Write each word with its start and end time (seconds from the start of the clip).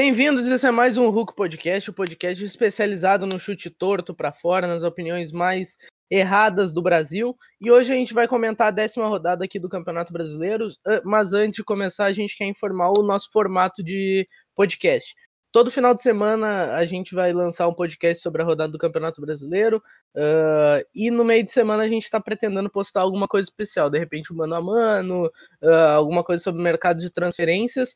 Bem-vindos, 0.00 0.46
esse 0.46 0.64
é 0.64 0.70
mais 0.70 0.96
um 0.96 1.08
Hulk 1.08 1.34
Podcast, 1.34 1.90
o 1.90 1.92
um 1.92 1.94
podcast 1.96 2.44
especializado 2.44 3.26
no 3.26 3.36
chute 3.36 3.68
torto 3.68 4.14
para 4.14 4.30
fora, 4.30 4.64
nas 4.64 4.84
opiniões 4.84 5.32
mais 5.32 5.76
erradas 6.08 6.72
do 6.72 6.80
Brasil. 6.80 7.34
E 7.60 7.68
hoje 7.68 7.92
a 7.92 7.96
gente 7.96 8.14
vai 8.14 8.28
comentar 8.28 8.68
a 8.68 8.70
décima 8.70 9.08
rodada 9.08 9.44
aqui 9.44 9.58
do 9.58 9.68
Campeonato 9.68 10.12
Brasileiro, 10.12 10.68
mas 11.04 11.32
antes 11.32 11.56
de 11.56 11.64
começar, 11.64 12.04
a 12.04 12.12
gente 12.12 12.36
quer 12.36 12.44
informar 12.44 12.92
o 12.96 13.02
nosso 13.02 13.28
formato 13.32 13.82
de 13.82 14.24
podcast. 14.54 15.16
Todo 15.50 15.70
final 15.70 15.94
de 15.94 16.02
semana 16.02 16.74
a 16.74 16.84
gente 16.84 17.14
vai 17.14 17.32
lançar 17.32 17.66
um 17.66 17.74
podcast 17.74 18.22
sobre 18.22 18.42
a 18.42 18.44
rodada 18.44 18.70
do 18.70 18.78
Campeonato 18.78 19.20
Brasileiro. 19.20 19.82
Uh, 20.14 20.84
e 20.94 21.10
no 21.10 21.24
meio 21.24 21.42
de 21.42 21.50
semana 21.50 21.82
a 21.82 21.88
gente 21.88 22.04
está 22.04 22.20
pretendendo 22.20 22.70
postar 22.70 23.00
alguma 23.00 23.26
coisa 23.26 23.48
especial, 23.48 23.88
de 23.90 23.98
repente 23.98 24.32
um 24.32 24.36
mano 24.36 24.54
a 24.54 24.62
mano, 24.62 25.26
uh, 25.62 25.96
alguma 25.96 26.22
coisa 26.22 26.42
sobre 26.42 26.60
o 26.60 26.64
mercado 26.64 27.00
de 27.00 27.10
transferências. 27.10 27.94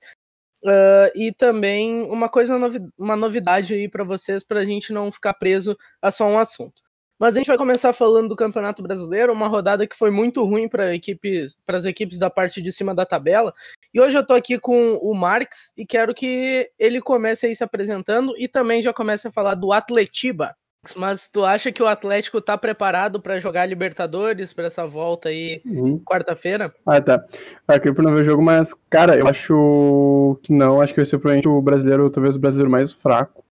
Uh, 0.65 1.11
e 1.16 1.33
também 1.33 2.02
uma 2.02 2.29
coisa, 2.29 2.57
uma 2.97 3.16
novidade 3.16 3.75
aí 3.75 3.89
para 3.89 4.05
vocês, 4.05 4.45
para 4.45 4.61
a 4.61 4.65
gente 4.65 4.93
não 4.93 5.11
ficar 5.11 5.35
preso 5.35 5.77
a 6.01 6.11
só 6.11 6.27
um 6.27 6.38
assunto. 6.38 6.83
Mas 7.19 7.37
a 7.37 7.38
gente 7.38 7.47
vai 7.47 7.57
começar 7.57 7.93
falando 7.93 8.29
do 8.29 8.37
Campeonato 8.37 8.83
Brasileiro, 8.83 9.33
uma 9.33 9.47
rodada 9.47 9.87
que 9.87 9.97
foi 9.97 10.11
muito 10.11 10.45
ruim 10.45 10.69
para 10.69 10.93
equipes, 10.93 11.57
as 11.69 11.85
equipes 11.85 12.19
da 12.19 12.29
parte 12.29 12.61
de 12.61 12.73
cima 12.73 12.93
da 12.93 13.07
tabela. 13.07 13.55
E 13.95 14.01
hoje 14.01 14.16
eu 14.16 14.23
estou 14.23 14.37
aqui 14.37 14.59
com 14.59 14.95
o 14.97 15.15
Marx 15.15 15.73
e 15.77 15.87
quero 15.87 16.12
que 16.15 16.69
ele 16.79 17.01
comece 17.01 17.47
aí 17.47 17.55
se 17.55 17.63
apresentando 17.63 18.35
e 18.37 18.49
também 18.49 18.83
já 18.83 18.93
comece 18.93 19.29
a 19.29 19.33
falar 19.33 19.55
do 19.55 19.73
Atletiba. 19.73 20.57
Mas 20.97 21.29
tu 21.29 21.45
acha 21.45 21.71
que 21.71 21.83
o 21.83 21.87
Atlético 21.87 22.39
está 22.39 22.59
preparado 22.59 23.21
para 23.21 23.39
jogar 23.39 23.67
Libertadores 23.67 24.53
para 24.53 24.67
essa 24.67 24.85
volta 24.85 25.29
aí 25.29 25.63
uhum. 25.65 26.03
quarta-feira? 26.05 26.75
Ah, 26.85 27.01
tá. 27.01 27.24
Aqui 27.69 27.93
para 27.93 28.02
não 28.02 28.15
ver 28.15 28.23
o 28.23 28.24
jogo, 28.24 28.43
mas 28.43 28.74
cara, 28.91 29.16
eu 29.16 29.29
acho 29.29 30.39
que 30.43 30.52
não. 30.52 30.80
Acho 30.80 30.93
que 30.93 31.01
vai 31.01 31.07
ser 31.07 31.19
provavelmente 31.19 31.49
o 31.49 31.63
brasileiro, 31.63 32.11
talvez 32.11 32.35
o 32.35 32.41
brasileiro 32.41 32.71
mais 32.71 32.93
fraco. 32.93 33.45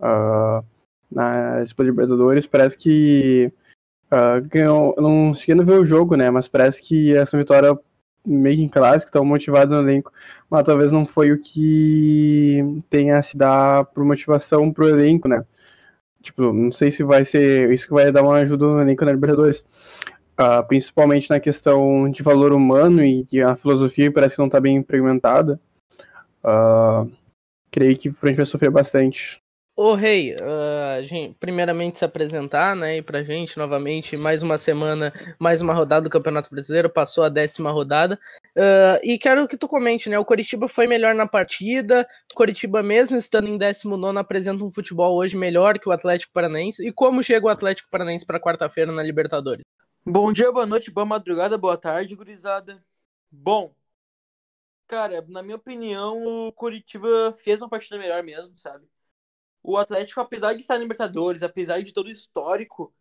Uh, 0.00 0.64
na 1.10 1.62
Disputa 1.62 1.84
Libertadores. 1.84 2.46
Parece 2.46 2.76
que 2.76 3.52
uh, 4.12 4.46
ganhou. 4.50 4.94
Eu 4.96 5.02
não 5.02 5.34
cheguei 5.34 5.62
a 5.62 5.64
ver 5.64 5.78
o 5.78 5.84
jogo, 5.84 6.16
né? 6.16 6.30
Mas 6.30 6.48
parece 6.48 6.82
que 6.82 7.16
essa 7.16 7.38
vitória 7.38 7.78
meio 8.26 8.56
que 8.56 8.62
em 8.62 8.68
clássico, 8.68 9.08
estão 9.08 9.24
motivados 9.24 9.72
no 9.72 9.82
elenco, 9.82 10.12
mas 10.50 10.66
talvez 10.66 10.92
não 10.92 11.06
foi 11.06 11.32
o 11.32 11.40
que 11.40 12.82
tenha 12.90 13.22
se 13.22 13.36
dar 13.36 13.86
por 13.86 14.04
motivação 14.04 14.70
pro 14.70 14.88
elenco, 14.88 15.28
né? 15.28 15.44
Tipo, 16.28 16.52
não 16.52 16.70
sei 16.70 16.90
se 16.90 17.02
vai 17.02 17.24
ser 17.24 17.72
isso 17.72 17.86
que 17.86 17.94
vai 17.94 18.12
dar 18.12 18.22
uma 18.22 18.34
ajuda 18.34 18.66
no 18.66 18.80
elenco 18.82 19.02
na 19.02 19.12
Libertadores. 19.12 19.64
Uh, 20.38 20.62
principalmente 20.68 21.30
na 21.30 21.40
questão 21.40 22.08
de 22.10 22.22
valor 22.22 22.52
humano 22.52 23.02
e 23.02 23.24
que 23.24 23.40
a 23.40 23.56
filosofia 23.56 24.12
parece 24.12 24.36
que 24.36 24.38
não 24.38 24.46
está 24.46 24.60
bem 24.60 24.76
implementada. 24.76 25.58
Uh, 26.44 27.10
creio 27.70 27.96
que 27.96 28.10
o 28.10 28.12
Frente 28.12 28.36
vai 28.36 28.44
sofrer 28.44 28.70
bastante. 28.70 29.42
Ô 29.80 29.94
Rei, 29.94 30.34
uh, 30.34 31.04
gente, 31.04 31.36
primeiramente 31.38 31.98
se 31.98 32.04
apresentar, 32.04 32.74
né, 32.74 32.96
e 32.96 33.02
pra 33.02 33.22
gente 33.22 33.56
novamente 33.56 34.16
mais 34.16 34.42
uma 34.42 34.58
semana, 34.58 35.12
mais 35.38 35.60
uma 35.60 35.72
rodada 35.72 36.02
do 36.02 36.10
Campeonato 36.10 36.50
Brasileiro, 36.50 36.90
passou 36.90 37.22
a 37.22 37.28
décima 37.28 37.70
rodada, 37.70 38.18
uh, 38.56 38.98
e 39.04 39.16
quero 39.16 39.46
que 39.46 39.56
tu 39.56 39.68
comente, 39.68 40.10
né, 40.10 40.18
o 40.18 40.24
Coritiba 40.24 40.66
foi 40.66 40.88
melhor 40.88 41.14
na 41.14 41.28
partida, 41.28 42.04
Coritiba 42.34 42.82
mesmo 42.82 43.16
estando 43.16 43.46
em 43.46 43.56
19 43.56 44.18
apresenta 44.18 44.64
um 44.64 44.70
futebol 44.72 45.14
hoje 45.14 45.36
melhor 45.36 45.78
que 45.78 45.88
o 45.88 45.92
Atlético 45.92 46.32
Paranaense, 46.32 46.84
e 46.84 46.90
como 46.90 47.22
chega 47.22 47.46
o 47.46 47.48
Atlético 47.48 47.88
Paranaense 47.88 48.26
para 48.26 48.40
quarta-feira 48.40 48.90
na 48.90 49.04
Libertadores? 49.04 49.64
Bom 50.04 50.32
dia, 50.32 50.50
boa 50.50 50.66
noite, 50.66 50.90
boa 50.90 51.06
madrugada, 51.06 51.56
boa 51.56 51.76
tarde, 51.76 52.16
gurizada. 52.16 52.82
Bom, 53.30 53.72
cara, 54.88 55.24
na 55.28 55.40
minha 55.40 55.54
opinião, 55.54 56.48
o 56.48 56.52
Coritiba 56.52 57.32
fez 57.38 57.60
uma 57.60 57.68
partida 57.68 57.96
melhor 57.96 58.24
mesmo, 58.24 58.58
sabe? 58.58 58.84
O 59.72 59.76
Atlético, 59.76 60.20
apesar 60.20 60.54
de 60.54 60.62
estar 60.62 60.74
na 60.74 60.80
Libertadores, 60.80 61.42
apesar 61.42 61.82
de 61.82 61.92
todo 61.92 62.06
o 62.06 62.10
histórico, 62.10 62.94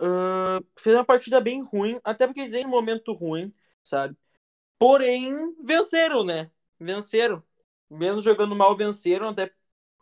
uh, 0.00 0.64
fez 0.78 0.96
uma 0.96 1.04
partida 1.04 1.40
bem 1.40 1.62
ruim, 1.62 2.00
até 2.04 2.26
porque 2.26 2.40
eles 2.40 2.54
em 2.54 2.66
um 2.66 2.70
momento 2.70 3.12
ruim, 3.12 3.54
sabe? 3.84 4.16
Porém, 4.78 5.56
venceram, 5.64 6.24
né? 6.24 6.50
Venceram. 6.80 7.42
Mesmo 7.90 8.20
jogando 8.22 8.56
mal, 8.56 8.76
venceram. 8.76 9.30
Até 9.30 9.52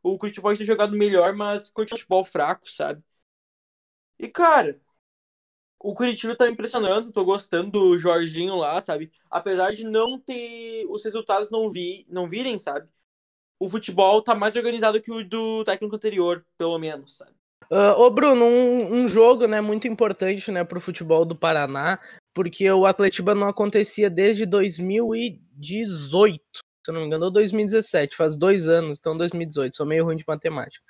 o 0.02 0.18
Curitiba 0.18 0.44
pode 0.48 0.58
ter 0.60 0.64
jogado 0.66 0.96
melhor, 0.96 1.34
mas 1.34 1.70
curtiu 1.70 1.96
futebol 1.98 2.24
fraco, 2.24 2.70
sabe? 2.70 3.02
E, 4.18 4.28
cara, 4.28 4.80
o 5.78 5.94
Curitiba 5.94 6.36
tá 6.36 6.48
impressionando, 6.48 7.12
tô 7.12 7.24
gostando 7.24 7.70
do 7.70 7.98
Jorginho 7.98 8.56
lá, 8.56 8.80
sabe? 8.80 9.12
Apesar 9.30 9.72
de 9.74 9.84
não 9.84 10.18
ter 10.18 10.86
os 10.88 11.04
resultados 11.04 11.50
não 11.50 11.70
vi, 11.70 12.06
não 12.08 12.28
virem, 12.28 12.58
sabe? 12.58 12.88
O 13.60 13.68
futebol 13.68 14.22
tá 14.22 14.34
mais 14.34 14.54
organizado 14.56 15.00
que 15.00 15.10
o 15.10 15.22
do 15.22 15.64
técnico 15.64 15.96
anterior, 15.96 16.44
pelo 16.56 16.78
menos, 16.78 17.16
sabe? 17.16 17.32
Uh, 17.70 17.92
ô 18.00 18.10
Bruno, 18.10 18.46
um, 18.46 18.94
um, 18.94 19.08
jogo 19.08 19.46
né, 19.46 19.60
muito 19.60 19.86
importante 19.86 20.50
né, 20.50 20.64
para 20.64 20.78
o 20.78 20.80
futebol 20.80 21.26
do 21.26 21.36
Paraná, 21.36 21.98
porque 22.32 22.70
o 22.70 22.86
Atletiba 22.86 23.34
não 23.34 23.46
acontecia 23.48 24.08
desde 24.08 24.46
2018, 24.46 26.40
se 26.40 26.62
eu 26.88 26.94
não 26.94 27.02
me 27.02 27.06
engano, 27.06 27.26
ou 27.26 27.30
2017, 27.30 28.16
faz 28.16 28.36
dois 28.36 28.68
anos, 28.68 28.96
então 28.98 29.14
2018, 29.14 29.76
sou 29.76 29.84
meio 29.84 30.04
ruim 30.04 30.16
de 30.16 30.24
matemática. 30.26 30.82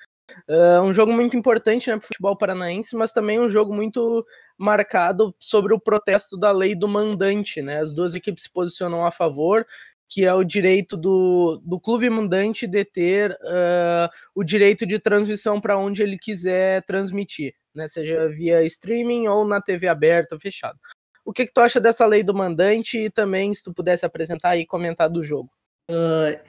Uh, 0.48 0.82
um 0.82 0.92
jogo 0.92 1.12
muito 1.12 1.36
importante 1.36 1.88
né, 1.88 1.96
para 1.96 2.04
o 2.04 2.06
futebol 2.06 2.36
paranaense, 2.36 2.94
mas 2.94 3.12
também 3.12 3.40
um 3.40 3.48
jogo 3.48 3.74
muito 3.74 4.24
marcado 4.56 5.34
sobre 5.40 5.74
o 5.74 5.80
protesto 5.80 6.36
da 6.36 6.52
lei 6.52 6.76
do 6.76 6.86
mandante. 6.86 7.62
Né? 7.62 7.80
As 7.80 7.92
duas 7.92 8.14
equipes 8.14 8.44
se 8.44 8.52
posicionam 8.52 9.04
a 9.04 9.10
favor 9.10 9.66
que 10.08 10.24
é 10.24 10.32
o 10.32 10.42
direito 10.42 10.96
do, 10.96 11.60
do 11.62 11.78
clube 11.78 12.08
mandante 12.08 12.66
de 12.66 12.84
ter 12.84 13.32
uh, 13.32 14.08
o 14.34 14.42
direito 14.42 14.86
de 14.86 14.98
transmissão 14.98 15.60
para 15.60 15.78
onde 15.78 16.02
ele 16.02 16.16
quiser 16.16 16.82
transmitir, 16.84 17.54
né? 17.74 17.86
seja 17.86 18.28
via 18.28 18.64
streaming 18.64 19.28
ou 19.28 19.46
na 19.46 19.60
TV 19.60 19.86
aberta 19.86 20.34
ou 20.34 20.40
fechada. 20.40 20.78
O 21.24 21.32
que, 21.32 21.44
que 21.44 21.52
tu 21.52 21.60
acha 21.60 21.78
dessa 21.78 22.06
lei 22.06 22.22
do 22.22 22.34
mandante 22.34 22.96
e 22.96 23.10
também 23.10 23.52
se 23.52 23.62
tu 23.62 23.74
pudesse 23.74 24.06
apresentar 24.06 24.56
e 24.56 24.64
comentar 24.64 25.10
do 25.10 25.22
jogo? 25.22 25.50
Uh, 25.90 26.40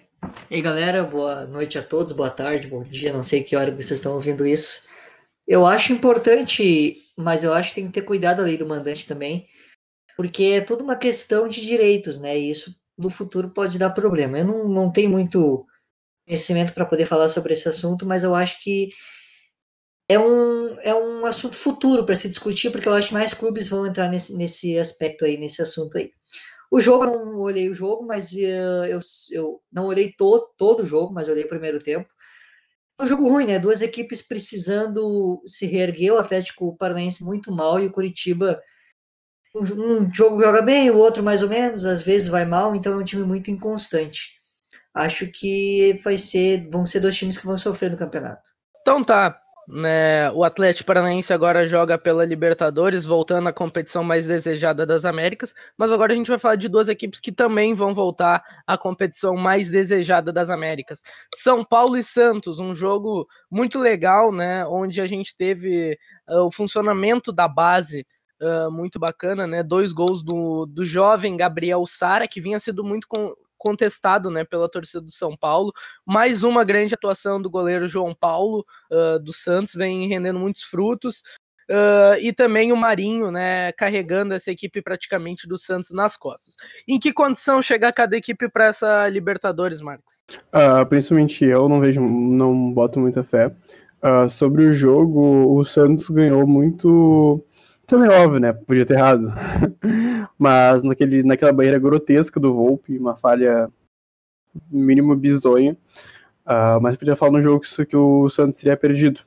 e 0.50 0.56
aí 0.56 0.62
galera, 0.62 1.04
boa 1.04 1.46
noite 1.46 1.78
a 1.78 1.84
todos, 1.84 2.14
boa 2.14 2.32
tarde, 2.32 2.68
bom 2.68 2.82
dia, 2.82 3.12
não 3.12 3.24
sei 3.24 3.44
que 3.44 3.58
hora 3.58 3.72
vocês 3.72 3.92
estão 3.92 4.14
ouvindo 4.14 4.48
isso. 4.48 4.88
Eu 5.46 5.66
acho 5.66 5.92
importante, 5.92 6.98
mas 7.18 7.44
eu 7.44 7.54
acho 7.54 7.70
que 7.70 7.76
tem 7.76 7.88
que 7.88 7.94
ter 7.94 8.04
cuidado 8.04 8.40
a 8.40 8.44
lei 8.44 8.56
do 8.56 8.66
mandante 8.66 9.06
também, 9.06 9.48
porque 10.16 10.44
é 10.44 10.62
tudo 10.62 10.84
uma 10.84 10.96
questão 10.96 11.50
de 11.50 11.60
direitos, 11.60 12.18
né? 12.18 12.38
E 12.38 12.52
isso 12.52 12.79
no 13.00 13.10
futuro 13.10 13.50
pode 13.50 13.80
dar 13.80 13.92
problema. 13.92 14.40
Eu 14.40 14.46
não, 14.46 14.68
não 14.68 14.92
tenho 14.92 15.10
muito 15.10 15.66
conhecimento 16.28 16.74
para 16.74 16.86
poder 16.86 17.06
falar 17.06 17.30
sobre 17.30 17.54
esse 17.54 17.68
assunto, 17.68 18.06
mas 18.06 18.24
eu 18.24 18.36
acho 18.36 18.62
que 18.62 18.90
é 20.08 20.20
um, 20.20 20.80
é 20.82 20.94
um 20.94 21.26
assunto 21.26 21.56
futuro 21.56 22.06
para 22.06 22.16
se 22.16 22.28
discutir, 22.28 22.72
porque 22.72 22.88
eu 22.88 22.94
acho 22.94 23.10
que 23.10 23.14
mais 23.14 23.34
clubes 23.34 23.70
vão 23.70 23.86
entrar 23.86 24.10
nesse, 24.10 24.36
nesse 24.36 24.78
aspecto 24.78 25.24
aí, 25.24 25.38
nesse 25.38 25.62
assunto 25.62 25.98
aí. 25.98 26.12
O 26.72 26.82
jogo, 26.82 27.06
eu 27.06 27.12
não 27.12 27.40
olhei 27.40 27.70
o 27.70 27.74
jogo, 27.74 28.06
mas 28.06 28.34
uh, 28.34 28.86
eu, 28.88 29.00
eu 29.32 29.62
não 29.72 29.86
olhei 29.86 30.12
todo, 30.12 30.50
todo 30.58 30.84
o 30.84 30.88
jogo, 30.88 31.14
mas 31.14 31.28
olhei 31.28 31.44
o 31.44 31.48
primeiro 31.50 31.80
tempo. 31.80 32.08
Um 33.02 33.08
jogo 33.08 33.30
ruim, 33.30 33.46
né? 33.46 33.60
Duas 33.60 33.82
equipes 33.82 34.22
precisando 34.22 35.42
se 35.46 35.66
reerguer, 35.66 36.14
o 36.14 36.18
Atlético 36.20 36.76
Paranaense 36.78 37.24
muito 37.24 37.52
mal 37.52 37.80
e 37.80 37.88
o 37.88 37.92
Curitiba 37.92 38.60
um 39.56 40.14
jogo 40.14 40.42
joga 40.42 40.62
bem, 40.62 40.92
o 40.92 40.98
outro 40.98 41.24
mais 41.24 41.42
ou 41.42 41.50
menos, 41.50 41.86
às 41.86 42.04
vezes 42.04 42.28
vai 42.28 42.46
mal, 42.46 42.76
então 42.76 42.94
é 42.94 42.98
um 42.98 43.04
time 43.04 43.24
muito 43.24 43.50
inconstante. 43.50 44.40
Acho 44.94 45.28
que 45.28 46.00
vai 46.04 46.18
ser, 46.18 46.70
vão 46.72 46.86
ser 46.86 47.00
dois 47.00 47.16
times 47.16 47.38
que 47.38 47.46
vão 47.46 47.58
sofrer 47.58 47.92
no 47.92 47.98
campeonato. 47.98 48.42
Então 48.82 49.04
tá, 49.04 49.40
né, 49.68 50.32
o 50.32 50.44
Atlético 50.44 50.88
Paranaense 50.88 51.32
agora 51.32 51.68
joga 51.68 51.98
pela 51.98 52.26
Libertadores, 52.26 53.06
voltando 53.06 53.48
à 53.50 53.54
competição 53.54 54.04
mais 54.04 54.26
desejada 54.26 54.86
das 54.86 55.06
Américas, 55.06 55.54
mas 55.78 55.92
agora 55.92 56.12
a 56.12 56.16
gente 56.16 56.30
vai 56.30 56.40
falar 56.40 56.56
de 56.56 56.68
duas 56.68 56.90
equipes 56.90 57.20
que 57.20 57.32
também 57.32 57.76
vão 57.76 57.94
voltar 57.94 58.44
à 58.66 58.78
competição 58.78 59.36
mais 59.36 59.70
desejada 59.70 60.34
das 60.34 60.50
Américas. 60.50 61.02
São 61.36 61.64
Paulo 61.64 61.98
e 61.98 62.04
Santos, 62.04 62.60
um 62.60 62.74
jogo 62.74 63.28
muito 63.50 63.78
legal, 63.78 64.32
né, 64.32 64.66
onde 64.66 65.00
a 65.00 65.08
gente 65.08 65.36
teve 65.38 65.98
uh, 66.28 66.46
o 66.46 66.52
funcionamento 66.52 67.32
da 67.32 67.48
base 67.48 68.06
uh, 68.42 68.72
muito 68.72 69.00
bacana, 69.00 69.46
né? 69.46 69.64
Dois 69.64 69.92
gols 69.92 70.24
do, 70.24 70.66
do 70.66 70.86
jovem 70.86 71.38
Gabriel 71.38 71.86
Sara, 71.86 72.28
que 72.28 72.42
vinha 72.42 72.60
sendo 72.60 72.84
muito 72.84 73.08
contestado 73.58 74.32
né, 74.32 74.46
pela 74.46 74.70
torcida 74.70 75.02
do 75.02 75.12
São 75.12 75.36
Paulo. 75.36 75.72
Mais 76.06 76.44
uma 76.44 76.64
grande 76.64 76.94
atuação 76.94 77.42
do 77.42 77.50
goleiro 77.50 77.88
João 77.88 78.16
Paulo 78.16 78.66
uh, 78.90 79.20
do 79.20 79.34
Santos, 79.34 79.76
vem 79.76 80.08
rendendo 80.08 80.40
muitos 80.40 80.64
frutos. 80.64 81.22
Uh, 81.70 82.18
e 82.20 82.34
também 82.34 82.72
o 82.72 82.78
Marinho, 82.78 83.30
né, 83.30 83.72
carregando 83.74 84.34
essa 84.34 84.50
equipe 84.50 84.82
praticamente 84.82 85.48
do 85.48 85.56
Santos 85.56 85.92
nas 85.92 86.18
costas. 86.18 86.56
Em 86.88 86.98
que 86.98 87.14
condição 87.14 87.62
chegar 87.62 87.94
cada 87.94 88.18
equipe 88.18 88.50
para 88.50 88.66
essa 88.66 89.08
Libertadores, 89.08 89.80
Marcos? 89.80 90.24
Uh, 90.48 90.84
principalmente 90.88 91.46
eu 91.46 91.70
não 91.70 91.80
vejo, 91.80 92.02
não 92.02 92.74
boto 92.74 93.00
muita 93.00 93.24
fé. 93.24 93.54
Uh, 94.02 94.28
sobre 94.30 94.66
o 94.66 94.74
jogo, 94.74 95.60
o 95.60 95.64
Santos 95.64 96.10
ganhou 96.10 96.48
muito 96.48 97.46
também 97.90 98.10
óbvio, 98.10 98.40
né? 98.40 98.54
Podia 98.54 98.86
ter 98.86 98.94
errado. 98.94 99.28
Mas 100.38 100.84
naquele, 100.84 101.24
naquela 101.24 101.52
barreira 101.52 101.80
grotesca 101.80 102.40
do 102.40 102.54
Volpe, 102.54 102.98
uma 102.98 103.18
falha 103.18 103.70
mínimo 104.72 105.16
bizonha. 105.16 105.76
Uh, 106.46 106.82
mas 106.82 106.98
podia 106.98 107.16
falar 107.16 107.34
no 107.34 107.42
jogo 107.42 107.62
que 107.88 107.96
o 107.96 108.28
Santos 108.30 108.58
teria 108.58 108.76
perdido. 108.76 109.22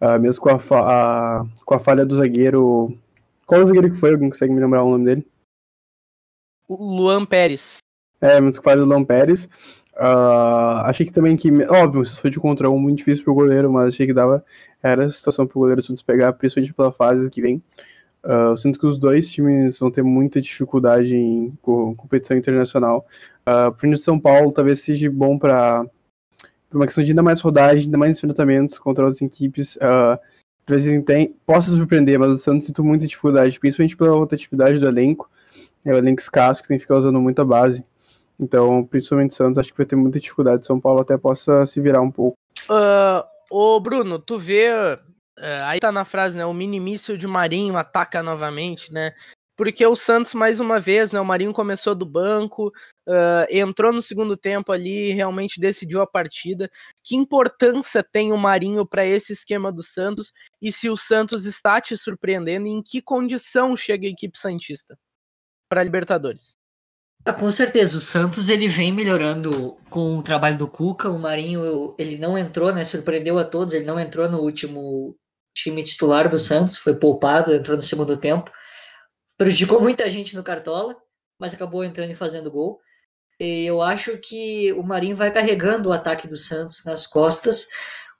Uh, 0.00 0.20
mesmo 0.20 0.42
com 0.42 0.50
a, 0.50 0.58
a, 0.58 1.46
com 1.64 1.74
a 1.74 1.78
falha 1.78 2.04
do 2.04 2.16
zagueiro. 2.16 2.98
Qual 3.46 3.60
é 3.60 3.64
o 3.64 3.66
zagueiro 3.66 3.90
que 3.90 3.96
foi? 3.96 4.12
Alguém 4.12 4.28
consegue 4.28 4.52
me 4.52 4.60
lembrar 4.60 4.82
o 4.82 4.90
nome 4.90 5.06
dele? 5.06 5.26
Luan 6.68 7.24
Pérez. 7.24 7.78
É, 8.20 8.40
mesmo 8.40 8.62
com 8.62 8.68
a 8.68 8.72
falha 8.72 8.82
do 8.82 8.88
Luan 8.88 9.04
Pérez. 9.04 9.48
Uh, 9.94 10.84
achei 10.84 11.04
que 11.04 11.12
também 11.12 11.36
que. 11.36 11.50
Óbvio, 11.66 12.04
se 12.04 12.20
foi 12.20 12.30
de 12.30 12.40
contra 12.40 12.70
um, 12.70 12.78
muito 12.78 12.98
difícil 12.98 13.24
pro 13.24 13.34
goleiro, 13.34 13.70
mas 13.70 13.88
achei 13.88 14.06
que 14.06 14.14
dava. 14.14 14.44
Era 14.82 15.04
a 15.04 15.08
situação 15.08 15.46
pro 15.46 15.60
goleiro 15.60 15.82
Santos 15.82 16.02
pegar, 16.02 16.32
principalmente 16.32 16.74
pela 16.74 16.92
fase 16.92 17.30
que 17.30 17.42
vem. 17.42 17.62
Uh, 18.24 18.50
eu 18.50 18.56
sinto 18.56 18.78
que 18.78 18.86
os 18.86 18.96
dois 18.96 19.30
times 19.30 19.78
vão 19.78 19.90
ter 19.90 20.02
muita 20.02 20.40
dificuldade 20.40 21.16
em 21.16 21.56
competição 21.60 22.36
internacional. 22.36 23.06
Uh, 23.40 23.72
pro 23.72 23.96
São 23.96 24.18
Paulo 24.18 24.52
talvez 24.52 24.80
seja 24.80 25.10
bom 25.10 25.38
para 25.38 25.84
uma 26.72 26.86
questão 26.86 27.02
de 27.02 27.10
ainda 27.10 27.22
mais 27.22 27.40
rodagem, 27.40 27.84
ainda 27.84 27.98
mais 27.98 28.16
enfrentamentos 28.16 28.78
contra 28.78 29.04
outras 29.04 29.20
equipes. 29.20 29.76
Uh, 29.76 30.18
talvez 30.64 31.04
tem, 31.04 31.34
possa 31.44 31.70
surpreender, 31.72 32.18
mas 32.18 32.30
o 32.30 32.36
Santos 32.36 32.66
sinto 32.66 32.84
muita 32.84 33.06
dificuldade, 33.06 33.58
principalmente 33.58 33.96
pela 33.96 34.16
rotatividade 34.16 34.78
do 34.78 34.86
elenco. 34.86 35.28
É 35.84 35.92
o 35.92 35.98
elenco 35.98 36.20
escasso 36.20 36.62
que 36.62 36.68
tem 36.68 36.78
que 36.78 36.82
ficar 36.82 36.96
usando 36.96 37.20
muita 37.20 37.44
base. 37.44 37.84
Então, 38.42 38.84
principalmente 38.84 39.34
Santos, 39.34 39.58
acho 39.58 39.70
que 39.70 39.78
vai 39.78 39.86
ter 39.86 39.96
muita 39.96 40.18
dificuldade. 40.18 40.66
São 40.66 40.80
Paulo 40.80 41.00
até 41.00 41.16
possa 41.16 41.64
se 41.64 41.80
virar 41.80 42.00
um 42.00 42.10
pouco. 42.10 42.36
Uh, 42.68 43.24
ô, 43.50 43.80
Bruno, 43.80 44.18
tu 44.18 44.38
vê 44.38 44.98
Uh, 45.38 45.64
aí 45.64 45.80
tá 45.80 45.90
na 45.90 46.04
frase, 46.04 46.36
né? 46.36 46.44
O 46.44 46.52
minimício 46.52 47.16
de 47.16 47.26
Marinho 47.26 47.76
ataca 47.76 48.22
novamente, 48.22 48.92
né? 48.92 49.12
Porque 49.56 49.86
o 49.86 49.96
Santos, 49.96 50.34
mais 50.34 50.60
uma 50.60 50.78
vez, 50.78 51.12
né? 51.12 51.20
O 51.20 51.24
Marinho 51.24 51.52
começou 51.52 51.94
do 51.94 52.06
banco, 52.06 52.68
uh, 53.08 53.46
entrou 53.50 53.92
no 53.92 54.02
segundo 54.02 54.36
tempo 54.36 54.72
ali, 54.72 55.12
realmente 55.12 55.60
decidiu 55.60 56.00
a 56.00 56.06
partida. 56.06 56.70
Que 57.02 57.16
importância 57.16 58.02
tem 58.02 58.32
o 58.32 58.38
Marinho 58.38 58.86
para 58.86 59.04
esse 59.04 59.32
esquema 59.32 59.72
do 59.72 59.82
Santos? 59.82 60.32
E 60.60 60.70
se 60.70 60.88
o 60.88 60.96
Santos 60.96 61.46
está 61.46 61.80
te 61.80 61.96
surpreendendo, 61.96 62.66
em 62.66 62.82
que 62.82 63.00
condição 63.00 63.76
chega 63.76 64.06
a 64.06 64.10
equipe 64.10 64.38
Santista 64.38 64.98
para 65.68 65.82
Libertadores? 65.82 66.54
Ah, 67.24 67.32
com 67.32 67.48
certeza, 67.52 67.96
o 67.96 68.00
Santos 68.00 68.48
ele 68.48 68.68
vem 68.68 68.92
melhorando 68.92 69.76
com 69.88 70.18
o 70.18 70.22
trabalho 70.22 70.58
do 70.58 70.66
Cuca. 70.68 71.08
O 71.08 71.18
Marinho 71.18 71.94
ele 71.96 72.18
não 72.18 72.36
entrou, 72.36 72.72
né? 72.72 72.84
Surpreendeu 72.84 73.38
a 73.38 73.44
todos. 73.44 73.74
Ele 73.74 73.84
não 73.84 73.98
entrou 73.98 74.28
no 74.28 74.40
último 74.40 75.16
time 75.54 75.84
titular 75.84 76.28
do 76.28 76.38
Santos, 76.38 76.76
foi 76.76 76.96
poupado, 76.96 77.54
entrou 77.54 77.76
no 77.76 77.82
segundo 77.82 78.16
tempo. 78.16 78.50
Prejudicou 79.38 79.80
muita 79.80 80.08
gente 80.10 80.34
no 80.34 80.42
Cartola, 80.42 80.96
mas 81.38 81.54
acabou 81.54 81.84
entrando 81.84 82.10
e 82.10 82.14
fazendo 82.14 82.50
gol. 82.50 82.80
E 83.38 83.66
eu 83.66 83.82
acho 83.82 84.18
que 84.18 84.72
o 84.72 84.82
Marinho 84.82 85.16
vai 85.16 85.30
carregando 85.32 85.90
o 85.90 85.92
ataque 85.92 86.26
do 86.28 86.36
Santos 86.36 86.84
nas 86.84 87.06
costas, 87.06 87.68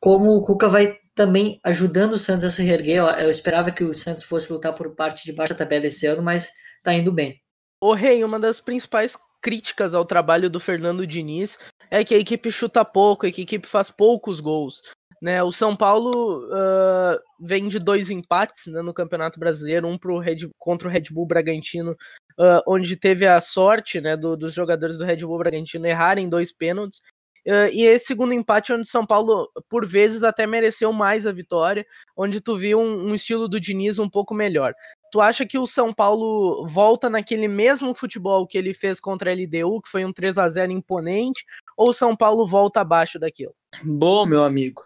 como 0.01 0.31
o 0.31 0.43
Cuca 0.43 0.69
vai 0.69 0.97
também 1.15 1.61
ajudando 1.65 2.13
o 2.13 2.19
Santos 2.19 2.45
a 2.45 2.51
se 2.51 2.63
reerguer. 2.63 3.03
Eu 3.19 3.31
esperava 3.31 3.73
que 3.73 3.85
o 3.85 3.97
Santos 3.97 4.25
fosse 4.25 4.53
lutar 4.53 4.75
por 4.75 4.95
parte 4.95 5.25
de 5.25 5.33
baixa 5.33 5.55
tabela 5.55 5.87
esse 5.87 6.07
ano, 6.07 6.23
mas 6.23 6.51
tá 6.85 6.95
indo 6.95 7.13
bem. 7.13 7.41
O 7.83 7.95
Rei, 7.95 8.23
uma 8.23 8.39
das 8.39 8.61
principais 8.61 9.19
críticas 9.43 9.93
ao 9.93 10.05
trabalho 10.05 10.49
do 10.49 10.61
Fernando 10.61 11.05
Diniz 11.05 11.59
é 11.91 12.05
que 12.05 12.15
a 12.15 12.19
equipe 12.19 12.49
chuta 12.53 12.85
pouco, 12.85 13.27
a 13.27 13.29
equipe 13.29 13.67
faz 13.67 13.91
poucos 13.91 14.39
gols. 14.39 14.81
Né, 15.21 15.43
o 15.43 15.51
São 15.51 15.75
Paulo 15.75 16.47
uh, 16.47 17.19
vem 17.41 17.67
de 17.67 17.81
dois 17.81 18.09
empates 18.09 18.67
né, 18.67 18.83
no 18.83 18.95
Campeonato 18.95 19.39
Brasileiro, 19.39 19.89
um 19.89 19.99
pro 19.99 20.19
Red, 20.19 20.49
contra 20.59 20.87
o 20.87 20.91
Red 20.91 21.05
Bull 21.11 21.27
Bragantino, 21.27 21.93
uh, 22.39 22.63
onde 22.69 22.97
teve 22.97 23.27
a 23.27 23.41
sorte 23.41 24.01
né, 24.01 24.17
do, 24.17 24.37
dos 24.37 24.55
jogadores 24.55 24.99
do 24.99 25.05
Red 25.05 25.19
Bull 25.19 25.39
Bragantino 25.39 25.87
errarem 25.87 26.29
dois 26.29 26.53
pênaltis. 26.53 27.01
E 27.45 27.85
esse 27.85 28.07
segundo 28.07 28.33
empate, 28.33 28.73
onde 28.73 28.83
o 28.83 28.91
São 28.91 29.05
Paulo, 29.05 29.51
por 29.69 29.87
vezes, 29.87 30.23
até 30.23 30.47
mereceu 30.47 30.93
mais 30.93 31.27
a 31.27 31.33
vitória, 31.33 31.85
onde 32.17 32.41
tu 32.41 32.57
viu 32.57 32.79
um, 32.79 33.09
um 33.09 33.15
estilo 33.15 33.49
do 33.49 33.59
Diniz 33.59 33.99
um 33.99 34.09
pouco 34.09 34.35
melhor. 34.35 34.75
Tu 35.11 35.21
acha 35.21 35.45
que 35.45 35.59
o 35.59 35.67
São 35.67 35.93
Paulo 35.93 36.67
volta 36.67 37.11
naquele 37.11 37.49
mesmo 37.49 37.93
futebol 37.93 38.47
que 38.47 38.57
ele 38.57 38.73
fez 38.73 39.01
contra 39.01 39.31
a 39.31 39.35
LDU, 39.35 39.83
que 39.83 39.91
foi 39.91 40.05
um 40.05 40.13
3 40.13 40.39
a 40.39 40.49
0 40.49 40.73
imponente, 40.73 41.45
ou 41.77 41.89
o 41.89 41.93
São 41.93 42.17
Paulo 42.17 42.47
volta 42.47 42.81
abaixo 42.81 43.19
daquilo? 43.19 43.55
Bom, 43.83 44.25
meu 44.25 44.45
amigo, 44.45 44.85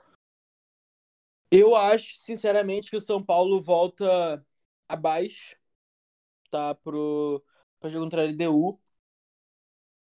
eu 1.50 1.76
acho, 1.76 2.16
sinceramente, 2.16 2.90
que 2.90 2.96
o 2.96 3.00
São 3.00 3.22
Paulo 3.22 3.60
volta 3.60 4.44
abaixo, 4.88 5.56
tá? 6.50 6.74
Pro, 6.74 7.42
pra 7.78 7.88
jogo 7.88 8.04
contra 8.04 8.22
a 8.22 8.24
LDU. 8.24 8.80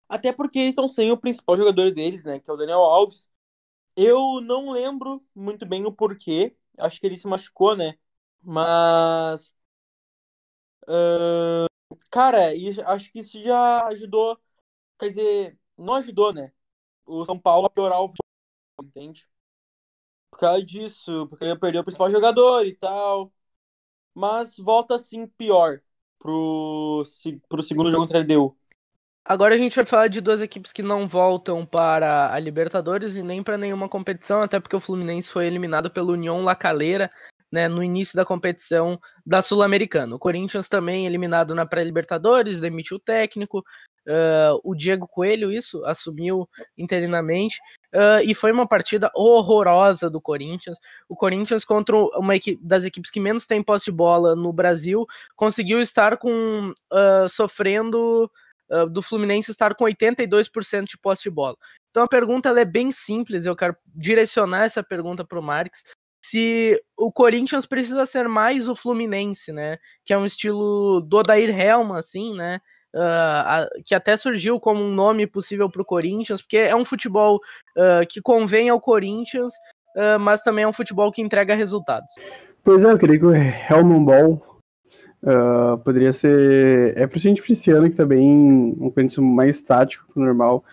Até 0.09 0.31
porque 0.31 0.59
eles 0.59 0.71
estão 0.71 0.88
sem 0.88 1.12
o 1.12 1.18
principal 1.18 1.57
jogador 1.57 1.92
deles, 1.94 2.24
né? 2.25 2.39
Que 2.39 2.50
é 2.50 2.54
o 2.54 2.57
Daniel 2.57 2.80
Alves. 2.80 3.30
Eu 3.95 4.42
não 4.42 4.71
lembro 4.71 5.25
muito 5.36 5.65
bem 5.65 5.86
o 5.86 5.92
porquê. 5.94 6.56
Acho 6.80 7.00
que 7.00 7.07
ele 7.07 7.18
se 7.18 7.27
machucou, 7.27 7.75
né? 7.75 7.98
Mas. 8.44 9.56
Uh, 10.88 11.68
cara, 12.09 12.51
acho 12.88 13.12
que 13.12 13.19
isso 13.19 13.42
já 13.44 13.88
ajudou. 13.88 14.39
Quer 15.00 15.09
dizer, 15.09 15.59
não 15.77 15.95
ajudou, 15.95 16.33
né? 16.33 16.51
O 17.06 17.25
São 17.25 17.39
Paulo 17.39 17.68
a 17.68 17.69
piorar 17.69 18.01
o 18.01 18.10
futebol, 18.10 18.25
entende? 18.83 19.27
por 20.30 20.39
causa 20.39 20.63
disso, 20.63 21.27
porque 21.30 21.44
ele 21.45 21.57
perdeu 21.57 21.81
o 21.81 21.83
principal 21.83 22.10
jogador 22.12 22.65
e 22.65 22.75
tal. 22.75 23.33
Mas 24.13 24.57
volta 24.57 24.95
assim 24.95 25.27
pior 25.27 25.81
pro, 26.19 27.03
pro 27.50 27.63
segundo 27.63 27.92
jogo 27.92 28.03
contra 28.03 28.19
a 28.19 28.21
LDU. 28.21 28.57
Agora 29.29 29.56
a 29.56 29.57
gente 29.57 29.75
vai 29.75 29.85
falar 29.85 30.07
de 30.07 30.21
duas 30.21 30.41
equipes 30.41 30.71
que 30.71 30.81
não 30.81 31.06
voltam 31.06 31.65
para 31.65 32.33
a 32.33 32.39
Libertadores 32.39 33.18
e 33.18 33.21
nem 33.21 33.44
para 33.44 33.57
nenhuma 33.57 33.89
competição, 33.89 34.39
até 34.39 34.57
porque 34.57 34.75
o 34.75 34.79
Fluminense 34.79 35.29
foi 35.29 35.45
eliminado 35.45 35.91
pelo 35.91 36.13
União 36.13 36.45
La 36.45 36.56
Calera 36.56 37.12
né, 37.51 37.68
no 37.68 37.83
início 37.83 38.15
da 38.15 38.24
competição 38.24 38.97
da 39.25 39.41
Sul-Americana. 39.41 40.15
O 40.15 40.19
Corinthians 40.19 40.69
também 40.69 41.06
eliminado 41.06 41.53
na 41.53 41.65
pré-Libertadores, 41.65 42.62
demitiu 42.62 42.95
o 42.95 43.01
técnico, 43.01 43.65
Uh, 44.07 44.56
o 44.63 44.74
Diego 44.74 45.06
Coelho, 45.06 45.51
isso, 45.51 45.83
assumiu 45.83 46.47
interinamente. 46.77 47.59
Uh, 47.94 48.24
e 48.24 48.33
foi 48.33 48.53
uma 48.53 48.65
partida 48.65 49.12
horrorosa 49.13 50.09
do 50.09 50.21
Corinthians. 50.21 50.77
O 51.09 51.15
Corinthians, 51.15 51.65
contra 51.65 51.94
uma 52.18 52.33
equipe, 52.33 52.57
das 52.63 52.85
equipes 52.85 53.12
que 53.12 53.19
menos 53.19 53.45
tem 53.45 53.62
posse 53.62 53.85
de 53.85 53.91
bola 53.91 54.33
no 54.33 54.53
Brasil, 54.53 55.06
conseguiu 55.35 55.81
estar 55.81 56.15
com 56.15 56.72
uh, 56.93 57.27
sofrendo 57.27 58.31
do 58.91 59.01
Fluminense 59.01 59.51
estar 59.51 59.74
com 59.75 59.86
82% 59.86 60.86
de 60.86 60.97
posse 60.97 61.24
de 61.24 61.29
bola. 61.29 61.55
Então 61.89 62.03
a 62.03 62.07
pergunta 62.07 62.50
é 62.50 62.65
bem 62.65 62.91
simples, 62.91 63.45
eu 63.45 63.55
quero 63.55 63.75
direcionar 63.95 64.63
essa 64.63 64.83
pergunta 64.83 65.25
para 65.25 65.39
o 65.39 65.43
Marques. 65.43 65.83
Se 66.24 66.77
o 66.97 67.12
Corinthians 67.12 67.65
precisa 67.65 68.05
ser 68.05 68.27
mais 68.27 68.67
o 68.67 68.75
Fluminense, 68.75 69.53
né? 69.53 69.77
Que 70.03 70.13
é 70.13 70.17
um 70.17 70.25
estilo 70.25 71.00
do 71.00 71.17
Odair 71.17 71.57
Helma, 71.57 72.00
assim, 72.00 72.36
né? 72.36 72.59
uh, 72.97 73.83
que 73.86 73.95
até 73.95 74.15
surgiu 74.17 74.59
como 74.59 74.83
um 74.83 74.91
nome 74.91 75.27
possível 75.27 75.69
para 75.69 75.81
o 75.81 75.86
Corinthians, 75.86 76.41
porque 76.41 76.57
é 76.57 76.75
um 76.75 76.86
futebol 76.86 77.38
uh, 77.77 78.05
que 78.09 78.21
convém 78.21 78.69
ao 78.69 78.79
Corinthians, 78.79 79.53
uh, 79.95 80.19
mas 80.19 80.43
também 80.43 80.63
é 80.63 80.67
um 80.67 80.74
futebol 80.74 81.12
que 81.12 81.21
entrega 81.21 81.55
resultados. 81.55 82.13
Pois 82.63 82.83
é, 82.83 82.91
eu 82.91 82.97
queria 82.97 83.19
que 83.19 83.25
o 83.25 84.00
Ball 84.03 84.57
uh, 85.24 85.77
poderia 85.79 86.13
ser. 86.13 86.97
É 86.97 87.07
principalmente 87.07 87.41
para 87.41 87.53
esse 87.53 87.71
ano 87.71 87.89
que 87.89 87.95
tá 87.95 88.05
um 88.79 88.91
Corinthians 88.91 89.17
mais 89.17 89.62
tático 89.62 90.05
que 90.12 90.19
o 90.19 90.24
normal. 90.24 90.63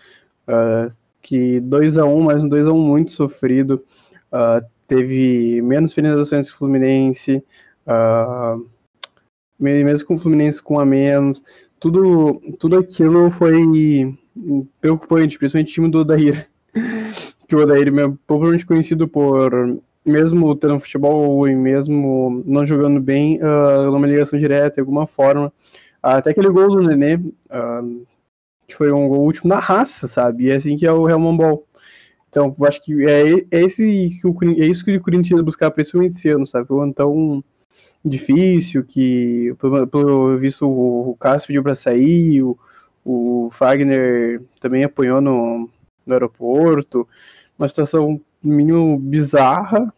Uh, 0.47 0.91
que 1.21 1.59
2 1.59 1.97
a 1.97 2.05
1 2.05 2.15
um, 2.15 2.23
mas 2.23 2.43
um 2.43 2.47
2 2.47 2.67
a 2.67 2.71
1 2.71 2.75
um 2.75 2.81
muito 2.81 3.11
sofrido. 3.11 3.83
Uh, 4.31 4.65
teve 4.87 5.61
menos 5.61 5.93
finalizações 5.93 6.49
que 6.49 6.55
o 6.55 6.57
Fluminense. 6.57 7.43
mesmo 9.59 10.07
com 10.07 10.13
o 10.13 10.17
Fluminense 10.17 10.61
com 10.61 10.79
a 10.79 10.85
menos 10.85 11.41
tudo, 11.79 12.41
tudo 12.59 12.77
aquilo 12.77 13.29
foi 13.31 14.17
preocupante, 14.81 15.37
principalmente 15.37 15.69
o 15.69 15.73
time 15.73 15.91
do 15.91 15.99
Odair. 15.99 16.49
que 17.47 17.55
o 17.55 17.59
Odair 17.59 17.87
é 17.87 18.13
provavelmente 18.25 18.65
conhecido 18.65 19.07
por, 19.07 19.79
mesmo 20.05 20.55
tendo 20.55 20.79
futebol 20.79 21.47
e 21.47 21.55
mesmo 21.55 22.43
não 22.45 22.65
jogando 22.65 23.01
bem, 23.01 23.39
uh, 23.41 23.91
numa 23.91 24.07
ligação 24.07 24.37
direta, 24.39 24.75
de 24.75 24.79
alguma 24.81 25.07
forma. 25.07 25.51
até 26.01 26.31
aquele 26.31 26.49
gol 26.49 26.67
do 26.69 26.81
Nenê, 26.87 27.15
uh, 27.15 28.05
que 28.67 28.75
foi 28.75 28.91
um 28.91 29.07
gol 29.07 29.25
último 29.25 29.49
na 29.49 29.59
raça, 29.59 30.07
sabe? 30.07 30.45
E 30.45 30.51
é 30.51 30.55
assim 30.55 30.77
que 30.77 30.85
é 30.85 30.91
o 30.91 31.09
Helmond 31.09 31.37
Ball. 31.37 31.65
Então, 32.29 32.55
eu 32.59 32.65
acho 32.65 32.81
que 32.81 33.05
é, 33.07 33.33
é, 33.51 33.63
esse 33.63 34.09
que 34.21 34.27
o, 34.27 34.35
é 34.61 34.65
isso 34.65 34.83
que 34.83 34.97
o 34.97 35.01
Corinthians 35.01 35.41
buscar, 35.41 35.71
principalmente 35.71 36.17
esse 36.17 36.29
ano, 36.29 36.45
sabe? 36.45 36.67
Então, 36.85 37.43
difícil, 38.03 38.83
que 38.83 39.55
pelo, 39.59 39.87
pelo 39.87 40.37
visto 40.37 40.67
o, 40.67 41.11
o 41.11 41.15
Cássio 41.15 41.47
pediu 41.47 41.63
para 41.63 41.75
sair, 41.75 42.43
o, 42.43 42.57
o 43.05 43.49
Fagner 43.51 44.41
também 44.59 44.83
apanhou 44.83 45.21
no, 45.21 45.69
no 46.05 46.13
aeroporto, 46.13 47.07
uma 47.57 47.67
situação 47.69 48.19
mínimo 48.47 48.97
bizarra. 48.99 49.91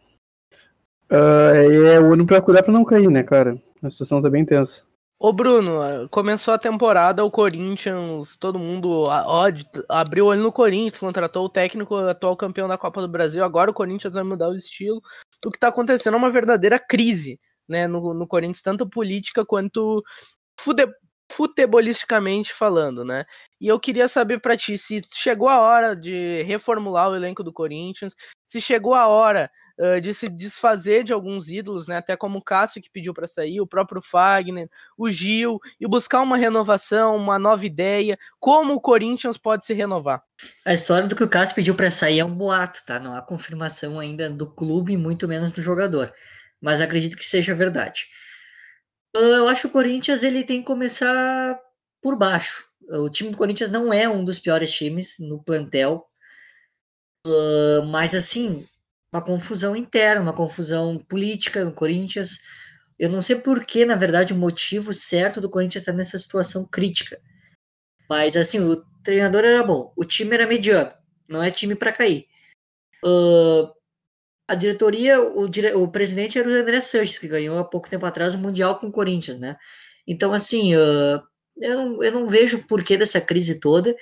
Uh, 1.10 1.86
é 1.86 2.00
o 2.00 2.12
ano 2.12 2.26
para 2.26 2.42
cuidar 2.42 2.62
para 2.62 2.72
não 2.72 2.84
cair, 2.84 3.08
né, 3.08 3.22
cara? 3.22 3.56
A 3.82 3.90
situação 3.90 4.20
tá 4.20 4.28
bem 4.28 4.44
tensa. 4.44 4.88
Ô 5.20 5.32
Bruno, 5.32 6.08
começou 6.10 6.54
a 6.54 6.58
temporada, 6.58 7.24
o 7.24 7.30
Corinthians, 7.30 8.36
todo 8.36 8.56
mundo 8.56 9.06
ó, 9.08 9.50
abriu 9.88 10.26
o 10.26 10.28
olho 10.28 10.42
no 10.42 10.52
Corinthians, 10.52 11.00
contratou 11.00 11.44
o 11.44 11.48
técnico 11.48 11.96
atual 11.96 12.36
campeão 12.36 12.68
da 12.68 12.78
Copa 12.78 13.00
do 13.00 13.08
Brasil, 13.08 13.42
agora 13.42 13.68
o 13.68 13.74
Corinthians 13.74 14.14
vai 14.14 14.22
mudar 14.22 14.48
o 14.48 14.54
estilo. 14.54 15.02
O 15.44 15.50
que 15.50 15.56
está 15.56 15.68
acontecendo 15.68 16.14
é 16.14 16.18
uma 16.18 16.30
verdadeira 16.30 16.78
crise 16.78 17.36
né, 17.68 17.88
no, 17.88 18.14
no 18.14 18.28
Corinthians, 18.28 18.62
tanto 18.62 18.88
política 18.88 19.44
quanto 19.44 20.04
fude, 20.60 20.86
futebolisticamente 21.30 22.52
falando, 22.52 23.04
né? 23.04 23.24
E 23.60 23.68
eu 23.68 23.78
queria 23.78 24.08
saber 24.08 24.40
para 24.40 24.56
ti 24.56 24.78
se 24.78 25.00
chegou 25.12 25.48
a 25.48 25.60
hora 25.60 25.94
de 25.94 26.42
reformular 26.42 27.10
o 27.10 27.16
elenco 27.16 27.42
do 27.42 27.52
Corinthians, 27.52 28.14
se 28.46 28.60
chegou 28.60 28.94
a 28.94 29.06
hora 29.06 29.50
uh, 29.78 30.00
de 30.00 30.14
se 30.14 30.28
desfazer 30.28 31.04
de 31.04 31.12
alguns 31.12 31.48
ídolos, 31.48 31.86
né? 31.86 31.98
Até 31.98 32.16
como 32.16 32.38
o 32.38 32.42
Cássio 32.42 32.80
que 32.80 32.90
pediu 32.90 33.12
para 33.12 33.28
sair, 33.28 33.60
o 33.60 33.66
próprio 33.66 34.00
Fagner, 34.02 34.68
o 34.96 35.10
Gil, 35.10 35.58
e 35.78 35.86
buscar 35.86 36.22
uma 36.22 36.36
renovação, 36.36 37.16
uma 37.16 37.38
nova 37.38 37.66
ideia. 37.66 38.18
Como 38.40 38.74
o 38.74 38.80
Corinthians 38.80 39.36
pode 39.36 39.64
se 39.64 39.74
renovar? 39.74 40.22
A 40.64 40.72
história 40.72 41.06
do 41.06 41.14
que 41.14 41.24
o 41.24 41.28
Cássio 41.28 41.56
pediu 41.56 41.74
para 41.74 41.90
sair 41.90 42.20
é 42.20 42.24
um 42.24 42.34
boato, 42.34 42.80
tá? 42.86 42.98
Não 42.98 43.14
há 43.14 43.20
confirmação 43.20 44.00
ainda 44.00 44.30
do 44.30 44.50
clube, 44.50 44.96
muito 44.96 45.28
menos 45.28 45.50
do 45.50 45.60
jogador. 45.60 46.12
Mas 46.60 46.80
acredito 46.80 47.16
que 47.16 47.24
seja 47.24 47.54
verdade. 47.54 48.06
Eu 49.14 49.48
acho 49.48 49.62
que 49.62 49.66
o 49.68 49.70
Corinthians 49.70 50.22
ele 50.22 50.44
tem 50.44 50.60
que 50.60 50.66
começar 50.66 51.58
por 52.02 52.16
baixo. 52.16 52.66
O 52.88 53.08
time 53.08 53.30
do 53.30 53.36
Corinthians 53.36 53.70
não 53.70 53.92
é 53.92 54.08
um 54.08 54.24
dos 54.24 54.38
piores 54.38 54.70
times 54.70 55.16
no 55.18 55.42
plantel. 55.42 56.06
Uh, 57.26 57.84
mas 57.86 58.14
assim, 58.14 58.66
uma 59.12 59.22
confusão 59.22 59.74
interna, 59.74 60.20
uma 60.20 60.32
confusão 60.32 60.98
política 60.98 61.64
no 61.64 61.72
Corinthians. 61.72 62.40
Eu 62.98 63.08
não 63.08 63.22
sei 63.22 63.36
por 63.36 63.64
que, 63.64 63.84
na 63.84 63.94
verdade, 63.94 64.32
o 64.32 64.36
motivo 64.36 64.92
certo 64.92 65.40
do 65.40 65.50
Corinthians 65.50 65.82
estar 65.82 65.92
nessa 65.92 66.18
situação 66.18 66.66
crítica. 66.66 67.20
Mas, 68.08 68.36
assim, 68.36 68.60
o 68.60 68.76
treinador 69.02 69.44
era 69.44 69.62
bom, 69.62 69.92
o 69.96 70.04
time 70.04 70.34
era 70.34 70.46
mediano, 70.46 70.92
não 71.28 71.42
é 71.42 71.50
time 71.50 71.74
para 71.74 71.92
cair. 71.92 72.26
Uh, 73.04 73.70
a 74.48 74.54
diretoria, 74.54 75.20
o, 75.20 75.46
dire, 75.46 75.74
o 75.74 75.86
presidente 75.86 76.38
era 76.38 76.48
o 76.48 76.52
André 76.52 76.80
Sanches, 76.80 77.18
que 77.18 77.28
ganhou 77.28 77.58
há 77.58 77.64
pouco 77.64 77.88
tempo 77.88 78.06
atrás 78.06 78.34
o 78.34 78.38
Mundial 78.38 78.78
com 78.78 78.86
o 78.86 78.92
Corinthians, 78.92 79.38
né? 79.38 79.56
Então, 80.06 80.32
assim, 80.32 80.74
uh, 80.74 81.22
eu, 81.60 81.76
não, 81.76 82.02
eu 82.02 82.12
não 82.12 82.26
vejo 82.26 82.64
porquê 82.66 82.96
dessa 82.96 83.20
crise 83.20 83.60
toda. 83.60 83.94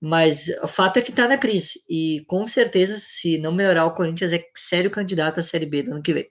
Mas 0.00 0.48
o 0.62 0.66
fato 0.66 0.98
é 0.98 1.02
que 1.02 1.12
tá 1.12 1.26
na 1.26 1.38
crise. 1.38 1.80
E 1.88 2.22
com 2.26 2.46
certeza, 2.46 2.96
se 2.98 3.38
não 3.38 3.52
melhorar, 3.52 3.86
o 3.86 3.94
Corinthians 3.94 4.34
é 4.34 4.44
sério 4.54 4.90
candidato 4.90 5.40
à 5.40 5.42
Série 5.42 5.64
B 5.64 5.82
do 5.82 5.92
ano 5.92 6.02
que 6.02 6.12
vem. 6.12 6.28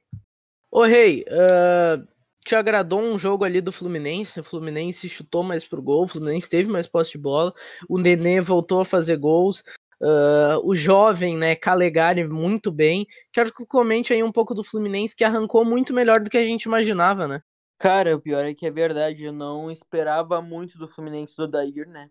Ô, 0.70 0.84
Rei, 0.84 1.26
uh, 1.30 2.08
te 2.46 2.54
agradou 2.56 3.02
um 3.02 3.18
jogo 3.18 3.44
ali 3.44 3.62
do 3.62 3.72
Fluminense? 3.72 4.40
O 4.40 4.44
Fluminense 4.44 5.10
chutou 5.10 5.42
mais 5.42 5.66
pro 5.66 5.82
gol, 5.82 6.04
o 6.04 6.08
Fluminense 6.08 6.48
teve 6.48 6.70
mais 6.70 6.88
posse 6.88 7.14
de 7.14 7.18
bola, 7.18 7.52
o 7.90 7.98
Nenê 7.98 8.42
voltou 8.42 8.82
a 8.82 8.86
fazer 8.86 9.18
gols. 9.18 9.64
Uh, 10.06 10.60
o 10.66 10.76
jovem, 10.76 11.38
né, 11.38 11.56
Calegari, 11.56 12.28
muito 12.28 12.72
bem. 12.72 13.08
Quero 13.32 13.54
que 13.54 13.66
comente 13.66 14.12
aí 14.12 14.22
um 14.22 14.32
pouco 14.32 14.54
do 14.54 14.64
Fluminense, 14.64 15.16
que 15.16 15.24
arrancou 15.24 15.64
muito 15.64 15.94
melhor 15.94 16.20
do 16.20 16.30
que 16.30 16.38
a 16.38 16.44
gente 16.44 16.64
imaginava, 16.64 17.26
né? 17.28 17.42
Cara, 17.78 18.16
o 18.16 18.20
pior 18.20 18.44
é 18.46 18.54
que 18.54 18.66
é 18.68 18.72
verdade, 18.72 19.24
eu 19.24 19.32
não 19.32 19.72
esperava 19.72 20.42
muito 20.42 20.78
do 20.78 20.90
Fluminense 20.90 21.38
do 21.38 21.48
Dair, 21.48 21.88
né? 21.88 22.10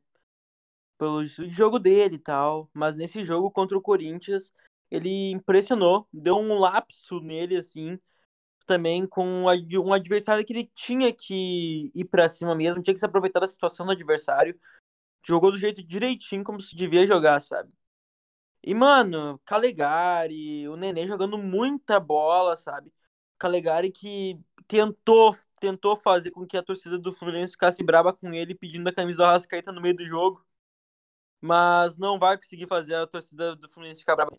pelo 1.02 1.24
jogo 1.24 1.80
dele 1.80 2.14
e 2.14 2.18
tal, 2.18 2.70
mas 2.72 2.98
nesse 2.98 3.24
jogo 3.24 3.50
contra 3.50 3.76
o 3.76 3.82
Corinthians, 3.82 4.52
ele 4.88 5.32
impressionou, 5.32 6.06
deu 6.12 6.36
um 6.36 6.56
lapso 6.60 7.18
nele, 7.18 7.56
assim, 7.56 7.98
também 8.66 9.04
com 9.04 9.46
um 9.46 9.92
adversário 9.92 10.44
que 10.44 10.52
ele 10.52 10.70
tinha 10.76 11.12
que 11.12 11.90
ir 11.92 12.04
para 12.04 12.28
cima 12.28 12.54
mesmo, 12.54 12.80
tinha 12.80 12.94
que 12.94 13.00
se 13.00 13.06
aproveitar 13.06 13.40
da 13.40 13.48
situação 13.48 13.84
do 13.84 13.90
adversário, 13.90 14.56
jogou 15.26 15.50
do 15.50 15.58
jeito 15.58 15.82
direitinho 15.82 16.44
como 16.44 16.60
se 16.60 16.76
devia 16.76 17.04
jogar, 17.04 17.40
sabe? 17.40 17.72
E, 18.64 18.74
mano, 18.74 19.40
Calegari, 19.44 20.68
o 20.68 20.76
Nenê 20.76 21.06
jogando 21.06 21.36
muita 21.38 21.98
bola, 21.98 22.56
sabe? 22.56 22.92
Calegari 23.38 23.90
que 23.90 24.38
tentou, 24.68 25.36
tentou 25.60 25.96
fazer 25.96 26.30
com 26.30 26.46
que 26.46 26.56
a 26.56 26.62
torcida 26.62 26.98
do 26.98 27.12
Fluminense 27.12 27.52
ficasse 27.52 27.82
brava 27.82 28.12
com 28.12 28.32
ele, 28.32 28.54
pedindo 28.54 28.88
a 28.88 28.92
camisa 28.94 29.18
do 29.18 29.24
Arrascaeta 29.24 29.72
no 29.72 29.80
meio 29.80 29.96
do 29.96 30.04
jogo 30.04 30.44
mas 31.42 31.96
não 31.98 32.18
vai 32.20 32.36
conseguir 32.38 32.68
fazer 32.68 32.94
a 32.94 33.06
torcida 33.06 33.56
do 33.56 33.68
Fluminense 33.68 34.00
ficar 34.00 34.14
brava. 34.14 34.38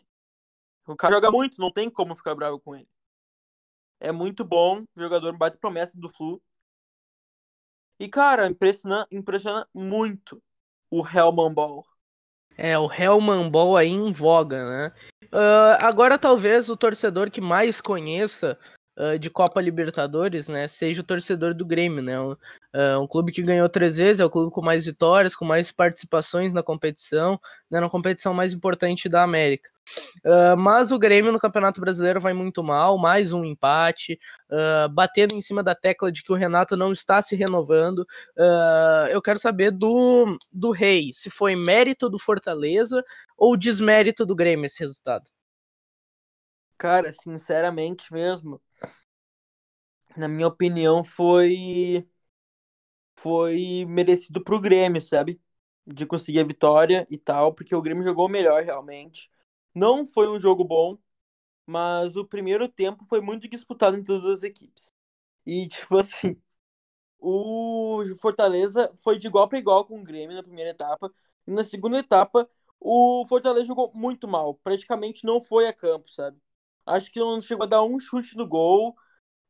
O 0.86 0.96
cara 0.96 1.14
joga 1.14 1.30
muito, 1.30 1.60
não 1.60 1.70
tem 1.70 1.90
como 1.90 2.16
ficar 2.16 2.34
bravo 2.34 2.58
com 2.58 2.74
ele. 2.74 2.88
É 4.00 4.10
muito 4.10 4.44
bom, 4.44 4.84
jogador 4.96 5.36
bate 5.36 5.58
promessa 5.58 5.98
do 5.98 6.08
Flu. 6.08 6.42
E, 7.98 8.08
cara, 8.08 8.46
impressiona, 8.48 9.06
impressiona 9.10 9.68
muito 9.74 10.42
o 10.90 11.06
Hellman 11.06 11.52
Ball. 11.52 11.84
É, 12.56 12.78
o 12.78 12.90
Hellman 12.92 13.50
Ball 13.50 13.76
aí 13.76 13.90
em 13.90 14.12
voga, 14.12 14.64
né? 14.64 14.92
Uh, 15.24 15.76
agora 15.82 16.16
talvez 16.16 16.68
o 16.68 16.76
torcedor 16.76 17.30
que 17.30 17.40
mais 17.40 17.80
conheça 17.80 18.56
uh, 18.98 19.18
de 19.18 19.30
Copa 19.30 19.60
Libertadores, 19.60 20.48
né, 20.48 20.68
seja 20.68 21.00
o 21.00 21.04
torcedor 21.04 21.54
do 21.54 21.64
Grêmio, 21.64 22.02
né, 22.02 22.18
um, 22.20 22.32
uh, 22.32 23.00
um, 23.00 23.06
clube 23.06 23.32
que 23.32 23.42
ganhou 23.42 23.68
três 23.68 23.98
vezes, 23.98 24.20
é 24.20 24.24
o 24.24 24.30
clube 24.30 24.52
com 24.52 24.62
mais 24.62 24.86
vitórias, 24.86 25.34
com 25.34 25.44
mais 25.44 25.70
participações 25.72 26.52
na 26.52 26.62
competição, 26.62 27.38
né, 27.70 27.80
na 27.80 27.88
competição 27.88 28.34
mais 28.34 28.52
importante 28.52 29.08
da 29.08 29.22
América. 29.22 29.74
Uh, 30.24 30.56
mas 30.56 30.92
o 30.92 30.98
Grêmio 30.98 31.30
no 31.30 31.38
Campeonato 31.38 31.80
Brasileiro 31.80 32.20
vai 32.20 32.32
muito 32.32 32.62
mal, 32.62 32.96
mais 32.96 33.32
um 33.32 33.44
empate, 33.44 34.18
uh, 34.50 34.88
batendo 34.88 35.34
em 35.34 35.42
cima 35.42 35.62
da 35.62 35.74
tecla 35.74 36.10
de 36.10 36.22
que 36.22 36.32
o 36.32 36.36
Renato 36.36 36.76
não 36.76 36.92
está 36.92 37.20
se 37.20 37.36
renovando. 37.36 38.00
Uh, 38.36 39.08
eu 39.10 39.20
quero 39.20 39.38
saber 39.38 39.70
do, 39.70 40.36
do 40.52 40.70
Rei, 40.70 41.10
se 41.12 41.28
foi 41.28 41.54
mérito 41.54 42.08
do 42.08 42.18
Fortaleza 42.18 43.04
ou 43.36 43.56
desmérito 43.56 44.24
do 44.24 44.34
Grêmio 44.34 44.66
esse 44.66 44.80
resultado. 44.80 45.30
Cara, 46.78 47.12
sinceramente 47.12 48.12
mesmo, 48.12 48.60
na 50.16 50.28
minha 50.28 50.46
opinião, 50.48 51.04
foi 51.04 52.06
foi 53.16 53.84
merecido 53.86 54.42
pro 54.42 54.60
Grêmio, 54.60 55.00
sabe? 55.00 55.40
De 55.86 56.06
conseguir 56.06 56.40
a 56.40 56.44
vitória 56.44 57.06
e 57.10 57.18
tal, 57.18 57.54
porque 57.54 57.74
o 57.74 57.82
Grêmio 57.82 58.04
jogou 58.04 58.28
melhor 58.28 58.62
realmente. 58.62 59.30
Não 59.74 60.06
foi 60.06 60.28
um 60.28 60.38
jogo 60.40 60.64
bom, 60.64 60.98
mas 61.66 62.16
o 62.16 62.26
primeiro 62.26 62.68
tempo 62.68 63.04
foi 63.06 63.20
muito 63.22 63.48
disputado 63.48 63.96
entre 63.98 64.14
as 64.32 64.44
equipes. 64.44 64.92
E, 65.46 65.68
tipo 65.68 65.98
assim, 65.98 66.40
o 67.20 68.02
Fortaleza 68.20 68.92
foi 68.96 69.18
de 69.18 69.28
igual 69.28 69.48
para 69.48 69.58
igual 69.58 69.86
com 69.86 70.00
o 70.00 70.04
Grêmio 70.04 70.36
na 70.36 70.42
primeira 70.42 70.70
etapa. 70.70 71.12
E 71.46 71.52
na 71.52 71.64
segunda 71.64 71.98
etapa, 71.98 72.48
o 72.80 73.26
Fortaleza 73.28 73.66
jogou 73.66 73.92
muito 73.94 74.28
mal. 74.28 74.54
Praticamente 74.56 75.24
não 75.26 75.40
foi 75.40 75.66
a 75.68 75.72
campo, 75.72 76.10
sabe? 76.10 76.38
Acho 76.86 77.10
que 77.12 77.20
não 77.20 77.40
chegou 77.42 77.64
a 77.64 77.68
dar 77.68 77.82
um 77.84 77.98
chute 78.00 78.36
no 78.36 78.46
gol. 78.48 78.96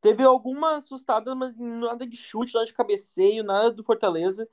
Teve 0.05 0.21
alguma 0.21 0.77
assustada, 0.77 1.33
mas 1.33 1.57
nada 1.57 2.05
de 2.05 2.15
chute, 2.15 2.53
nada 2.53 2.67
de 2.67 2.73
cabeceio, 2.75 3.43
nada 3.43 3.71
do 3.71 3.83
Fortaleza. 3.83 4.47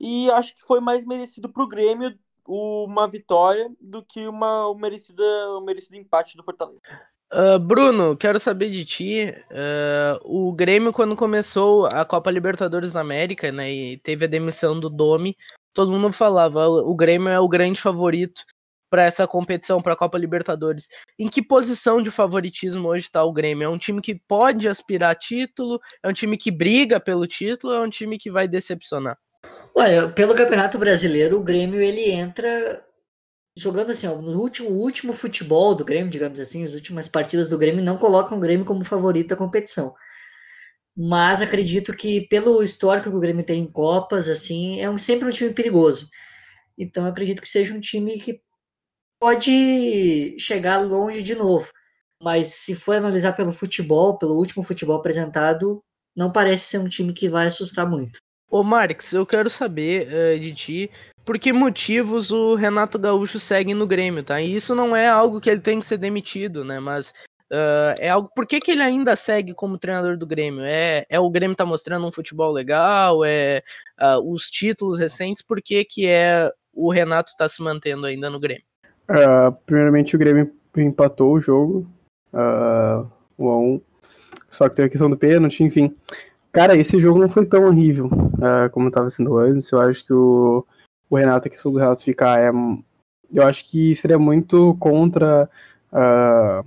E 0.00 0.30
acho 0.30 0.54
que 0.54 0.62
foi 0.62 0.80
mais 0.80 1.04
merecido 1.04 1.50
pro 1.50 1.68
Grêmio 1.68 2.18
uma 2.48 3.06
vitória 3.06 3.70
do 3.78 4.02
que 4.02 4.26
uma, 4.26 4.68
uma 4.68 4.80
merecida, 4.80 5.22
um 5.50 5.60
merecido 5.60 5.96
empate 5.96 6.34
do 6.34 6.42
Fortaleza. 6.42 6.80
Uh, 7.30 7.58
Bruno, 7.58 8.16
quero 8.16 8.40
saber 8.40 8.70
de 8.70 8.86
ti. 8.86 9.34
Uh, 9.50 10.48
o 10.48 10.52
Grêmio, 10.54 10.94
quando 10.94 11.14
começou 11.14 11.84
a 11.84 12.02
Copa 12.02 12.30
Libertadores 12.30 12.92
da 12.92 13.02
América, 13.02 13.52
né, 13.52 13.70
e 13.70 13.98
teve 13.98 14.24
a 14.24 14.28
demissão 14.28 14.80
do 14.80 14.88
Domi, 14.88 15.36
todo 15.74 15.92
mundo 15.92 16.10
falava 16.10 16.66
o 16.66 16.96
Grêmio 16.96 17.28
é 17.28 17.38
o 17.38 17.48
grande 17.48 17.78
favorito 17.78 18.46
para 18.90 19.02
essa 19.02 19.26
competição, 19.26 19.82
para 19.82 19.92
a 19.94 19.96
Copa 19.96 20.18
Libertadores. 20.18 20.88
Em 21.18 21.28
que 21.28 21.42
posição 21.42 22.02
de 22.02 22.10
favoritismo 22.10 22.88
hoje 22.88 23.06
está 23.06 23.22
o 23.24 23.32
Grêmio? 23.32 23.64
É 23.64 23.68
um 23.68 23.78
time 23.78 24.00
que 24.00 24.14
pode 24.28 24.68
aspirar 24.68 25.14
título? 25.16 25.80
É 26.02 26.08
um 26.08 26.12
time 26.12 26.36
que 26.36 26.50
briga 26.50 27.00
pelo 27.00 27.26
título? 27.26 27.72
É 27.72 27.80
um 27.80 27.90
time 27.90 28.18
que 28.18 28.30
vai 28.30 28.46
decepcionar? 28.46 29.18
Olha, 29.74 30.08
pelo 30.08 30.34
Campeonato 30.34 30.78
Brasileiro, 30.78 31.38
o 31.38 31.42
Grêmio 31.42 31.80
ele 31.80 32.10
entra 32.10 32.82
jogando 33.58 33.90
assim, 33.90 34.06
ó, 34.06 34.16
no 34.16 34.38
último, 34.38 34.68
último 34.70 35.12
futebol 35.12 35.74
do 35.74 35.84
Grêmio, 35.84 36.10
digamos 36.10 36.38
assim, 36.38 36.64
as 36.64 36.74
últimas 36.74 37.08
partidas 37.08 37.48
do 37.48 37.56
Grêmio 37.56 37.82
não 37.82 37.96
colocam 37.96 38.36
o 38.36 38.40
Grêmio 38.40 38.66
como 38.66 38.84
favorito 38.84 39.28
da 39.28 39.36
competição. 39.36 39.94
Mas 40.96 41.42
acredito 41.42 41.94
que 41.94 42.26
pelo 42.28 42.62
histórico 42.62 43.10
que 43.10 43.16
o 43.16 43.20
Grêmio 43.20 43.44
tem 43.44 43.62
em 43.62 43.70
Copas, 43.70 44.28
assim, 44.28 44.80
é 44.80 44.88
um, 44.88 44.98
sempre 44.98 45.28
um 45.28 45.32
time 45.32 45.52
perigoso. 45.52 46.08
Então 46.78 47.06
acredito 47.06 47.40
que 47.40 47.48
seja 47.48 47.74
um 47.74 47.80
time 47.80 48.18
que 48.18 48.40
pode 49.20 50.36
chegar 50.38 50.78
longe 50.78 51.22
de 51.22 51.34
novo. 51.34 51.70
Mas 52.22 52.48
se 52.48 52.74
for 52.74 52.96
analisar 52.96 53.32
pelo 53.32 53.52
futebol, 53.52 54.18
pelo 54.18 54.36
último 54.36 54.62
futebol 54.62 54.96
apresentado, 54.96 55.82
não 56.16 56.32
parece 56.32 56.64
ser 56.64 56.78
um 56.78 56.88
time 56.88 57.12
que 57.12 57.28
vai 57.28 57.46
assustar 57.46 57.88
muito. 57.88 58.18
Ô 58.50 58.62
Marx, 58.62 59.12
eu 59.12 59.26
quero 59.26 59.50
saber 59.50 60.08
uh, 60.08 60.38
de 60.38 60.54
ti 60.54 60.90
por 61.24 61.38
que 61.38 61.52
motivos 61.52 62.30
o 62.30 62.54
Renato 62.54 62.98
Gaúcho 62.98 63.40
segue 63.40 63.74
no 63.74 63.86
Grêmio, 63.86 64.22
tá? 64.22 64.40
E 64.40 64.54
isso 64.54 64.74
não 64.74 64.94
é 64.94 65.08
algo 65.08 65.40
que 65.40 65.50
ele 65.50 65.60
tem 65.60 65.80
que 65.80 65.86
ser 65.86 65.98
demitido, 65.98 66.64
né? 66.64 66.80
Mas 66.80 67.12
Uh, 67.50 67.94
é 68.00 68.08
algo. 68.08 68.28
Por 68.34 68.44
que, 68.44 68.60
que 68.60 68.72
ele 68.72 68.82
ainda 68.82 69.14
segue 69.14 69.54
como 69.54 69.78
treinador 69.78 70.16
do 70.16 70.26
Grêmio? 70.26 70.64
É, 70.64 71.06
é 71.08 71.20
o 71.20 71.30
Grêmio 71.30 71.56
tá 71.56 71.64
mostrando 71.64 72.04
um 72.06 72.10
futebol 72.10 72.50
legal? 72.50 73.24
É 73.24 73.62
uh, 74.00 74.32
os 74.32 74.50
títulos 74.50 74.98
recentes? 74.98 75.42
Por 75.42 75.62
que, 75.62 75.84
que 75.84 76.08
é 76.08 76.50
o 76.72 76.90
Renato 76.90 77.32
tá 77.38 77.48
se 77.48 77.62
mantendo 77.62 78.06
ainda 78.06 78.28
no 78.28 78.40
Grêmio? 78.40 78.64
Uh, 79.08 79.52
primeiramente 79.64 80.16
o 80.16 80.18
Grêmio 80.18 80.52
empatou 80.76 81.34
o 81.34 81.40
jogo. 81.40 81.86
Uh, 82.32 83.08
1 83.38 83.48
a 83.48 83.58
1 83.58 83.80
Só 84.50 84.68
que 84.68 84.76
teve 84.76 84.86
a 84.86 84.90
questão 84.90 85.08
do 85.08 85.16
pênalti, 85.16 85.62
enfim. 85.62 85.94
Cara, 86.52 86.76
esse 86.76 86.98
jogo 86.98 87.18
não 87.18 87.28
foi 87.28 87.44
tão 87.44 87.64
horrível 87.64 88.06
uh, 88.06 88.70
como 88.72 88.88
estava 88.88 89.10
sendo 89.10 89.36
antes. 89.36 89.70
Eu 89.70 89.78
acho 89.80 90.04
que 90.06 90.12
o, 90.12 90.66
o 91.10 91.16
Renato, 91.16 91.48
a 91.48 91.50
questão 91.50 91.72
do 91.72 91.78
Renato 91.78 92.02
ficar 92.02 92.40
é. 92.40 92.50
Eu 93.32 93.42
acho 93.42 93.64
que 93.64 93.94
seria 93.94 94.18
muito 94.18 94.74
contra 94.78 95.48
uh, 95.92 96.66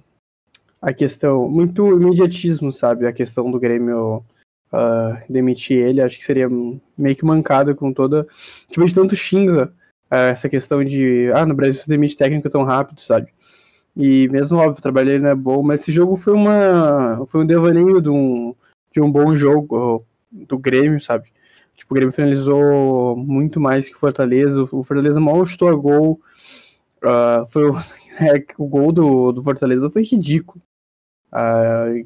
a 0.81 0.93
questão. 0.93 1.50
Muito 1.50 1.88
imediatismo, 1.88 2.72
sabe? 2.72 3.08
A 3.08 3.13
questão 3.13 3.50
do 3.50 3.60
Grêmio 3.60 4.24
uh, 4.72 5.17
demitir 5.27 5.77
ele. 5.77 6.01
Acho 6.01 6.17
que 6.17 6.24
seria 6.24 6.48
meio 6.98 7.15
que 7.15 7.25
mancado 7.25 7.75
com 7.75 7.91
toda. 7.91 8.27
Tipo, 8.69 8.86
de 8.86 8.93
tanto 8.93 9.15
xinga 9.15 9.74
essa 10.10 10.50
questão 10.50 10.84
de. 10.84 11.32
Ah, 11.34 11.46
no 11.46 11.54
Brasil 11.54 11.82
se 11.82 11.89
demite 11.89 12.18
técnico 12.18 12.50
tão 12.50 12.63
rápido, 12.63 13.01
sabe? 13.01 13.34
E 13.96 14.28
mesmo, 14.30 14.58
óbvio, 14.58 14.80
o 14.80 14.82
trabalho 14.82 15.08
dele 15.08 15.24
não 15.24 15.30
é 15.32 15.36
bom, 15.36 15.62
mas 15.62 15.82
esse 15.82 15.92
jogo 15.92 16.16
foi 16.16 16.34
uma. 16.34 17.25
Foi 17.28 17.42
um 17.42 17.46
devaneio 17.46 18.01
de 18.01 18.10
um, 18.10 18.56
de 18.92 19.01
um 19.01 19.12
bom 19.12 19.36
jogo 19.36 20.06
do 20.32 20.58
Grêmio, 20.58 21.01
sabe? 21.01 21.32
Tipo, 21.75 21.94
o 21.94 21.96
Grêmio 21.96 22.13
finalizou 22.13 23.16
muito 23.16 23.60
mais 23.60 23.88
que 23.88 23.96
o 23.96 24.00
Fortaleza. 24.00 24.63
O 24.63 24.84
Fortaleza 24.84 25.20
mal 25.20 25.46
chutou 25.46 25.70
a 25.70 25.75
gol. 25.75 26.20
Uh, 27.04 27.46
foi 27.51 27.70
o, 27.70 27.75
é, 28.22 28.44
o 28.58 28.68
gol 28.68 28.92
do, 28.92 29.32
do 29.32 29.44
Fortaleza 29.44 29.89
foi 29.89 30.04
ridículo. 30.04 30.62
Uh, 31.34 32.06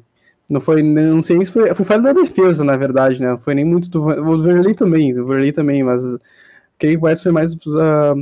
não 0.50 0.60
foi, 0.60 0.82
não 0.82 1.22
sei 1.22 1.42
se 1.44 1.50
foi, 1.50 1.74
foi 1.74 1.84
falha 1.84 2.02
da 2.02 2.12
defesa, 2.12 2.62
na 2.62 2.76
verdade, 2.76 3.20
né? 3.20 3.30
Não 3.30 3.38
foi 3.38 3.54
nem 3.54 3.64
muito 3.64 3.88
do, 3.88 4.00
do 4.00 4.42
Verley 4.42 4.74
também, 4.74 5.14
do 5.14 5.26
Verley 5.26 5.52
também, 5.52 5.82
mas 5.82 6.02
que 6.78 6.96
mais 6.98 7.22
foi 7.22 7.32
mais 7.32 7.54
uh, 7.54 8.20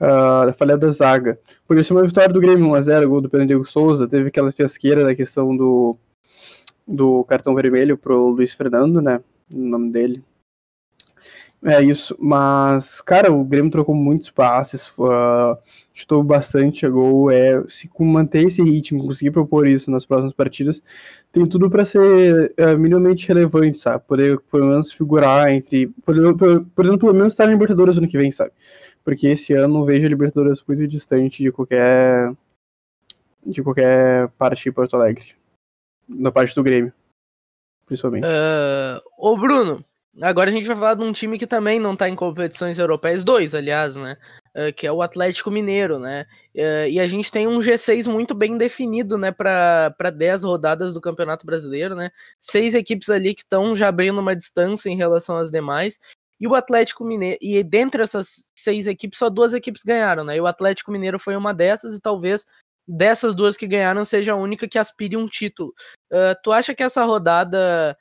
uh, 0.00 0.52
falha 0.56 0.76
da 0.76 0.90
zaga. 0.90 1.38
Por 1.66 1.78
isso, 1.78 1.94
uma 1.94 2.04
vitória 2.04 2.32
do 2.32 2.40
Grêmio 2.40 2.66
1x0, 2.70 3.06
gol 3.06 3.20
do 3.20 3.30
Pedro 3.30 3.46
Diego 3.46 3.64
Souza, 3.64 4.08
teve 4.08 4.28
aquela 4.28 4.52
fiasqueira 4.52 5.04
da 5.04 5.14
questão 5.14 5.56
do, 5.56 5.96
do 6.86 7.24
cartão 7.24 7.54
vermelho 7.54 7.96
pro 7.96 8.28
Luiz 8.28 8.52
Fernando, 8.54 9.00
né? 9.00 9.20
O 9.52 9.58
nome 9.58 9.90
dele. 9.90 10.22
É 11.64 11.82
isso, 11.82 12.14
mas, 12.18 13.00
cara, 13.00 13.32
o 13.32 13.42
Grêmio 13.42 13.70
trocou 13.70 13.94
muitos 13.94 14.30
passes, 14.30 14.96
uh, 14.98 15.56
chutou 15.92 16.22
bastante 16.22 16.84
a 16.84 16.90
gol. 16.90 17.30
É, 17.30 17.66
se 17.66 17.90
manter 17.98 18.44
esse 18.44 18.62
ritmo, 18.62 19.04
conseguir 19.04 19.30
propor 19.30 19.66
isso 19.66 19.90
nas 19.90 20.04
próximas 20.04 20.34
partidas, 20.34 20.82
tem 21.32 21.46
tudo 21.46 21.70
para 21.70 21.84
ser 21.84 22.54
uh, 22.60 22.78
minimamente 22.78 23.26
relevante, 23.26 23.78
sabe? 23.78 24.04
Poder, 24.06 24.38
pelo 24.40 24.66
menos, 24.66 24.92
figurar 24.92 25.50
entre. 25.50 25.88
Por, 26.04 26.14
pelo 26.74 27.14
menos 27.14 27.32
estar 27.32 27.46
na 27.46 27.52
Libertadores 27.52 27.96
ano 27.98 28.08
que 28.08 28.18
vem, 28.18 28.30
sabe? 28.30 28.52
Porque 29.02 29.26
esse 29.28 29.54
ano 29.54 29.84
vejo 29.84 30.06
a 30.06 30.08
Libertadores 30.08 30.62
muito 30.66 30.86
distante 30.86 31.42
de 31.42 31.50
qualquer. 31.50 32.32
de 33.44 33.62
qualquer 33.62 34.28
parte 34.38 34.64
de 34.64 34.72
Porto 34.72 34.94
Alegre. 34.94 35.34
Na 36.08 36.30
parte 36.30 36.54
do 36.54 36.62
Grêmio, 36.62 36.92
principalmente. 37.86 38.26
Uh, 38.26 39.00
ô, 39.18 39.36
Bruno. 39.36 39.84
Agora 40.22 40.48
a 40.48 40.52
gente 40.52 40.66
vai 40.66 40.76
falar 40.76 40.94
de 40.94 41.02
um 41.02 41.12
time 41.12 41.38
que 41.38 41.46
também 41.46 41.78
não 41.78 41.92
está 41.92 42.08
em 42.08 42.16
competições 42.16 42.78
europeias, 42.78 43.22
dois, 43.22 43.54
aliás, 43.54 43.96
né? 43.96 44.16
Uh, 44.56 44.72
que 44.74 44.86
é 44.86 44.92
o 44.92 45.02
Atlético 45.02 45.50
Mineiro, 45.50 45.98
né? 45.98 46.24
Uh, 46.54 46.88
e 46.88 46.98
a 46.98 47.06
gente 47.06 47.30
tem 47.30 47.46
um 47.46 47.58
G6 47.58 48.10
muito 48.10 48.34
bem 48.34 48.56
definido, 48.56 49.18
né, 49.18 49.30
para 49.30 50.10
10 50.10 50.44
rodadas 50.44 50.94
do 50.94 51.00
Campeonato 51.00 51.44
Brasileiro, 51.44 51.94
né? 51.94 52.10
Seis 52.40 52.74
equipes 52.74 53.10
ali 53.10 53.34
que 53.34 53.42
estão 53.42 53.76
já 53.76 53.88
abrindo 53.88 54.18
uma 54.18 54.34
distância 54.34 54.88
em 54.88 54.96
relação 54.96 55.36
às 55.36 55.50
demais. 55.50 55.98
E 56.40 56.46
o 56.46 56.54
Atlético 56.54 57.04
Mineiro, 57.04 57.38
e 57.42 57.62
dentre 57.62 58.02
essas 58.02 58.50
seis 58.56 58.86
equipes, 58.86 59.18
só 59.18 59.28
duas 59.28 59.52
equipes 59.52 59.82
ganharam, 59.84 60.24
né? 60.24 60.36
E 60.36 60.40
o 60.40 60.46
Atlético 60.46 60.92
Mineiro 60.92 61.18
foi 61.18 61.36
uma 61.36 61.52
dessas, 61.52 61.94
e 61.94 62.00
talvez 62.00 62.44
dessas 62.88 63.34
duas 63.34 63.56
que 63.56 63.66
ganharam 63.66 64.04
seja 64.04 64.32
a 64.32 64.36
única 64.36 64.68
que 64.68 64.78
aspire 64.78 65.16
um 65.16 65.26
título. 65.26 65.74
Uh, 66.10 66.34
tu 66.42 66.52
acha 66.52 66.74
que 66.74 66.82
essa 66.82 67.04
rodada 67.04 67.96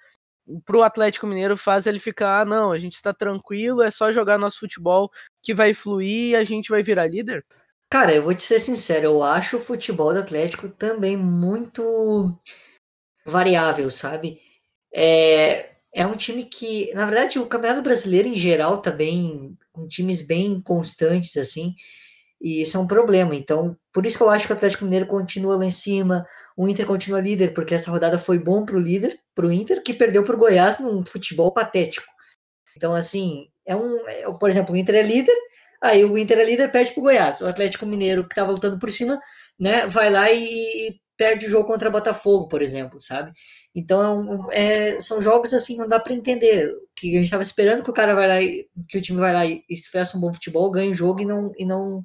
pro 0.66 0.84
Atlético 0.84 1.28
Mineiro 1.28 1.58
faz 1.58 1.86
ele 1.88 2.00
ficar, 2.00 2.42
ah, 2.42 2.46
não, 2.46 2.72
a 2.72 2.80
gente 2.80 2.96
está 2.96 3.14
tranquilo, 3.14 3.82
é 3.82 3.92
só 3.92 4.12
jogar 4.12 4.38
nosso 4.38 4.60
futebol 4.60 5.10
que 5.42 5.54
vai 5.54 5.74
fluir 5.74 6.32
e 6.32 6.36
a 6.36 6.44
gente 6.44 6.70
vai 6.70 6.84
virar 6.84 7.08
líder? 7.08 7.46
Cara, 7.90 8.14
eu 8.14 8.24
vou 8.24 8.34
te 8.34 8.44
ser 8.44 8.60
sincero, 8.60 9.06
eu 9.06 9.24
acho 9.24 9.58
o 9.58 9.62
futebol 9.62 10.14
do 10.14 10.20
Atlético 10.20 10.70
também 10.70 11.16
muito 11.16 12.38
variável, 13.26 13.90
sabe? 13.90 14.40
É, 14.94 15.76
é 15.94 16.06
um 16.06 16.16
time 16.16 16.46
que, 16.46 16.94
na 16.94 17.06
verdade, 17.06 17.40
o 17.40 17.48
Campeonato 17.48 17.82
Brasileiro 17.82 18.28
em 18.28 18.36
geral 18.36 18.82
tá 18.82 18.92
bem, 18.92 19.58
com 19.72 19.88
times 19.88 20.22
bem 20.22 20.60
constantes, 20.62 21.38
assim, 21.38 21.74
e 22.46 22.62
isso 22.62 22.78
é 22.78 22.80
um 22.80 22.86
problema. 22.86 23.36
Então, 23.36 23.76
por 23.92 24.06
isso 24.06 24.18
que 24.18 24.24
eu 24.24 24.30
acho 24.30 24.46
que 24.46 24.54
o 24.54 24.56
Atlético 24.56 24.86
Mineiro 24.86 25.08
continua 25.08 25.58
lá 25.58 25.66
em 25.66 25.72
cima, 25.72 26.24
o 26.56 26.70
Inter 26.70 26.86
continua 26.86 27.20
líder, 27.20 27.56
porque 27.56 27.74
essa 27.74 27.90
rodada 27.90 28.20
foi 28.20 28.38
bom 28.38 28.64
pro 28.64 28.78
líder, 28.78 29.20
pro 29.34 29.52
Inter, 29.52 29.82
que 29.82 29.96
perdeu 29.96 30.24
pro 30.24 30.38
Goiás 30.38 30.78
num 30.78 31.04
futebol 31.04 31.52
patético. 31.52 32.06
Então, 32.78 32.94
assim, 32.94 33.48
é 33.66 33.76
um. 33.76 34.08
É, 34.08 34.32
por 34.40 34.48
exemplo, 34.48 34.76
o 34.76 34.78
Inter 34.78 34.94
é 34.94 35.02
líder, 35.02 35.36
aí 35.82 36.06
o 36.06 36.16
Inter 36.20 36.38
é 36.38 36.46
líder, 36.46 36.72
perde 36.72 36.94
pro 36.94 37.02
Goiás. 37.02 37.42
O 37.42 37.48
Atlético 37.48 37.88
Mineiro, 37.88 38.28
que 38.30 38.36
tava 38.36 38.52
lutando 38.52 38.78
por 38.78 38.92
cima, 38.92 39.20
né, 39.60 39.88
vai 39.88 40.12
lá 40.12 40.32
e 40.32 41.00
perde 41.18 41.48
o 41.48 41.50
jogo 41.50 41.66
contra 41.66 41.90
o 41.90 41.92
Botafogo, 41.92 42.48
por 42.48 42.62
exemplo, 42.62 43.02
sabe? 43.02 43.32
Então, 43.74 44.48
é, 44.52 45.00
são 45.00 45.22
jogos 45.22 45.54
assim, 45.54 45.78
não 45.78 45.88
dá 45.88 46.00
para 46.00 46.14
entender. 46.14 46.72
Que 46.96 47.18
a 47.18 47.20
gente 47.22 47.32
tava 47.32 47.44
esperando 47.44 47.84
que 47.84 47.90
o 47.90 47.94
cara 47.94 48.14
vai 48.14 48.28
lá, 48.28 48.42
e, 48.42 48.68
que 48.88 49.00
o 49.00 49.02
time 49.02 49.20
vai 49.20 49.34
lá 49.34 49.46
e, 49.46 49.64
e 49.70 49.78
faça 49.92 50.16
um 50.16 50.20
bom 50.22 50.34
futebol, 50.34 50.72
ganhe 50.72 50.92
o 50.92 50.96
jogo 50.96 51.22
e 51.22 51.26
não, 51.26 51.52
e 51.58 51.66
não, 51.66 52.02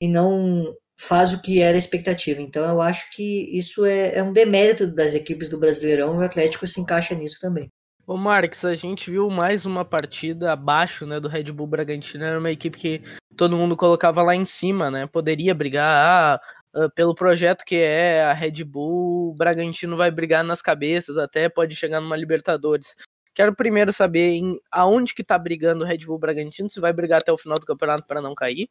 e 0.00 0.08
não 0.08 0.74
faz 0.98 1.32
o 1.32 1.40
que 1.40 1.60
era 1.60 1.76
a 1.76 1.78
expectativa. 1.78 2.40
Então, 2.40 2.68
eu 2.68 2.80
acho 2.80 3.10
que 3.14 3.56
isso 3.56 3.84
é, 3.84 4.16
é 4.16 4.22
um 4.22 4.32
demérito 4.32 4.86
das 4.86 5.14
equipes 5.14 5.48
do 5.48 5.58
Brasileirão 5.58 6.14
e 6.14 6.18
o 6.18 6.26
Atlético 6.26 6.66
se 6.66 6.80
encaixa 6.80 7.14
nisso 7.14 7.38
também. 7.40 7.68
Ô 8.06 8.16
Marques, 8.16 8.64
a 8.64 8.74
gente 8.74 9.10
viu 9.10 9.28
mais 9.28 9.66
uma 9.66 9.84
partida 9.84 10.52
abaixo 10.52 11.06
né, 11.06 11.20
do 11.20 11.28
Red 11.28 11.52
Bull 11.52 11.66
Bragantino. 11.66 12.24
Era 12.24 12.38
uma 12.38 12.50
equipe 12.50 12.78
que 12.78 13.02
todo 13.36 13.56
mundo 13.56 13.76
colocava 13.76 14.22
lá 14.22 14.34
em 14.34 14.46
cima, 14.46 14.90
né? 14.90 15.06
Poderia 15.06 15.54
brigar. 15.54 16.40
Ah, 16.40 16.40
ah, 16.74 16.88
pelo 16.94 17.14
projeto 17.14 17.64
que 17.64 17.76
é 17.76 18.22
a 18.22 18.32
Red 18.32 18.64
Bull, 18.64 19.30
o 19.30 19.34
Bragantino 19.34 19.96
vai 19.96 20.10
brigar 20.10 20.44
nas 20.44 20.62
cabeças, 20.62 21.16
até 21.16 21.48
pode 21.48 21.74
chegar 21.74 22.00
numa 22.00 22.16
Libertadores. 22.16 22.94
Quero 23.34 23.54
primeiro 23.54 23.92
saber 23.92 24.32
em 24.32 24.58
aonde 24.70 25.14
que 25.14 25.22
tá 25.22 25.38
brigando 25.38 25.84
o 25.84 25.86
Red 25.86 25.98
Bull 25.98 26.18
Bragantino, 26.18 26.68
se 26.68 26.80
vai 26.80 26.92
brigar 26.92 27.20
até 27.20 27.32
o 27.32 27.38
final 27.38 27.58
do 27.58 27.66
campeonato 27.66 28.06
para 28.06 28.20
não 28.20 28.34
cair. 28.34 28.68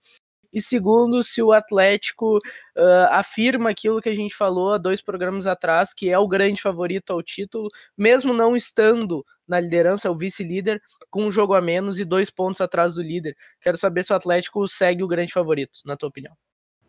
E 0.54 0.62
segundo, 0.62 1.22
se 1.24 1.42
o 1.42 1.52
Atlético 1.52 2.38
uh, 2.38 3.08
afirma 3.12 3.70
aquilo 3.70 4.02
que 4.02 4.10
a 4.10 4.16
gente 4.16 4.36
falou 4.36 4.74
há 4.74 4.78
dois 4.78 5.02
programas 5.02 5.46
atrás, 5.46 5.94
que 5.94 6.10
é 6.10 6.18
o 6.18 6.28
grande 6.28 6.62
favorito 6.62 7.12
ao 7.12 7.22
título, 7.22 7.68
mesmo 7.98 8.34
não 8.34 8.56
estando 8.56 9.24
na 9.48 9.60
liderança, 9.60 10.08
é 10.08 10.12
o 10.12 10.18
vice-líder, 10.18 10.82
com 11.10 11.24
um 11.24 11.32
jogo 11.32 11.54
a 11.54 11.62
menos 11.62 12.00
e 12.00 12.06
dois 12.06 12.30
pontos 12.30 12.62
atrás 12.62 12.96
do 12.96 13.02
líder. 13.02 13.36
Quero 13.62 13.78
saber 13.78 14.04
se 14.04 14.14
o 14.14 14.16
Atlético 14.16 14.68
segue 14.68 15.04
o 15.04 15.08
grande 15.08 15.32
favorito, 15.32 15.80
na 15.86 15.96
tua 15.96 16.10
opinião. 16.10 16.34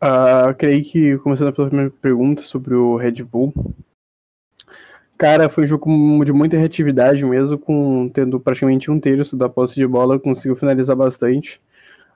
Uh, 0.01 0.55
creio 0.57 0.83
que, 0.83 1.17
começando 1.17 1.53
pela 1.53 1.67
primeira 1.67 1.91
pergunta 1.91 2.41
sobre 2.41 2.73
o 2.73 2.95
Red 2.95 3.23
Bull, 3.23 3.53
cara, 5.17 5.49
foi 5.49 5.65
um 5.65 5.67
jogo 5.67 6.23
de 6.23 6.31
muita 6.31 6.57
reatividade 6.57 7.25
mesmo, 7.25 7.57
com 7.57 8.09
tendo 8.09 8.39
praticamente 8.39 8.89
um 8.89 8.99
terço 8.99 9.35
da 9.35 9.49
posse 9.49 9.75
de 9.75 9.85
bola, 9.85 10.17
conseguiu 10.17 10.55
finalizar 10.55 10.95
bastante. 10.95 11.61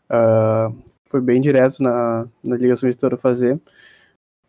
Uh, 0.09 0.73
foi 1.13 1.21
bem 1.21 1.39
direto 1.39 1.83
na, 1.83 2.25
na 2.43 2.57
ligação 2.57 2.89
de 2.89 2.97
a 3.05 3.17
fazer. 3.17 3.61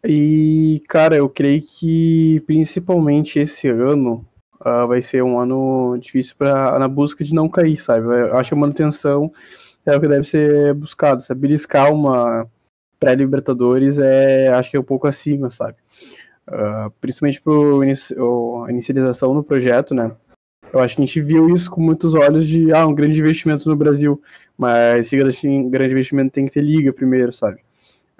E, 0.03 0.83
cara, 0.89 1.15
eu 1.15 1.29
creio 1.29 1.61
que 1.63 2.43
principalmente 2.47 3.39
esse 3.39 3.69
ano 3.69 4.27
uh, 4.61 4.89
vai 4.89 5.03
ser 5.03 5.23
um 5.23 5.39
ano 5.39 5.99
difícil 5.99 6.35
pra, 6.39 6.79
na 6.79 6.89
busca 6.89 7.23
de 7.23 7.35
não 7.35 7.51
cair, 7.51 7.77
sabe? 7.77 8.07
Eu 8.07 8.35
acho 8.39 8.49
que 8.49 8.55
a 8.55 8.59
manutenção 8.59 9.31
é 9.85 9.95
o 9.95 10.01
que 10.01 10.09
deve 10.09 10.25
ser 10.25 10.73
buscado, 10.73 11.23
sabe? 11.23 11.43
Beliscar 11.43 11.93
uma 11.93 12.47
pré-Libertadores 12.99 13.99
é, 13.99 14.49
acho 14.49 14.71
que 14.71 14.79
é 14.79 14.81
um 14.81 14.85
pouco 14.85 15.07
acima, 15.07 15.51
sabe? 15.51 15.77
Uh, 16.49 16.91
principalmente 16.99 17.43
por 17.43 17.83
a 17.83 18.71
inicialização 18.71 19.35
no 19.35 19.45
projeto, 19.45 19.95
né? 19.95 20.13
Eu 20.75 20.81
acho 20.81 20.97
que 20.97 21.03
a 21.03 21.07
gente 21.07 21.21
viu 21.21 21.49
isso 21.49 21.71
com 21.71 21.81
muitos 21.81 22.17
olhos 22.17 22.47
de, 22.49 22.73
ah, 22.73 22.85
um 22.85 22.95
grande 22.95 23.21
investimento 23.21 23.69
no 23.69 23.77
Brasil, 23.77 24.21
mas 24.59 25.07
esse 25.07 25.17
grande 25.17 25.93
investimento 25.93 26.33
tem 26.33 26.47
que 26.47 26.53
ter 26.53 26.63
liga 26.63 26.93
primeiro, 26.93 27.33
sabe? 27.33 27.61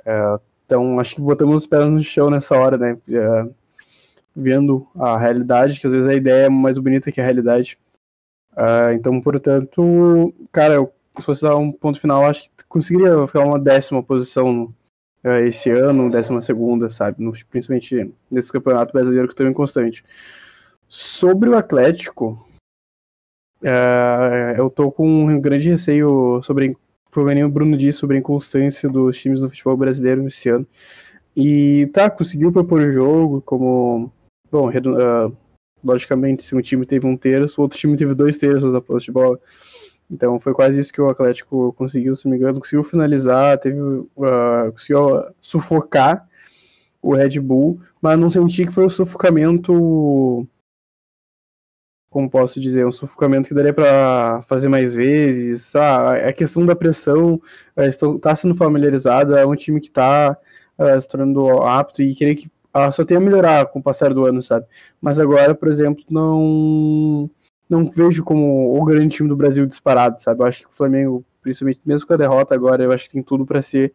Uh, 0.01 0.41
então, 0.65 1.01
acho 1.01 1.17
que 1.17 1.21
botamos 1.21 1.63
os 1.63 1.67
pés 1.67 1.85
no 1.89 2.01
chão 2.01 2.31
nessa 2.31 2.57
hora, 2.57 2.79
né? 2.79 2.97
Uh, 3.09 3.53
vendo 4.37 4.87
a 4.95 5.19
realidade, 5.19 5.81
que 5.81 5.87
às 5.89 5.93
vezes 5.93 6.09
a 6.09 6.15
ideia 6.15 6.47
é 6.47 6.49
mais 6.49 6.79
bonita 6.79 7.11
que 7.11 7.21
a 7.21 7.25
realidade. 7.25 7.77
Uh, 8.53 8.93
então, 8.95 9.21
portanto, 9.21 10.33
cara, 10.53 10.75
eu 10.75 10.93
se 11.21 11.27
fosse 11.27 11.43
dar 11.43 11.57
um 11.57 11.73
ponto 11.73 12.01
final, 12.01 12.25
acho 12.25 12.45
que 12.45 12.65
conseguiria 12.69 13.27
ficar 13.27 13.45
uma 13.45 13.59
décima 13.59 14.01
posição 14.01 14.73
uh, 15.25 15.39
esse 15.45 15.71
ano, 15.71 16.11
décima 16.11 16.41
segunda, 16.41 16.89
sabe? 16.89 17.23
No, 17.23 17.33
principalmente 17.51 18.13
nesse 18.31 18.53
campeonato 18.53 18.93
brasileiro 18.93 19.29
que 19.29 19.35
tão 19.35 19.49
inconstante. 19.49 20.05
Sobre 20.97 21.49
o 21.49 21.57
Atlético, 21.57 22.47
uh, 23.61 24.55
eu 24.57 24.71
tô 24.71 24.93
com 24.93 25.27
um 25.27 25.41
grande 25.41 25.69
receio 25.69 26.41
sobre, 26.41 26.77
o 27.17 27.49
Bruno 27.49 27.77
disse, 27.77 27.99
sobre 27.99 28.15
a 28.15 28.21
inconstância 28.21 28.89
dos 28.89 29.19
times 29.19 29.41
do 29.41 29.49
futebol 29.49 29.77
brasileiro 29.77 30.25
esse 30.29 30.49
ano. 30.49 30.65
E 31.37 31.91
tá, 31.93 32.09
conseguiu 32.09 32.53
propor 32.53 32.81
o 32.81 32.93
jogo 32.93 33.43
como. 33.43 34.13
Bom, 34.53 34.69
uh, 34.71 35.37
logicamente, 35.85 36.45
se 36.45 36.55
um 36.55 36.61
time 36.61 36.87
teve 36.87 37.09
um 37.09 37.17
terço, 37.17 37.61
o 37.61 37.65
outro 37.65 37.77
time 37.77 37.97
teve 37.97 38.15
dois 38.15 38.39
terços 38.39 38.73
da 38.73 38.81
posse 38.81 39.07
de 39.07 39.13
bola. 39.13 39.37
Então 40.09 40.39
foi 40.39 40.55
quase 40.55 40.81
isso 40.81 40.93
que 40.93 41.01
o 41.01 41.11
Atlético 41.11 41.73
conseguiu, 41.73 42.15
se 42.15 42.25
não 42.25 42.31
me 42.31 42.39
engano, 42.39 42.61
conseguiu 42.61 42.85
finalizar, 42.85 43.59
teve, 43.59 43.81
uh, 43.81 44.71
conseguiu 44.71 45.25
sufocar 45.41 46.25
o 47.03 47.17
Red 47.17 47.41
Bull, 47.41 47.81
mas 48.01 48.17
não 48.17 48.31
senti 48.31 48.65
que 48.65 48.73
foi 48.73 48.85
um 48.85 48.89
sufocamento, 48.89 50.47
como 52.15 52.31
posso 52.31 52.61
dizer, 52.61 52.87
um 52.87 52.93
sufocamento 52.93 53.49
que 53.49 53.55
daria 53.57 53.75
para 53.75 54.41
fazer 54.45 54.69
mais 54.69 54.95
vezes. 54.95 55.75
Ah, 55.75 56.29
a 56.29 56.33
questão 56.33 56.65
da 56.65 56.77
pressão 56.77 57.43
está 57.77 58.37
sendo 58.37 58.55
familiarizada, 58.55 59.41
é 59.41 59.45
um 59.45 59.57
time 59.57 59.81
que 59.81 59.89
está 59.89 60.39
uh, 60.79 61.01
se 61.01 61.09
tornando 61.09 61.45
apto 61.63 62.03
e 62.03 62.15
querer 62.15 62.37
que 62.37 62.47
uh, 62.47 62.93
só 62.93 63.05
tenha 63.05 63.19
a 63.19 63.23
melhorar 63.23 63.67
com 63.67 63.81
o 63.81 63.83
passar 63.83 64.15
do 64.15 64.25
ano, 64.25 64.41
sabe? 64.45 64.65
Mas 65.01 65.19
agora, 65.19 65.57
por 65.57 65.69
exemplo, 65.69 66.05
não 66.09 67.29
não 67.69 67.91
vejo 67.91 68.23
como 68.23 68.81
o 68.81 68.85
grande 68.85 69.17
time 69.17 69.29
do 69.29 69.35
Brasil 69.37 69.67
disparado, 69.67 70.23
sabe? 70.23 70.41
Eu 70.41 70.47
acho 70.47 70.61
que 70.61 70.69
o 70.69 70.73
Flamengo, 70.73 71.25
principalmente 71.43 71.81
mesmo 71.85 72.07
com 72.07 72.15
a 72.15 72.17
derrota 72.17 72.55
agora, 72.55 72.85
eu 72.85 72.93
acho 72.93 73.07
que 73.07 73.13
tem 73.15 73.23
tudo 73.25 73.45
para 73.45 73.61
ser 73.61 73.93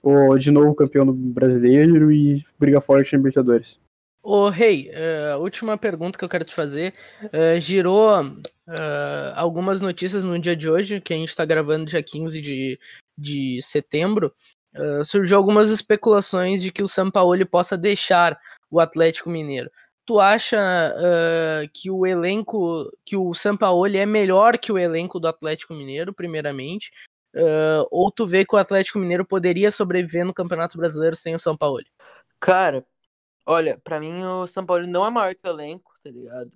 o, 0.00 0.38
de 0.38 0.52
novo 0.52 0.76
campeão 0.76 1.04
do 1.04 1.12
brasileiro 1.12 2.12
e 2.12 2.44
briga 2.56 2.80
forte 2.80 3.14
na 3.14 3.18
Libertadores. 3.18 3.80
Ô, 4.22 4.48
Rei, 4.48 4.90
hey, 4.90 5.36
uh, 5.36 5.38
última 5.40 5.78
pergunta 5.78 6.18
que 6.18 6.24
eu 6.24 6.28
quero 6.28 6.44
te 6.44 6.54
fazer. 6.54 6.92
Uh, 7.24 7.58
girou 7.60 8.20
uh, 8.20 9.32
algumas 9.34 9.80
notícias 9.80 10.24
no 10.24 10.38
dia 10.38 10.56
de 10.56 10.68
hoje, 10.68 11.00
que 11.00 11.14
a 11.14 11.16
gente 11.16 11.30
está 11.30 11.44
gravando 11.44 11.86
dia 11.86 12.02
15 12.02 12.40
de, 12.40 12.78
de 13.16 13.60
setembro, 13.62 14.32
Uh, 14.76 15.02
surgiu 15.02 15.38
algumas 15.38 15.70
especulações 15.70 16.62
de 16.62 16.70
que 16.70 16.82
o 16.82 16.86
Sampaoli 16.86 17.44
possa 17.44 17.76
deixar 17.76 18.38
o 18.70 18.78
Atlético 18.78 19.30
Mineiro. 19.30 19.70
Tu 20.04 20.20
acha 20.20 20.58
que 21.72 21.90
o 21.90 22.06
elenco, 22.06 22.90
que 23.04 23.16
o 23.16 23.34
Sampaoli 23.34 23.96
é 23.96 24.06
melhor 24.06 24.58
que 24.58 24.70
o 24.70 24.78
elenco 24.78 25.18
do 25.18 25.26
Atlético 25.26 25.74
Mineiro, 25.74 26.14
primeiramente? 26.14 26.90
Ou 27.90 28.10
tu 28.10 28.26
vê 28.26 28.44
que 28.44 28.54
o 28.54 28.58
Atlético 28.58 28.98
Mineiro 28.98 29.24
poderia 29.24 29.70
sobreviver 29.70 30.24
no 30.24 30.32
Campeonato 30.32 30.78
Brasileiro 30.78 31.16
sem 31.16 31.34
o 31.34 31.38
Sampaoli? 31.38 31.86
Cara, 32.38 32.86
olha, 33.48 33.78
para 33.80 34.00
mim 34.00 34.22
o 34.24 34.46
Sampaoli 34.46 34.86
não 34.86 35.06
é 35.06 35.10
maior 35.10 35.34
que 35.34 35.46
o 35.46 35.50
elenco, 35.50 35.92
tá 36.02 36.10
ligado? 36.10 36.52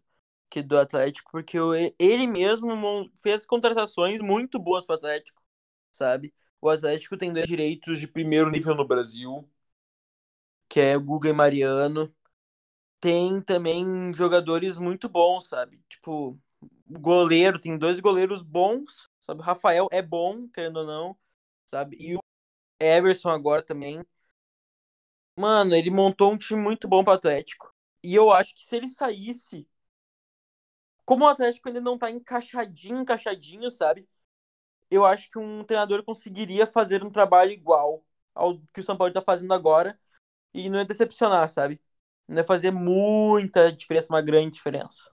Que 0.51 0.63
do 0.63 0.79
Atlético, 0.79 1.31
porque 1.33 1.59
ele 1.99 2.27
mesmo 2.27 3.11
fez 3.23 3.47
contratações 3.47 4.21
muito 4.21 4.59
boas 4.61 4.85
pro 4.87 4.97
Atlético, 4.97 5.43
sabe? 5.93 6.35
O 6.61 6.69
Atlético 6.71 7.17
tem 7.17 7.33
dois 7.33 7.47
direitos 7.47 7.99
de 7.99 8.09
primeiro 8.09 8.51
nível 8.51 8.75
no 8.77 8.87
Brasil, 8.87 9.49
que 10.69 10.81
é 10.81 10.97
o 10.97 11.01
Guga 11.03 11.29
e 11.31 11.33
Mariano. 11.33 12.15
Tem 13.01 13.43
também 13.43 14.15
jogadores 14.15 14.77
muito 14.79 15.09
bons, 15.09 15.49
sabe? 15.49 15.81
Tipo, 15.89 16.39
goleiro, 16.89 17.61
tem 17.61 17.79
dois 17.79 18.01
goleiros 18.01 18.43
bons, 18.43 19.11
sabe? 19.23 19.41
O 19.41 19.45
Rafael 19.45 19.89
é 19.93 20.03
bom, 20.03 20.49
querendo 20.49 20.79
ou 20.81 20.87
não, 20.87 21.19
sabe? 21.67 21.97
E 22.01 22.17
o 22.17 22.21
Everson 22.81 23.31
agora 23.31 23.63
também. 23.63 24.05
Mano, 25.37 25.75
ele 25.75 25.91
montou 25.91 26.33
um 26.33 26.39
time 26.39 26.61
muito 26.61 26.87
bom 26.87 27.03
pro 27.03 27.15
Atlético. 27.15 27.75
E 28.03 28.15
eu 28.15 28.31
acho 28.31 28.55
que 28.55 28.67
se 28.67 28.77
ele 28.77 28.89
saísse. 28.89 29.67
Como 31.05 31.25
o 31.25 31.29
Atlético 31.29 31.69
ainda 31.69 31.81
não 31.81 31.99
tá 31.99 32.11
encaixadinho, 32.11 33.01
encaixadinho, 33.01 33.71
sabe? 33.71 34.09
eu 34.93 35.07
acho 35.07 35.31
que 35.31 35.39
um 35.39 35.65
treinador 35.65 36.05
conseguiria 36.05 36.67
fazer 36.67 37.03
um 37.03 37.11
trabalho 37.11 37.51
igual 37.51 38.05
ao 38.35 38.59
que 38.73 38.81
o 38.81 38.85
São 38.85 38.97
Paulo 38.97 39.09
está 39.09 39.23
fazendo 39.23 39.55
agora 39.55 39.99
e 40.53 40.69
não 40.69 40.79
é 40.79 40.85
decepcionar, 40.85 41.49
sabe? 41.49 41.81
Não 42.29 42.41
é 42.41 42.45
fazer 42.45 42.71
muita 42.71 43.73
diferença, 43.73 44.13
uma 44.13 44.21
grande 44.21 44.51
diferença. 44.51 45.11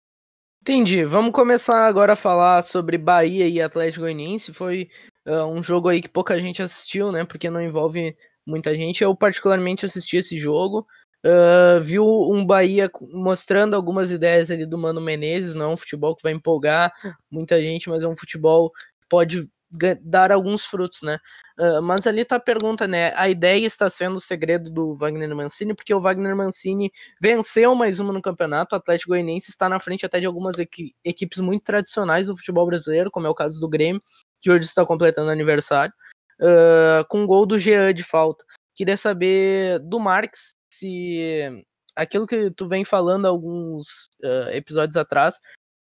Entendi. 0.62 1.06
Vamos 1.06 1.32
começar 1.32 1.86
agora 1.88 2.13
a 2.13 2.15
falar 2.15 2.63
sobre 2.63 2.97
Bahia 2.97 3.47
e 3.47 3.62
Atlético 3.62 4.01
Goianiense. 4.01 4.51
Foi 4.51 4.89
uh, 5.27 5.45
um 5.45 5.62
jogo 5.62 5.89
aí 5.89 6.01
que 6.01 6.10
pouca 6.10 6.39
gente 6.39 6.62
assistiu, 6.62 7.12
né? 7.12 7.23
Porque 7.23 7.49
não 7.49 7.62
envolve 7.62 8.17
muita 8.47 8.73
gente. 8.73 9.03
Eu 9.03 9.15
particularmente 9.15 9.86
assisti 9.86 10.17
esse 10.17 10.38
jogo. 10.38 10.88
Uh, 11.25 11.81
viu 11.81 12.05
um 12.05 12.45
Bahia 12.45 12.89
mostrando 13.12 13.75
algumas 13.75 14.12
ideias 14.12 14.49
ali 14.49 14.65
do 14.65 14.77
Mano 14.77 15.01
Menezes, 15.01 15.55
não 15.55 15.71
é 15.71 15.73
um 15.73 15.77
futebol 15.77 16.15
que 16.15 16.23
vai 16.23 16.31
empolgar 16.31 16.93
muita 17.29 17.60
gente, 17.60 17.89
mas 17.89 18.03
é 18.03 18.07
um 18.07 18.15
futebol 18.15 18.71
que 18.71 19.07
pode 19.10 19.49
dar 20.01 20.31
alguns 20.31 20.65
frutos, 20.65 21.01
né? 21.01 21.17
Uh, 21.60 21.81
mas 21.81 22.07
ali 22.07 22.23
tá 22.23 22.38
a 22.38 22.39
pergunta, 22.39 22.88
né? 22.88 23.12
A 23.15 23.27
ideia 23.27 23.65
está 23.65 23.89
sendo 23.89 24.15
o 24.15 24.21
segredo 24.21 24.69
do 24.69 24.95
Wagner 24.95 25.36
Mancini, 25.36 25.75
porque 25.75 25.93
o 25.93 25.99
Wagner 25.99 26.36
Mancini 26.36 26.89
venceu 27.21 27.75
mais 27.75 27.99
uma 27.99 28.13
no 28.13 28.21
campeonato. 28.21 28.75
O 28.75 28.77
Atlético 28.77 29.10
Goianiense 29.10 29.49
está 29.49 29.67
na 29.67 29.79
frente 29.79 30.05
até 30.05 30.21
de 30.21 30.25
algumas 30.25 30.57
equi 30.57 30.95
equipes 31.03 31.39
muito 31.39 31.63
tradicionais 31.63 32.27
do 32.27 32.38
futebol 32.38 32.65
brasileiro, 32.65 33.12
como 33.12 33.27
é 33.27 33.29
o 33.29 33.36
caso 33.36 33.60
do 33.60 33.67
Grêmio, 33.67 34.01
que 34.39 34.49
hoje 34.49 34.65
está 34.65 34.86
completando 34.86 35.31
aniversário, 35.31 35.93
uh, 36.41 37.06
com 37.08 37.21
um 37.21 37.28
gol 37.28 37.45
do 37.45 37.60
Jean 37.60 37.93
de 37.93 38.04
falta. 38.04 38.43
Queria 38.76 38.97
saber 38.97 39.80
do 39.80 40.00
Marx 40.00 40.56
se 40.71 41.65
aquilo 41.95 42.28
que 42.28 42.52
tu 42.52 42.67
vem 42.67 42.86
falando 42.86 43.26
alguns 43.26 44.10
uh, 44.23 44.50
episódios 44.52 44.95
atrás, 44.95 45.39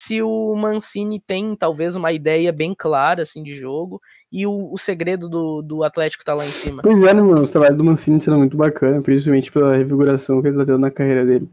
se 0.01 0.21
o 0.21 0.55
Mancini 0.55 1.19
tem 1.19 1.55
talvez 1.55 1.95
uma 1.95 2.11
ideia 2.11 2.51
bem 2.51 2.73
clara 2.73 3.23
assim 3.23 3.43
de 3.43 3.55
jogo 3.55 3.99
e 4.31 4.45
o, 4.45 4.71
o 4.71 4.77
segredo 4.77 5.27
do, 5.27 5.61
do 5.61 5.83
Atlético 5.83 6.23
tá 6.23 6.33
lá 6.33 6.45
em 6.45 6.51
cima. 6.51 6.81
Pois 6.83 7.03
é, 7.03 7.13
né, 7.13 7.21
meu, 7.21 7.41
o 7.41 7.47
trabalho 7.47 7.75
do 7.75 7.83
Mancini 7.83 8.21
sendo 8.21 8.37
muito 8.37 8.55
bacana, 8.55 9.01
principalmente 9.01 9.51
pela 9.51 9.75
reviguração 9.75 10.41
que 10.41 10.47
ele 10.47 10.57
tá 10.57 10.65
tendo 10.65 10.79
na 10.79 10.91
carreira 10.91 11.25
dele. 11.25 11.49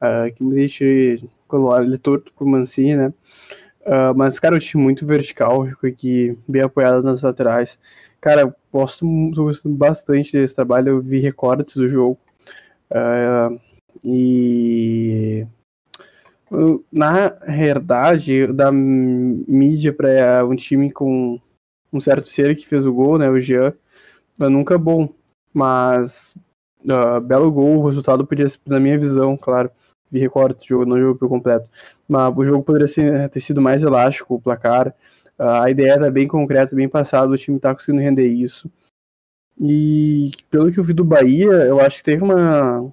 Uh, 0.00 0.32
que 0.34 0.42
muita 0.42 0.62
gente 0.62 1.28
coloca 1.46 1.82
ele 1.82 1.98
torto 1.98 2.32
pro 2.32 2.46
Mancini, 2.46 2.96
né? 2.96 3.12
Uh, 3.82 4.14
mas, 4.14 4.38
cara, 4.38 4.56
o 4.56 4.58
time 4.58 4.82
muito 4.82 5.06
vertical, 5.06 5.66
aqui, 5.82 6.36
bem 6.46 6.62
apoiado 6.62 7.02
nas 7.02 7.22
laterais. 7.22 7.78
Cara, 8.20 8.54
gosto, 8.72 9.06
bastante 9.64 10.32
desse 10.32 10.54
trabalho, 10.54 10.90
eu 10.90 11.00
vi 11.00 11.18
recortes 11.18 11.76
do 11.76 11.88
jogo. 11.88 12.18
Uh, 12.90 13.58
e 14.04 15.46
na 16.92 17.28
realidade, 17.46 18.46
da 18.48 18.72
mídia 18.72 19.92
para 19.92 20.44
um 20.44 20.56
time 20.56 20.90
com 20.90 21.40
um 21.92 22.00
certo 22.00 22.26
ser 22.26 22.56
que 22.56 22.66
fez 22.66 22.86
o 22.86 22.92
gol, 22.92 23.18
né, 23.18 23.28
o 23.28 23.38
Jean, 23.38 23.72
é 24.40 24.48
nunca 24.48 24.76
bom. 24.76 25.08
Mas, 25.52 26.36
uh, 26.84 27.20
belo 27.20 27.50
gol, 27.50 27.78
o 27.78 27.86
resultado 27.86 28.26
podia 28.26 28.48
ser, 28.48 28.58
na 28.66 28.80
minha 28.80 28.98
visão, 28.98 29.36
claro, 29.36 29.70
vi 30.10 30.18
recorte 30.18 30.58
do 30.58 30.68
jogo, 30.68 30.86
não 30.86 30.98
jogo 30.98 31.28
completo, 31.28 31.70
mas 32.08 32.36
o 32.36 32.44
jogo 32.44 32.64
poderia 32.64 32.86
ser, 32.86 33.28
ter 33.28 33.40
sido 33.40 33.60
mais 33.60 33.82
elástico, 33.82 34.34
o 34.34 34.40
placar. 34.40 34.94
Uh, 35.38 35.62
a 35.62 35.70
ideia 35.70 35.92
era 35.92 36.10
bem 36.10 36.26
concreta, 36.26 36.76
bem 36.76 36.88
passada, 36.88 37.32
o 37.32 37.36
time 37.36 37.56
está 37.56 37.72
conseguindo 37.72 38.02
render 38.02 38.26
isso. 38.26 38.70
E 39.58 40.30
pelo 40.50 40.72
que 40.72 40.80
eu 40.80 40.84
vi 40.84 40.92
do 40.92 41.04
Bahia, 41.04 41.50
eu 41.50 41.80
acho 41.80 41.98
que 41.98 42.04
teve 42.04 42.22
uma, 42.22 42.90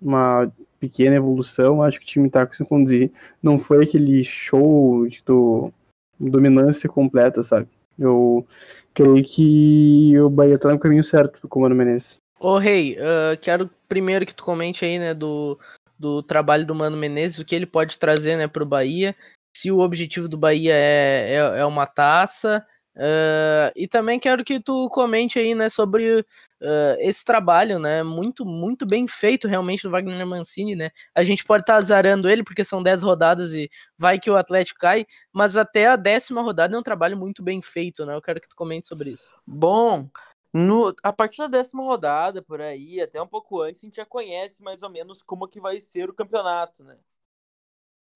uma 0.00 0.52
pequena 0.80 1.16
evolução, 1.16 1.82
acho 1.82 1.98
que 1.98 2.06
o 2.06 2.08
time 2.08 2.30
tá 2.30 2.46
conseguindo 2.46 2.68
conduzir. 2.68 3.12
Não 3.42 3.58
foi 3.58 3.84
aquele 3.84 4.24
show 4.24 5.06
de 5.06 5.22
do, 5.24 5.72
dominância 6.18 6.88
completa, 6.88 7.42
sabe? 7.42 7.68
Eu 7.98 8.46
creio 8.94 9.24
que 9.24 10.18
o 10.18 10.30
Bahia 10.30 10.58
tá 10.58 10.70
no 10.70 10.78
caminho 10.78 11.04
certo 11.04 11.40
pro 11.40 11.48
Comando 11.48 11.74
Menezes. 11.74 12.16
Ô 12.38 12.58
Rei, 12.58 12.92
hey, 12.92 12.98
uh, 12.98 13.38
quero 13.40 13.70
primeiro 13.88 14.26
que 14.26 14.34
tu 14.34 14.44
comente 14.44 14.84
aí, 14.84 14.98
né, 14.98 15.14
do, 15.14 15.58
do 15.98 16.22
trabalho 16.22 16.66
do 16.66 16.74
Mano 16.74 16.96
Menezes, 16.96 17.38
o 17.38 17.44
que 17.44 17.54
ele 17.54 17.66
pode 17.66 17.98
trazer, 17.98 18.36
né, 18.36 18.46
pro 18.46 18.66
Bahia, 18.66 19.14
se 19.56 19.70
o 19.70 19.78
objetivo 19.78 20.28
do 20.28 20.36
Bahia 20.36 20.74
é, 20.74 21.34
é, 21.34 21.60
é 21.60 21.64
uma 21.64 21.86
taça, 21.86 22.64
Uh, 22.96 23.68
e 23.76 23.86
também 23.86 24.18
quero 24.18 24.42
que 24.42 24.58
tu 24.58 24.88
comente 24.88 25.38
aí, 25.38 25.54
né, 25.54 25.68
sobre 25.68 26.20
uh, 26.20 26.96
esse 26.98 27.22
trabalho, 27.26 27.78
né, 27.78 28.02
muito, 28.02 28.42
muito 28.46 28.86
bem 28.86 29.06
feito 29.06 29.46
realmente 29.46 29.82
do 29.82 29.90
Wagner 29.90 30.26
Mancini, 30.26 30.74
né, 30.74 30.88
a 31.14 31.22
gente 31.22 31.44
pode 31.44 31.62
estar 31.62 31.74
tá 31.74 31.78
azarando 31.78 32.26
ele 32.26 32.42
porque 32.42 32.64
são 32.64 32.82
10 32.82 33.02
rodadas 33.02 33.52
e 33.52 33.68
vai 33.98 34.18
que 34.18 34.30
o 34.30 34.36
Atlético 34.36 34.80
cai, 34.80 35.04
mas 35.30 35.58
até 35.58 35.88
a 35.88 35.96
décima 35.96 36.40
rodada 36.40 36.74
é 36.74 36.78
um 36.78 36.82
trabalho 36.82 37.18
muito 37.18 37.42
bem 37.42 37.60
feito, 37.60 38.06
né, 38.06 38.14
eu 38.14 38.22
quero 38.22 38.40
que 38.40 38.48
tu 38.48 38.56
comente 38.56 38.86
sobre 38.86 39.10
isso. 39.10 39.34
Bom, 39.46 40.08
no, 40.56 40.94
a 41.02 41.12
partir 41.12 41.38
da 41.38 41.48
décima 41.48 41.82
rodada, 41.84 42.42
por 42.42 42.60
aí, 42.60 43.00
até 43.00 43.20
um 43.22 43.26
pouco 43.28 43.62
antes, 43.62 43.82
a 43.82 43.86
gente 43.86 43.96
já 43.96 44.06
conhece 44.06 44.62
mais 44.62 44.82
ou 44.82 44.90
menos 44.90 45.22
como 45.22 45.48
que 45.48 45.60
vai 45.60 45.80
ser 45.80 46.10
o 46.10 46.14
campeonato, 46.14 46.84
né, 46.84 46.98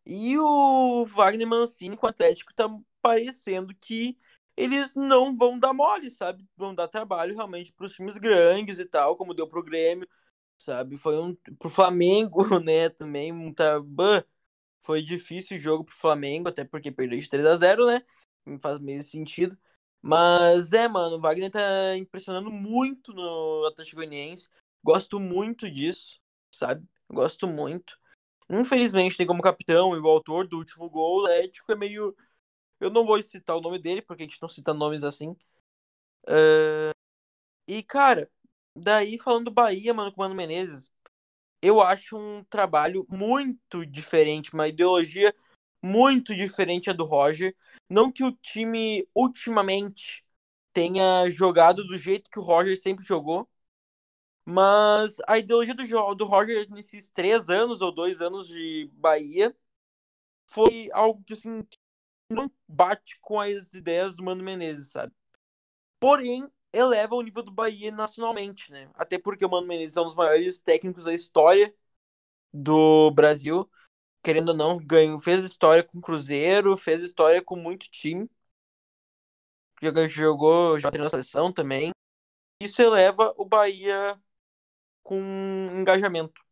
e 0.04 0.38
o 0.38 1.04
Wagner 1.06 1.46
Mancini 1.46 1.96
com 1.96 2.06
o 2.06 2.08
Atlético 2.10 2.54
tá 2.54 2.66
parecendo 3.02 3.74
que 3.74 4.16
eles 4.56 4.94
não 4.94 5.36
vão 5.36 5.58
dar 5.58 5.72
mole, 5.72 6.10
sabe? 6.10 6.46
Vão 6.56 6.74
dar 6.74 6.88
trabalho 6.88 7.34
realmente 7.34 7.72
para 7.72 7.86
os 7.86 7.92
times 7.94 8.18
grandes 8.18 8.78
e 8.78 8.84
tal, 8.84 9.16
como 9.16 9.34
deu 9.34 9.46
pro 9.48 9.62
Grêmio, 9.62 10.08
sabe? 10.58 10.96
Foi 10.98 11.18
um 11.18 11.34
pro 11.58 11.70
Flamengo, 11.70 12.40
né, 12.60 12.88
também 12.90 13.32
um 13.32 13.52
trabalho. 13.52 14.24
Foi 14.82 15.02
difícil 15.02 15.56
o 15.58 15.60
jogo 15.60 15.84
pro 15.84 15.94
Flamengo, 15.94 16.48
até 16.48 16.64
porque 16.64 16.92
perdeu 16.92 17.18
de 17.18 17.28
3 17.28 17.46
a 17.46 17.54
0, 17.56 17.86
né? 17.86 18.02
Não 18.46 18.60
faz 18.60 18.78
meio 18.80 19.02
sentido. 19.02 19.58
Mas 20.02 20.72
é, 20.72 20.88
mano, 20.88 21.16
o 21.16 21.20
Wagner 21.20 21.50
tá 21.50 21.96
impressionando 21.96 22.50
muito 22.50 23.12
no 23.12 23.66
Atlético 23.66 23.96
Goianiense. 23.96 24.48
Gosto 24.82 25.20
muito 25.20 25.70
disso, 25.70 26.20
sabe? 26.50 26.86
Gosto 27.08 27.46
muito. 27.46 27.98
Infelizmente, 28.48 29.16
tem 29.16 29.26
como 29.26 29.42
capitão 29.42 29.94
e 29.94 30.00
o 30.00 30.08
autor 30.08 30.46
do 30.46 30.58
último 30.58 30.88
gol, 30.88 31.22
o 31.22 31.26
Atlético 31.26 31.72
é 31.72 31.76
meio 31.76 32.16
eu 32.80 32.90
não 32.90 33.04
vou 33.06 33.22
citar 33.22 33.56
o 33.56 33.60
nome 33.60 33.78
dele, 33.78 34.02
porque 34.02 34.22
a 34.22 34.26
gente 34.26 34.40
não 34.40 34.48
cita 34.48 34.72
nomes 34.74 35.04
assim. 35.04 35.36
Uh... 36.28 36.94
E, 37.68 37.82
cara, 37.82 38.30
daí 38.76 39.18
falando 39.18 39.46
do 39.46 39.50
Bahia, 39.52 39.94
mano, 39.94 40.12
com 40.12 40.20
o 40.20 40.24
Mano 40.24 40.34
Menezes, 40.34 40.90
eu 41.62 41.80
acho 41.80 42.16
um 42.18 42.44
trabalho 42.44 43.06
muito 43.10 43.86
diferente, 43.86 44.54
uma 44.54 44.68
ideologia 44.68 45.34
muito 45.82 46.34
diferente 46.34 46.90
a 46.90 46.92
do 46.92 47.04
Roger. 47.04 47.56
Não 47.88 48.10
que 48.10 48.24
o 48.24 48.32
time 48.32 49.06
ultimamente 49.14 50.24
tenha 50.72 51.28
jogado 51.30 51.84
do 51.84 51.96
jeito 51.96 52.30
que 52.30 52.38
o 52.38 52.42
Roger 52.42 52.80
sempre 52.80 53.04
jogou, 53.04 53.48
mas 54.44 55.16
a 55.26 55.38
ideologia 55.38 55.74
do, 55.74 56.14
do 56.14 56.24
Roger 56.24 56.68
nesses 56.70 57.08
três 57.08 57.48
anos 57.48 57.80
ou 57.80 57.92
dois 57.92 58.20
anos 58.20 58.48
de 58.48 58.90
Bahia 58.94 59.54
foi 60.46 60.88
algo 60.92 61.22
que, 61.24 61.34
assim, 61.34 61.62
não 62.30 62.50
bate 62.66 63.18
com 63.20 63.38
as 63.40 63.74
ideias 63.74 64.16
do 64.16 64.24
Mano 64.24 64.42
Menezes, 64.42 64.90
sabe? 64.90 65.12
Porém, 65.98 66.48
eleva 66.72 67.14
o 67.14 67.22
nível 67.22 67.42
do 67.42 67.52
Bahia 67.52 67.90
nacionalmente, 67.90 68.70
né? 68.72 68.90
Até 68.94 69.18
porque 69.18 69.44
o 69.44 69.50
Mano 69.50 69.66
Menezes 69.66 69.96
é 69.96 70.00
um 70.00 70.04
dos 70.04 70.14
maiores 70.14 70.60
técnicos 70.60 71.04
da 71.04 71.12
história 71.14 71.74
do 72.52 73.10
Brasil. 73.12 73.68
Querendo 74.22 74.50
ou 74.50 74.56
não, 74.56 74.78
ganhou, 74.78 75.18
fez 75.18 75.42
história 75.44 75.82
com 75.82 75.98
o 75.98 76.02
Cruzeiro, 76.02 76.76
fez 76.76 77.02
história 77.02 77.42
com 77.42 77.56
muito 77.56 77.90
time. 77.90 78.28
Jogou, 79.82 80.08
jogou 80.08 80.78
já 80.78 80.90
treinou 80.90 81.06
na 81.06 81.10
seleção 81.10 81.52
também. 81.52 81.90
Isso 82.62 82.82
eleva 82.82 83.32
o 83.38 83.46
Bahia 83.46 84.20
com 85.02 85.16
engajamento. 85.74 86.42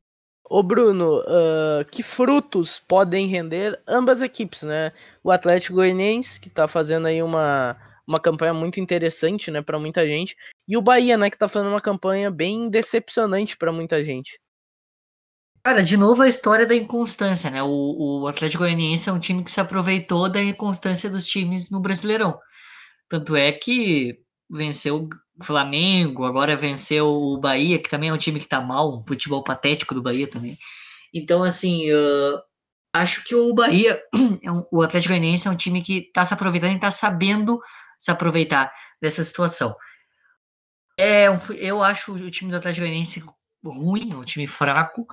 Ô 0.51 0.63
Bruno, 0.63 1.21
uh, 1.21 1.85
que 1.93 2.03
frutos 2.03 2.81
podem 2.81 3.27
render 3.27 3.79
ambas 3.87 4.23
equipes, 4.23 4.63
né? 4.63 4.93
O 5.23 5.31
Atlético 5.31 5.75
Goianiense, 5.75 6.41
que 6.41 6.49
tá 6.49 6.67
fazendo 6.67 7.07
aí 7.07 7.23
uma, 7.23 7.77
uma 8.07 8.19
campanha 8.19 8.55
muito 8.55 8.81
interessante, 8.81 9.51
né, 9.51 9.61
para 9.61 9.79
muita 9.79 10.07
gente, 10.07 10.35
e 10.67 10.79
o 10.79 10.83
Bahia, 10.83 11.19
né, 11.19 11.29
que 11.29 11.37
tá 11.37 11.47
fazendo 11.47 11.71
uma 11.71 11.81
campanha 11.81 12.31
bem 12.31 12.71
decepcionante 12.71 13.55
para 13.59 13.71
muita 13.71 14.03
gente. 14.03 14.41
Cara, 15.69 15.83
de 15.83 15.99
novo 15.99 16.23
a 16.23 16.29
história 16.31 16.65
da 16.67 16.75
inconstância, 16.75 17.51
né? 17.51 17.63
O, 17.63 18.23
o 18.23 18.27
Atlético 18.27 18.63
Goianiense 18.63 19.11
é 19.11 19.13
um 19.13 19.19
time 19.19 19.45
que 19.45 19.53
se 19.53 19.61
aproveitou 19.61 20.27
da 20.27 20.43
inconstância 20.43 21.11
dos 21.11 21.27
times 21.27 21.69
no 21.69 21.79
Brasileirão. 21.79 22.41
Tanto 23.07 23.37
é 23.37 23.53
que 23.53 24.19
venceu 24.51 25.07
o 25.39 25.45
Flamengo, 25.45 26.25
agora 26.25 26.57
venceu 26.57 27.07
o 27.07 27.39
Bahia, 27.39 27.79
que 27.79 27.91
também 27.91 28.09
é 28.09 28.13
um 28.15 28.17
time 28.17 28.41
que 28.41 28.49
tá 28.49 28.63
mal, 28.63 28.99
um 28.99 29.05
futebol 29.07 29.45
patético 29.45 29.95
do 29.95 30.01
Bahia 30.01 30.27
também. 30.27 30.57
Então, 31.13 31.43
assim, 31.43 31.93
uh, 31.93 32.41
acho 32.95 33.23
que 33.25 33.35
o 33.35 33.53
Bahia, 33.53 34.01
é 34.43 34.51
um, 34.51 34.65
o 34.73 34.81
Atlético 34.81 35.13
Goianiense 35.13 35.49
é 35.49 35.51
um 35.51 35.57
time 35.57 35.83
que 35.83 36.11
tá 36.15 36.25
se 36.25 36.33
aproveitando 36.33 36.77
e 36.77 36.81
tá 36.81 36.91
sabendo 36.91 37.61
se 37.99 38.11
aproveitar 38.11 38.73
dessa 39.03 39.23
situação. 39.23 39.77
É, 40.99 41.27
eu 41.59 41.83
acho 41.83 42.15
o 42.15 42.31
time 42.31 42.51
do 42.51 42.57
Atlético 42.57 42.87
Goianiense 42.87 43.23
ruim, 43.65 44.15
um 44.15 44.25
time 44.25 44.47
fraco, 44.47 45.07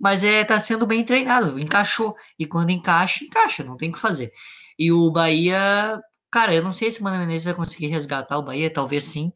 mas 0.00 0.22
é 0.22 0.44
tá 0.44 0.58
sendo 0.60 0.86
bem 0.86 1.04
treinado, 1.04 1.58
encaixou. 1.58 2.16
E 2.38 2.46
quando 2.46 2.70
encaixa, 2.70 3.24
encaixa, 3.24 3.64
não 3.64 3.76
tem 3.76 3.90
o 3.90 3.92
que 3.92 3.98
fazer. 3.98 4.30
E 4.78 4.90
o 4.92 5.10
Bahia 5.10 6.00
Cara, 6.34 6.52
eu 6.52 6.64
não 6.64 6.72
sei 6.72 6.90
se 6.90 7.00
o 7.00 7.04
Mano 7.04 7.16
Menezes 7.16 7.44
vai 7.44 7.54
conseguir 7.54 7.86
resgatar 7.86 8.36
o 8.36 8.42
Bahia, 8.42 8.68
talvez 8.68 9.04
sim. 9.04 9.32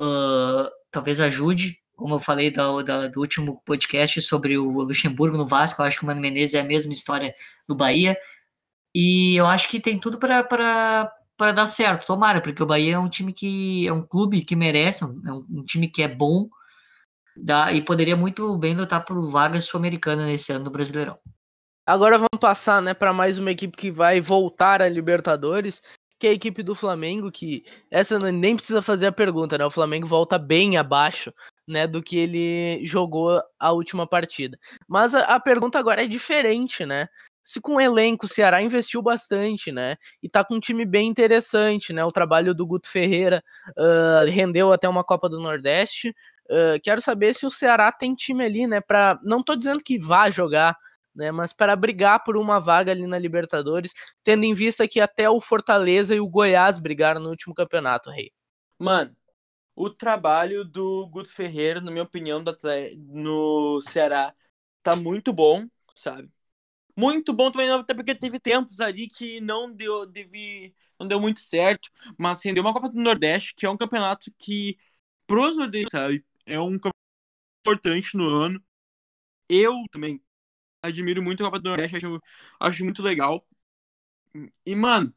Uh, 0.00 0.66
talvez 0.90 1.20
ajude. 1.20 1.78
Como 1.94 2.14
eu 2.14 2.18
falei 2.18 2.50
do, 2.50 2.82
do, 2.82 3.20
último 3.20 3.60
podcast 3.62 4.18
sobre 4.22 4.56
o 4.56 4.80
Luxemburgo 4.80 5.36
no 5.36 5.46
Vasco, 5.46 5.82
eu 5.82 5.86
acho 5.86 5.98
que 5.98 6.04
o 6.04 6.06
Mano 6.06 6.22
Menezes 6.22 6.54
é 6.54 6.60
a 6.60 6.64
mesma 6.64 6.94
história 6.94 7.34
do 7.68 7.76
Bahia. 7.76 8.16
E 8.94 9.36
eu 9.36 9.46
acho 9.46 9.68
que 9.68 9.78
tem 9.78 9.98
tudo 9.98 10.18
para 10.18 11.12
dar 11.54 11.66
certo. 11.66 12.06
Tomara, 12.06 12.40
porque 12.40 12.62
o 12.62 12.66
Bahia 12.66 12.94
é 12.94 12.98
um 12.98 13.10
time 13.10 13.30
que. 13.34 13.86
é 13.86 13.92
um 13.92 14.06
clube 14.06 14.46
que 14.46 14.56
merece, 14.56 15.04
é 15.04 15.06
um, 15.06 15.46
um 15.50 15.64
time 15.64 15.86
que 15.86 16.02
é 16.02 16.08
bom. 16.08 16.48
Dá, 17.36 17.72
e 17.72 17.82
poderia 17.82 18.16
muito 18.16 18.56
bem 18.58 18.74
lutar 18.74 19.04
por 19.04 19.26
vaga 19.28 19.60
sul-americana 19.60 20.26
nesse 20.26 20.52
ano 20.52 20.64
do 20.64 20.70
Brasileirão. 20.70 21.18
Agora 21.86 22.16
vamos 22.16 22.38
passar, 22.40 22.80
né, 22.80 22.94
para 22.94 23.12
mais 23.12 23.38
uma 23.38 23.50
equipe 23.50 23.76
que 23.76 23.90
vai 23.90 24.20
voltar 24.20 24.80
à 24.80 24.88
Libertadores, 24.88 25.82
que 26.18 26.28
é 26.28 26.30
a 26.30 26.34
equipe 26.34 26.62
do 26.62 26.74
Flamengo, 26.74 27.32
que 27.32 27.64
essa 27.90 28.16
nem 28.18 28.54
precisa 28.54 28.80
fazer 28.80 29.08
a 29.08 29.12
pergunta, 29.12 29.58
né? 29.58 29.66
O 29.66 29.70
Flamengo 29.70 30.06
volta 30.06 30.38
bem 30.38 30.76
abaixo, 30.76 31.32
né, 31.66 31.84
do 31.84 32.00
que 32.00 32.16
ele 32.16 32.84
jogou 32.84 33.42
a 33.58 33.72
última 33.72 34.06
partida. 34.06 34.56
Mas 34.88 35.16
a, 35.16 35.22
a 35.22 35.40
pergunta 35.40 35.80
agora 35.80 36.04
é 36.04 36.06
diferente, 36.06 36.86
né? 36.86 37.08
Se 37.44 37.60
com 37.60 37.74
o 37.74 37.80
elenco 37.80 38.26
o 38.26 38.28
Ceará 38.28 38.62
investiu 38.62 39.02
bastante, 39.02 39.72
né? 39.72 39.96
E 40.22 40.28
tá 40.28 40.44
com 40.44 40.54
um 40.54 40.60
time 40.60 40.84
bem 40.84 41.08
interessante, 41.08 41.92
né? 41.92 42.04
O 42.04 42.12
trabalho 42.12 42.54
do 42.54 42.64
Guto 42.64 42.88
Ferreira 42.88 43.42
uh, 43.76 44.30
rendeu 44.30 44.72
até 44.72 44.88
uma 44.88 45.02
Copa 45.02 45.28
do 45.28 45.40
Nordeste. 45.40 46.14
Uh, 46.52 46.80
quero 46.82 47.00
saber 47.00 47.34
se 47.34 47.46
o 47.46 47.50
Ceará 47.50 47.90
tem 47.90 48.12
time 48.14 48.44
ali, 48.44 48.66
né? 48.66 48.80
Pra... 48.80 49.18
Não 49.24 49.42
tô 49.42 49.56
dizendo 49.56 49.82
que 49.82 49.98
vá 49.98 50.28
jogar 50.28 50.76
né? 51.14 51.30
Mas 51.30 51.52
para 51.52 51.76
brigar 51.76 52.22
por 52.24 52.36
uma 52.36 52.58
vaga 52.58 52.90
ali 52.92 53.06
na 53.06 53.18
Libertadores, 53.18 53.92
tendo 54.24 54.44
em 54.44 54.54
vista 54.54 54.88
que 54.88 55.00
até 55.00 55.28
o 55.28 55.40
Fortaleza 55.40 56.14
e 56.14 56.20
o 56.20 56.28
Goiás 56.28 56.78
brigaram 56.78 57.20
no 57.20 57.30
último 57.30 57.54
campeonato, 57.54 58.10
Rei. 58.10 58.32
Mano, 58.78 59.14
o 59.74 59.90
trabalho 59.90 60.64
do 60.64 61.06
Guto 61.08 61.32
Ferreira, 61.32 61.80
na 61.80 61.90
minha 61.90 62.04
opinião, 62.04 62.42
no 62.96 63.80
Ceará, 63.82 64.34
tá 64.82 64.96
muito 64.96 65.32
bom, 65.32 65.66
sabe? 65.94 66.30
Muito 66.96 67.32
bom 67.32 67.50
também, 67.50 67.70
até 67.70 67.94
porque 67.94 68.14
teve 68.14 68.38
tempos 68.38 68.80
ali 68.80 69.08
que 69.08 69.40
não 69.40 69.72
deu, 69.72 70.04
deve, 70.04 70.74
não 70.98 71.06
deu 71.06 71.18
muito 71.18 71.40
certo, 71.40 71.88
mas 72.18 72.42
rendeu 72.44 72.62
uma 72.62 72.72
Copa 72.72 72.90
do 72.90 73.00
Nordeste, 73.00 73.54
que 73.54 73.64
é 73.64 73.70
um 73.70 73.78
campeonato 73.78 74.30
que, 74.38 74.76
pros 75.26 75.56
nordestinos, 75.56 75.90
sabe, 75.90 76.24
é 76.46 76.60
um 76.60 76.72
campeonato 76.78 76.96
importante 77.60 78.16
no 78.16 78.28
ano. 78.28 78.62
Eu 79.48 79.74
também 79.92 80.22
admiro 80.82 81.22
muito 81.22 81.42
a 81.42 81.46
Copa 81.46 81.60
do 81.60 81.70
Nordeste, 81.70 81.96
acho, 81.96 82.20
acho 82.60 82.84
muito 82.84 83.02
legal. 83.02 83.46
E, 84.66 84.74
mano, 84.74 85.14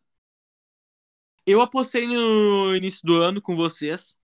eu 1.46 1.62
apostei 1.62 2.08
no 2.08 2.76
início 2.76 3.02
do 3.06 3.16
ano 3.22 3.42
com 3.42 3.56
vocês 3.56 4.18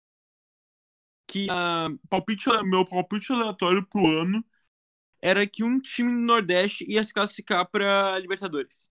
que 1.28 1.48
uh, 1.50 1.98
palpite, 2.10 2.50
meu 2.66 2.86
palpite 2.86 3.32
aleatório 3.32 3.86
pro 3.88 4.06
ano 4.06 4.44
era 5.22 5.48
que 5.48 5.64
um 5.64 5.80
time 5.80 6.12
do 6.12 6.20
Nordeste 6.20 6.86
ia 6.90 7.04
se 7.04 7.14
classificar 7.14 7.68
para 7.70 8.20
Libertadores. 8.20 8.90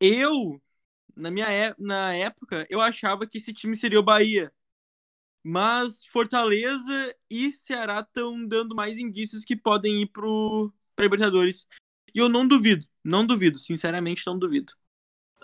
Eu, 0.00 0.60
na 1.16 1.30
minha 1.30 1.50
é, 1.52 1.74
na 1.78 2.14
época, 2.14 2.66
eu 2.70 2.80
achava 2.80 3.26
que 3.26 3.38
esse 3.38 3.52
time 3.52 3.76
seria 3.76 4.00
o 4.00 4.04
Bahia. 4.04 4.52
Mas 5.48 6.04
Fortaleza 6.06 7.14
e 7.30 7.52
Ceará 7.52 8.00
estão 8.00 8.44
dando 8.44 8.74
mais 8.74 8.98
indícios 8.98 9.44
que 9.44 9.54
podem 9.54 10.02
ir 10.02 10.06
pro, 10.06 10.72
para 10.96 11.04
Libertadores. 11.04 11.68
E 12.12 12.18
eu 12.18 12.28
não 12.28 12.48
duvido, 12.48 12.84
não 13.04 13.24
duvido, 13.24 13.56
sinceramente 13.56 14.26
não 14.26 14.36
duvido. 14.36 14.72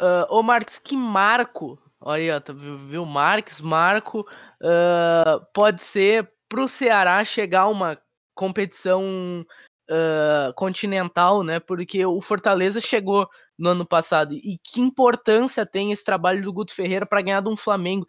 Uh, 0.01 0.27
ô 0.29 0.43
Marques, 0.43 0.77
que 0.77 0.97
marco, 0.97 1.79
olha, 2.01 2.41
tá, 2.41 2.53
viu, 2.53 3.07
Marques, 3.07 3.61
marco, 3.61 4.27
uh, 4.61 5.47
pode 5.55 5.81
ser 5.81 6.33
pro 6.49 6.67
Ceará 6.67 7.23
chegar 7.25 7.69
uma 7.69 7.97
competição 8.35 9.47
uh, 9.91 10.53
continental, 10.55 11.43
né? 11.43 11.61
Porque 11.61 12.05
o 12.05 12.21
Fortaleza 12.21 12.81
chegou 12.81 13.29
no 13.59 13.71
ano 13.71 13.87
passado. 13.87 14.35
E 14.35 14.59
que 14.63 14.81
importância 14.81 15.67
tem 15.67 15.93
esse 15.93 16.05
trabalho 16.05 16.43
do 16.43 16.53
Guto 16.53 16.75
Ferreira 16.75 17.07
para 17.07 17.23
ganhar 17.23 17.41
de 17.41 17.49
um 17.49 17.57
Flamengo? 17.57 18.07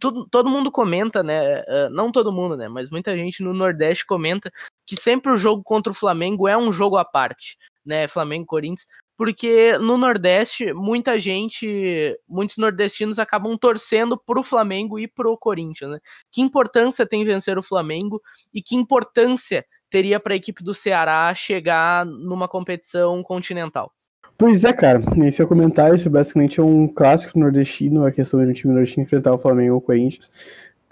Todo, 0.00 0.26
todo 0.30 0.48
mundo 0.48 0.70
comenta, 0.70 1.22
né? 1.22 1.60
Uh, 1.62 1.90
não 1.90 2.10
todo 2.10 2.32
mundo, 2.32 2.56
né? 2.56 2.68
Mas 2.68 2.90
muita 2.90 3.16
gente 3.16 3.42
no 3.42 3.52
Nordeste 3.52 4.06
comenta 4.06 4.50
que 4.86 4.96
sempre 4.96 5.32
o 5.32 5.36
jogo 5.36 5.62
contra 5.62 5.90
o 5.90 5.94
Flamengo 5.94 6.48
é 6.48 6.56
um 6.56 6.72
jogo 6.72 6.96
à 6.96 7.04
parte, 7.04 7.56
né? 7.84 8.08
Flamengo 8.08 8.46
Corinthians, 8.46 8.86
porque 9.16 9.76
no 9.78 9.98
Nordeste 9.98 10.72
muita 10.72 11.18
gente, 11.18 12.18
muitos 12.28 12.56
nordestinos 12.56 13.18
acabam 13.18 13.56
torcendo 13.56 14.16
pro 14.18 14.42
Flamengo 14.42 14.98
e 14.98 15.06
pro 15.06 15.36
Corinthians, 15.36 15.90
né? 15.92 15.98
Que 16.30 16.40
importância 16.40 17.06
tem 17.06 17.24
vencer 17.24 17.58
o 17.58 17.62
Flamengo 17.62 18.20
e 18.54 18.62
que 18.62 18.74
importância 18.74 19.64
teria 19.92 20.18
para 20.18 20.32
a 20.32 20.36
equipe 20.36 20.64
do 20.64 20.72
Ceará 20.72 21.32
chegar 21.34 22.06
numa 22.06 22.48
competição 22.48 23.22
continental? 23.22 23.92
Pois 24.38 24.64
é, 24.64 24.72
cara. 24.72 25.02
Esse 25.22 25.42
é 25.42 25.44
o 25.44 25.48
comentário. 25.48 25.94
Isso 25.94 26.08
basicamente 26.08 26.58
é 26.58 26.62
um 26.62 26.88
clássico 26.88 27.38
nordestino, 27.38 28.04
a 28.04 28.10
questão 28.10 28.42
de 28.42 28.50
um 28.50 28.52
time 28.54 28.72
nordestino 28.72 29.04
enfrentar 29.04 29.34
o 29.34 29.38
Flamengo 29.38 29.74
ou 29.74 29.78
o 29.78 29.82
Corinthians. 29.82 30.30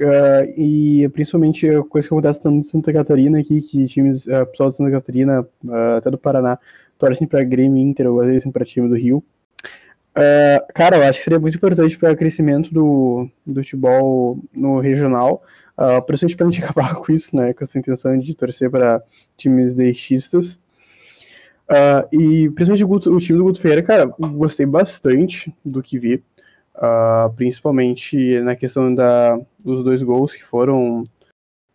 Uh, 0.00 0.44
e 0.56 1.08
principalmente 1.12 1.68
a 1.68 1.82
coisa 1.82 2.08
que 2.08 2.14
acontece 2.14 2.40
tanto 2.40 2.58
em 2.58 2.62
Santa 2.62 2.92
Catarina 2.92 3.40
aqui, 3.40 3.60
que 3.60 3.86
times, 3.86 4.26
uh, 4.26 4.46
pessoal 4.46 4.68
de 4.68 4.76
Santa 4.76 4.90
Catarina, 4.90 5.42
uh, 5.64 5.96
até 5.98 6.10
do 6.10 6.18
Paraná, 6.18 6.58
torcem 6.98 7.26
para 7.26 7.42
Grêmio 7.42 7.82
Inter, 7.82 8.06
ou 8.10 8.20
às 8.20 8.26
vezes 8.26 8.50
para 8.52 8.64
time 8.64 8.88
do 8.88 8.94
Rio. 8.94 9.24
Uh, 10.16 10.72
cara, 10.74 10.96
eu 10.96 11.02
acho 11.02 11.18
que 11.18 11.24
seria 11.24 11.38
muito 11.38 11.56
importante 11.56 11.98
para 11.98 12.12
o 12.12 12.16
crescimento 12.16 12.72
do, 12.72 13.28
do 13.46 13.62
futebol 13.62 14.38
no 14.54 14.80
regional, 14.80 15.42
uh, 15.80 16.02
principalmente 16.02 16.36
para 16.36 16.46
a 16.46 16.50
gente 16.50 16.64
acabar 16.64 16.94
com 16.94 17.12
isso, 17.12 17.34
né, 17.34 17.54
com 17.54 17.64
essa 17.64 17.78
intenção 17.78 18.18
de 18.18 18.34
torcer 18.34 18.70
para 18.70 19.02
times 19.36 19.74
deixistas. 19.74 20.60
Uh, 21.70 22.02
e 22.12 22.50
principalmente 22.50 22.84
o, 22.84 22.88
Guto, 22.88 23.14
o, 23.14 23.18
time 23.18 23.38
do 23.38 23.44
Guto 23.44 23.60
Ferreira, 23.60 23.82
cara, 23.82 24.06
gostei 24.06 24.66
bastante 24.66 25.54
do 25.64 25.82
que 25.82 25.98
vi. 25.98 26.22
Uh, 26.74 27.30
principalmente 27.36 28.40
na 28.40 28.56
questão 28.56 28.94
da, 28.94 29.38
dos 29.64 29.82
dois 29.82 30.02
gols 30.02 30.34
que 30.34 30.44
foram. 30.44 31.04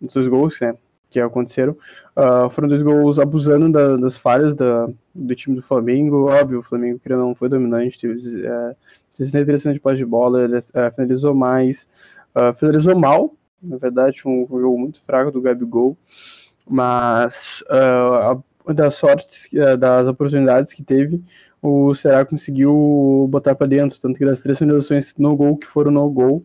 Dos 0.02 0.14
dois 0.14 0.28
gols 0.28 0.60
né, 0.60 0.76
que 1.10 1.20
aconteceram. 1.20 1.78
Uh, 2.16 2.50
foram 2.50 2.68
dois 2.68 2.84
gols 2.84 3.20
abusando 3.20 3.72
da, 3.72 3.96
das 3.96 4.18
falhas 4.18 4.54
da, 4.54 4.90
do 5.14 5.36
time 5.36 5.56
do 5.56 5.62
Flamengo. 5.62 6.30
Óbvio, 6.30 6.60
o 6.60 6.64
Flamengo 6.64 7.00
que 7.00 7.10
não 7.10 7.34
foi 7.34 7.48
dominante, 7.48 8.00
teve 8.00 8.14
uh, 8.14 8.76
63% 9.14 9.74
de 9.74 9.80
posse 9.80 9.98
de 9.98 10.06
bola, 10.06 10.44
ele, 10.44 10.58
uh, 10.58 10.92
finalizou 10.94 11.34
mais, 11.34 11.88
finalizou 12.58 13.00
mal, 13.00 13.34
na 13.66 13.78
verdade, 13.78 14.22
um, 14.26 14.48
jogo 14.50 14.78
muito 14.78 15.02
fraco 15.02 15.32
do 15.32 15.42
Gabigol. 15.42 15.98
Mas 16.68 17.64
uh, 17.70 18.74
das 18.74 18.96
sortes, 18.96 19.48
das 19.80 20.08
oportunidades 20.08 20.74
que 20.74 20.84
teve, 20.84 21.22
o 21.62 21.94
Ceará 21.96 22.24
conseguiu 22.24 23.28
botar 23.30 23.56
para 23.56 23.68
dentro, 23.68 24.00
tanto 24.00 24.18
que 24.18 24.26
das 24.26 24.40
três 24.40 24.58
finalizações 24.58 25.14
no 25.18 25.36
gol 25.36 25.58
que 25.58 25.66
foram 25.66 25.92
no 25.92 26.08
gol, 26.10 26.44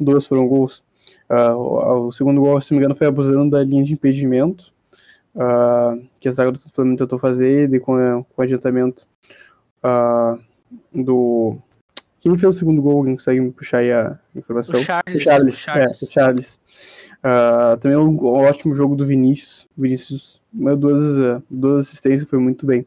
duas 0.00 0.26
foram 0.26 0.48
gols. 0.48 0.82
Uh, 1.28 2.06
o 2.06 2.12
segundo 2.12 2.40
gol, 2.40 2.60
se 2.60 2.72
não 2.72 2.78
me 2.78 2.84
engano, 2.84 2.96
foi 2.96 3.06
abusando 3.06 3.50
da 3.50 3.62
linha 3.62 3.84
de 3.84 3.92
impedimento, 3.92 4.72
uh, 5.34 6.02
que 6.18 6.28
a 6.28 6.30
zaga 6.30 6.52
do 6.52 6.58
Flamengo 6.58 6.98
tentou 6.98 7.18
fazer, 7.18 7.72
e 7.72 7.80
com, 7.80 8.24
com 8.34 8.42
adiantamento 8.42 9.06
uh, 9.84 10.38
do... 10.92 11.58
Quem 12.22 12.38
fez 12.38 12.54
o 12.54 12.58
segundo 12.58 12.80
gol? 12.80 12.98
Alguém 12.98 13.16
consegue 13.16 13.40
me 13.40 13.50
puxar 13.50 13.78
aí 13.78 13.90
a 13.90 14.16
informação? 14.34 14.78
O 14.78 14.82
Charles. 14.82 15.16
O 15.16 15.20
Charles, 15.20 15.56
o 15.56 15.58
Charles. 15.58 16.02
É, 16.02 16.06
o 16.06 16.10
Charles. 16.10 16.58
também 17.80 17.98
um, 17.98 18.10
um, 18.10 18.26
ótimo 18.26 18.74
jogo 18.74 18.94
do 18.94 19.04
Vinícius. 19.04 19.66
O 19.76 19.82
Vinícius, 19.82 20.40
duas, 20.52 21.42
duas 21.50 21.88
assistências, 21.88 22.30
foi 22.30 22.38
muito 22.38 22.64
bem 22.64 22.86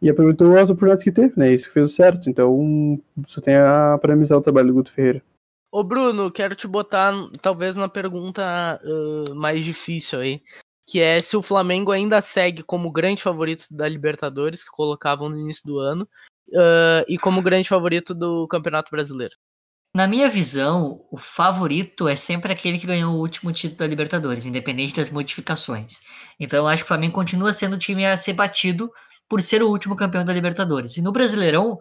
e 0.00 0.08
aproveitou 0.08 0.56
as 0.56 0.70
oportunidades 0.70 1.04
que 1.04 1.12
teve, 1.12 1.34
né? 1.36 1.52
Isso 1.52 1.70
fez 1.70 1.92
certo. 1.92 2.30
Então, 2.30 2.98
só 3.26 3.40
tem 3.42 3.56
a 3.56 3.98
parabenizar 4.00 4.38
o 4.38 4.42
trabalho 4.42 4.68
do 4.68 4.74
Guto 4.74 4.92
Ferreira. 4.92 5.22
Ô 5.70 5.84
Bruno, 5.84 6.30
quero 6.30 6.56
te 6.56 6.66
botar 6.66 7.12
talvez 7.42 7.76
uma 7.76 7.88
pergunta 7.88 8.80
uh, 8.82 9.34
mais 9.34 9.62
difícil 9.62 10.20
aí, 10.20 10.42
que 10.88 11.00
é 11.00 11.20
se 11.20 11.36
o 11.36 11.42
Flamengo 11.42 11.92
ainda 11.92 12.20
segue 12.22 12.62
como 12.62 12.90
grande 12.90 13.22
favorito 13.22 13.66
da 13.70 13.86
Libertadores, 13.86 14.64
que 14.64 14.70
colocavam 14.70 15.28
no 15.28 15.38
início 15.38 15.66
do 15.66 15.78
ano, 15.78 16.08
uh, 16.52 17.04
e 17.08 17.18
como 17.18 17.42
grande 17.42 17.68
favorito 17.68 18.14
do 18.14 18.46
Campeonato 18.48 18.90
Brasileiro. 18.90 19.34
Na 19.94 20.06
minha 20.06 20.28
visão, 20.28 21.04
o 21.10 21.18
favorito 21.18 22.06
é 22.06 22.14
sempre 22.14 22.52
aquele 22.52 22.78
que 22.78 22.86
ganhou 22.86 23.12
o 23.14 23.18
último 23.18 23.52
título 23.52 23.78
da 23.78 23.86
Libertadores, 23.88 24.46
independente 24.46 24.94
das 24.94 25.10
modificações. 25.10 25.98
Então 26.38 26.60
eu 26.60 26.68
acho 26.68 26.84
que 26.84 26.86
o 26.86 26.88
Flamengo 26.88 27.14
continua 27.14 27.52
sendo 27.52 27.74
o 27.74 27.78
time 27.78 28.06
a 28.06 28.16
ser 28.16 28.34
batido 28.34 28.88
por 29.28 29.42
ser 29.42 29.62
o 29.62 29.68
último 29.68 29.96
campeão 29.96 30.24
da 30.24 30.32
Libertadores. 30.32 30.96
E 30.96 31.02
no 31.02 31.10
Brasileirão, 31.10 31.76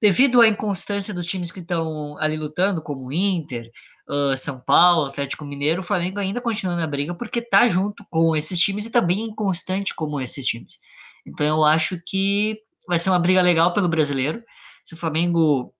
devido 0.00 0.42
à 0.42 0.48
inconstância 0.48 1.14
dos 1.14 1.24
times 1.24 1.50
que 1.50 1.60
estão 1.60 2.18
ali 2.18 2.36
lutando, 2.36 2.82
como 2.82 3.06
o 3.06 3.12
Inter, 3.12 3.70
uh, 4.10 4.36
São 4.36 4.60
Paulo, 4.60 5.06
Atlético 5.06 5.46
Mineiro, 5.46 5.80
o 5.80 5.84
Flamengo 5.84 6.18
ainda 6.18 6.40
continua 6.40 6.76
na 6.76 6.86
briga 6.86 7.14
porque 7.14 7.40
tá 7.40 7.66
junto 7.66 8.04
com 8.10 8.36
esses 8.36 8.58
times 8.58 8.84
e 8.86 8.92
também 8.92 9.20
inconstante 9.20 9.94
como 9.94 10.20
esses 10.20 10.44
times. 10.44 10.78
Então 11.26 11.46
eu 11.46 11.64
acho 11.64 11.98
que 12.06 12.58
vai 12.86 12.98
ser 12.98 13.10
uma 13.10 13.18
briga 13.18 13.42
legal 13.42 13.72
pelo 13.72 13.88
brasileiro. 13.88 14.42
Se 14.84 14.94
o 14.94 14.96
Flamengo 14.96 15.74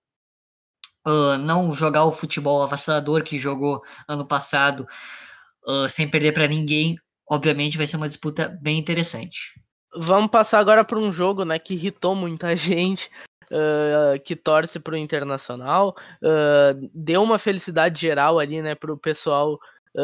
uh, 1.07 1.37
não 1.37 1.73
jogar 1.73 2.03
o 2.03 2.11
futebol 2.11 2.61
avassalador 2.61 3.23
que 3.23 3.39
jogou 3.39 3.81
ano 4.07 4.27
passado, 4.27 4.85
uh, 5.65 5.89
sem 5.89 6.07
perder 6.09 6.33
para 6.33 6.47
ninguém, 6.47 6.97
obviamente 7.29 7.77
vai 7.77 7.87
ser 7.87 7.97
uma 7.97 8.07
disputa 8.07 8.57
bem 8.61 8.77
interessante. 8.77 9.53
Vamos 9.95 10.29
passar 10.29 10.59
agora 10.59 10.83
para 10.83 10.99
um 10.99 11.11
jogo 11.11 11.45
né, 11.45 11.57
que 11.57 11.73
irritou 11.73 12.13
muita 12.13 12.53
gente, 12.57 13.09
uh, 13.45 14.19
que 14.23 14.35
torce 14.35 14.79
para 14.79 14.93
o 14.93 14.97
Internacional. 14.97 15.95
Deu 16.93 17.23
uma 17.23 17.39
felicidade 17.39 17.99
geral 17.99 18.37
ali 18.39 18.61
né, 18.61 18.75
para 18.75 18.91
o 18.91 18.97
pessoal 18.97 19.57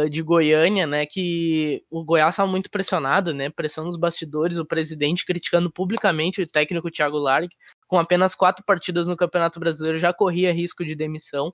de 0.09 0.21
Goiânia, 0.21 0.87
né, 0.87 1.05
que 1.05 1.83
o 1.89 2.03
Goiás 2.03 2.33
estava 2.33 2.49
muito 2.49 2.69
pressionado, 2.69 3.33
né, 3.33 3.49
pressão 3.49 3.85
nos 3.85 3.97
bastidores, 3.97 4.57
o 4.57 4.65
presidente 4.65 5.25
criticando 5.25 5.71
publicamente 5.71 6.41
o 6.41 6.47
técnico 6.47 6.89
Thiago 6.89 7.17
Largue, 7.17 7.55
com 7.87 7.99
apenas 7.99 8.33
quatro 8.33 8.63
partidas 8.65 9.07
no 9.07 9.15
Campeonato 9.15 9.59
Brasileiro 9.59 9.99
já 9.99 10.13
corria 10.13 10.53
risco 10.53 10.83
de 10.83 10.95
demissão. 10.95 11.53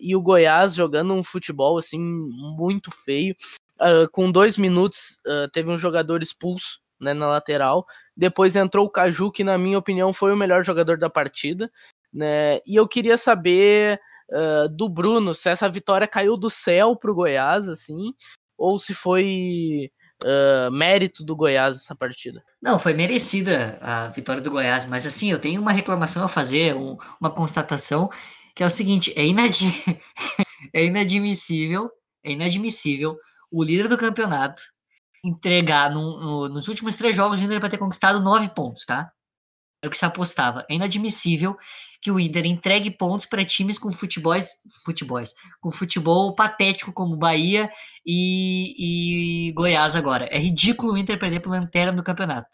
e 0.00 0.16
o 0.16 0.22
Goiás 0.22 0.74
jogando 0.74 1.12
um 1.14 1.22
futebol 1.22 1.78
assim 1.78 2.00
muito 2.56 2.90
feio. 2.90 3.34
com 4.12 4.32
dois 4.32 4.56
minutos 4.56 5.20
teve 5.52 5.70
um 5.70 5.76
jogador 5.76 6.22
expulso 6.22 6.80
né, 7.00 7.14
na 7.14 7.26
lateral. 7.28 7.86
Depois 8.16 8.56
entrou 8.56 8.86
o 8.86 8.90
Caju, 8.90 9.30
que 9.30 9.44
na 9.44 9.56
minha 9.56 9.78
opinião 9.78 10.12
foi 10.12 10.32
o 10.32 10.36
melhor 10.36 10.64
jogador 10.64 10.98
da 10.98 11.10
partida. 11.10 11.70
Né? 12.12 12.60
E 12.66 12.76
eu 12.76 12.88
queria 12.88 13.16
saber 13.16 14.00
do 14.76 14.88
Bruno 14.88 15.34
se 15.34 15.48
essa 15.48 15.68
vitória 15.68 16.06
caiu 16.06 16.36
do 16.36 16.50
céu 16.50 16.94
pro 16.94 17.14
Goiás, 17.14 17.68
assim, 17.68 18.12
ou 18.56 18.78
se 18.78 18.94
foi 18.94 19.90
uh, 20.24 20.70
mérito 20.70 21.24
do 21.24 21.36
Goiás 21.36 21.76
essa 21.76 21.94
partida. 21.94 22.42
Não, 22.60 22.78
foi 22.78 22.92
merecida 22.94 23.78
a 23.80 24.08
vitória 24.08 24.42
do 24.42 24.50
Goiás, 24.50 24.86
mas 24.86 25.06
assim, 25.06 25.30
eu 25.30 25.38
tenho 25.38 25.60
uma 25.60 25.72
reclamação 25.72 26.24
a 26.24 26.28
fazer, 26.28 26.76
um, 26.76 26.96
uma 27.20 27.30
constatação, 27.30 28.08
que 28.54 28.62
é 28.62 28.66
o 28.66 28.70
seguinte, 28.70 29.12
é, 29.16 29.24
inad... 29.24 29.56
é 30.74 30.84
inadmissível, 30.84 31.90
é 32.24 32.32
inadmissível 32.32 33.16
o 33.50 33.62
líder 33.62 33.88
do 33.88 33.96
campeonato 33.96 34.62
entregar 35.24 35.90
no, 35.90 36.18
no, 36.20 36.48
nos 36.48 36.68
últimos 36.68 36.96
três 36.96 37.14
jogos 37.14 37.40
o 37.40 37.42
Inter 37.42 37.60
para 37.60 37.68
ter 37.68 37.78
conquistado 37.78 38.20
nove 38.20 38.48
pontos, 38.50 38.84
tá? 38.84 39.10
É 39.82 39.86
o 39.86 39.90
que 39.90 39.98
se 39.98 40.04
apostava. 40.04 40.64
É 40.68 40.74
inadmissível 40.74 41.56
que 42.00 42.10
o 42.10 42.20
Inter 42.20 42.46
entregue 42.46 42.90
pontos 42.90 43.26
para 43.26 43.44
times 43.44 43.78
com 43.78 43.90
futebols, 43.90 44.50
futebols, 44.84 45.32
com 45.60 45.70
futebol 45.70 46.34
patético 46.34 46.92
como 46.92 47.16
Bahia 47.16 47.70
e, 48.06 49.48
e 49.48 49.52
Goiás 49.52 49.96
agora. 49.96 50.26
É 50.30 50.38
ridículo 50.38 50.92
o 50.92 50.98
Inter 50.98 51.18
perder 51.18 51.40
pela 51.40 51.58
lanterna 51.58 51.92
do 51.92 52.02
campeonato. 52.02 52.48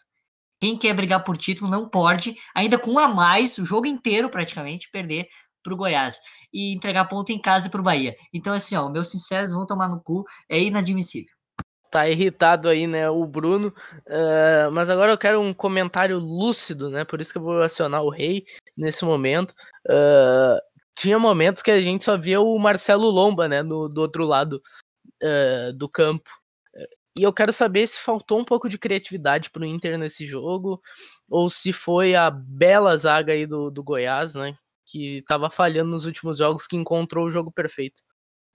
Quem 0.59 0.77
quer 0.77 0.93
brigar 0.93 1.23
por 1.23 1.37
título 1.37 1.69
não 1.69 1.87
pode, 1.87 2.35
ainda 2.55 2.79
com 2.79 2.91
um 2.91 2.99
a 2.99 3.07
mais, 3.07 3.57
o 3.57 3.65
jogo 3.65 3.85
inteiro 3.85 4.29
praticamente, 4.29 4.89
perder 4.91 5.27
para 5.61 5.73
o 5.73 5.77
Goiás 5.77 6.19
e 6.53 6.73
entregar 6.73 7.05
ponto 7.05 7.31
em 7.31 7.39
casa 7.39 7.69
para 7.69 7.81
o 7.81 7.83
Bahia. 7.83 8.15
Então, 8.33 8.53
assim, 8.53 8.75
ó, 8.75 8.89
meus 8.89 9.11
sinceros 9.11 9.51
vão 9.51 9.65
tomar 9.65 9.89
no 9.89 10.01
cu, 10.01 10.23
é 10.49 10.59
inadmissível 10.59 11.35
tá 11.95 12.09
irritado 12.09 12.67
aí, 12.67 12.85
né, 12.85 13.09
o 13.09 13.25
Bruno. 13.25 13.73
Uh, 14.05 14.69
mas 14.73 14.89
agora 14.89 15.13
eu 15.13 15.17
quero 15.17 15.39
um 15.39 15.53
comentário 15.53 16.19
lúcido, 16.19 16.89
né? 16.89 17.05
Por 17.05 17.21
isso 17.21 17.31
que 17.31 17.37
eu 17.37 17.41
vou 17.41 17.61
acionar 17.61 18.03
o 18.03 18.09
rei 18.09 18.43
nesse 18.77 19.05
momento. 19.05 19.51
Uh, 19.87 20.59
tinha 20.95 21.19
momentos 21.19 21.61
que 21.61 21.71
a 21.71 21.81
gente 21.81 22.03
só 22.03 22.17
via 22.17 22.39
o 22.39 22.57
Marcelo 22.57 23.09
Lomba, 23.09 23.47
né, 23.47 23.61
no, 23.61 23.89
do 23.89 24.01
outro 24.01 24.25
lado 24.25 24.61
uh, 25.21 25.73
do 25.73 25.89
campo. 25.89 26.29
E 27.17 27.23
eu 27.23 27.31
quero 27.31 27.53
saber 27.53 27.87
se 27.87 27.99
faltou 27.99 28.37
um 28.37 28.43
pouco 28.43 28.67
de 28.67 28.77
criatividade 28.77 29.49
pro 29.49 29.63
Inter 29.63 29.97
nesse 29.97 30.25
jogo, 30.25 30.81
ou 31.29 31.49
se 31.49 31.71
foi 31.71 32.13
a 32.13 32.29
bela 32.29 32.95
zaga 32.97 33.31
aí 33.31 33.45
do, 33.45 33.71
do 33.71 33.81
Goiás, 33.81 34.35
né? 34.35 34.53
Que 34.85 35.23
tava 35.25 35.49
falhando 35.49 35.91
nos 35.91 36.05
últimos 36.05 36.39
jogos, 36.39 36.67
que 36.67 36.75
encontrou 36.75 37.25
o 37.25 37.31
jogo 37.31 37.53
perfeito. 37.53 38.01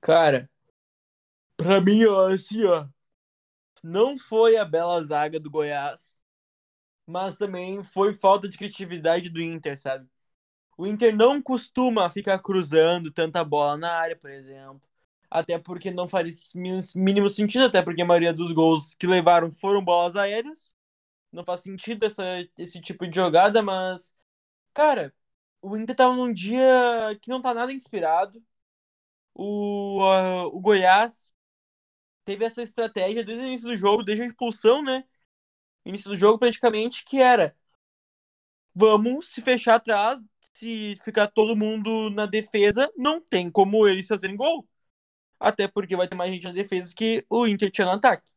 Cara, 0.03 0.49
pra 1.57 1.81
mim, 1.81 2.05
ó, 2.05 2.35
assim, 2.35 2.63
ó, 2.65 2.87
não 3.83 4.19
foi 4.19 4.59
a 4.59 4.65
bela 4.65 5.03
zaga 5.03 5.41
do 5.41 5.51
Goiás, 5.51 6.20
mas 7.11 7.39
também 7.39 7.83
foi 7.85 8.15
falta 8.15 8.49
de 8.49 8.57
criatividade 8.59 9.31
do 9.31 9.41
Inter, 9.43 9.79
sabe? 9.79 10.09
O 10.77 10.87
Inter 10.87 11.15
não 11.17 11.43
costuma 11.43 12.11
ficar 12.11 12.39
cruzando 12.41 13.13
tanta 13.13 13.45
bola 13.45 13.77
na 13.77 13.93
área, 13.93 14.17
por 14.17 14.31
exemplo. 14.31 14.83
Até 15.31 15.59
porque 15.59 15.91
não 15.91 16.09
faz 16.09 16.53
mínimo 16.55 17.29
sentido, 17.29 17.67
até 17.67 17.83
porque 17.83 18.03
a 18.03 18.07
maioria 18.07 18.33
dos 18.35 18.53
gols 18.53 18.95
que 18.95 19.07
levaram 19.07 19.51
foram 19.53 19.85
bolas 19.85 20.17
aéreas. 20.17 20.75
Não 21.33 21.45
faz 21.45 21.61
sentido 21.63 22.07
essa, 22.07 22.25
esse 22.59 22.81
tipo 22.81 23.07
de 23.07 23.17
jogada, 23.17 23.63
mas. 23.63 24.15
Cara, 24.75 25.15
o 25.63 25.77
Inter 25.77 25.97
tava 25.97 26.15
num 26.17 26.33
dia 26.33 26.65
que 27.23 27.31
não 27.31 27.43
tá 27.43 27.55
nada 27.55 27.73
inspirado. 27.73 28.43
O, 29.35 30.01
uh, 30.03 30.47
o 30.49 30.61
Goiás 30.61 31.33
teve 32.25 32.45
essa 32.45 32.63
estratégia 32.63 33.25
desde 33.25 33.45
o 33.45 33.49
início 33.49 33.69
do 33.69 33.77
jogo, 33.77 34.05
desde 34.05 34.25
a 34.25 34.29
expulsão, 34.29 34.83
né? 34.83 35.05
Início 35.85 36.11
do 36.11 36.17
jogo, 36.17 36.39
praticamente, 36.39 37.05
que 37.05 37.21
era 37.21 37.55
vamos 38.75 39.29
se 39.33 39.43
fechar 39.43 39.77
atrás, 39.77 40.21
se 40.53 40.97
ficar 41.05 41.29
todo 41.29 41.57
mundo 41.57 42.11
na 42.11 42.27
defesa, 42.27 42.91
não 42.97 43.21
tem 43.21 43.51
como 43.51 43.87
eles 43.89 44.07
fazerem 44.07 44.37
gol. 44.37 44.67
Até 45.41 45.69
porque 45.69 45.97
vai 45.97 46.09
ter 46.09 46.15
mais 46.17 46.33
gente 46.33 46.45
na 46.45 46.53
defesa 46.53 46.95
que 46.97 47.25
o 47.31 47.47
Inter 47.47 47.71
tinha 47.71 47.87
no 47.87 47.93
ataque. 47.95 48.31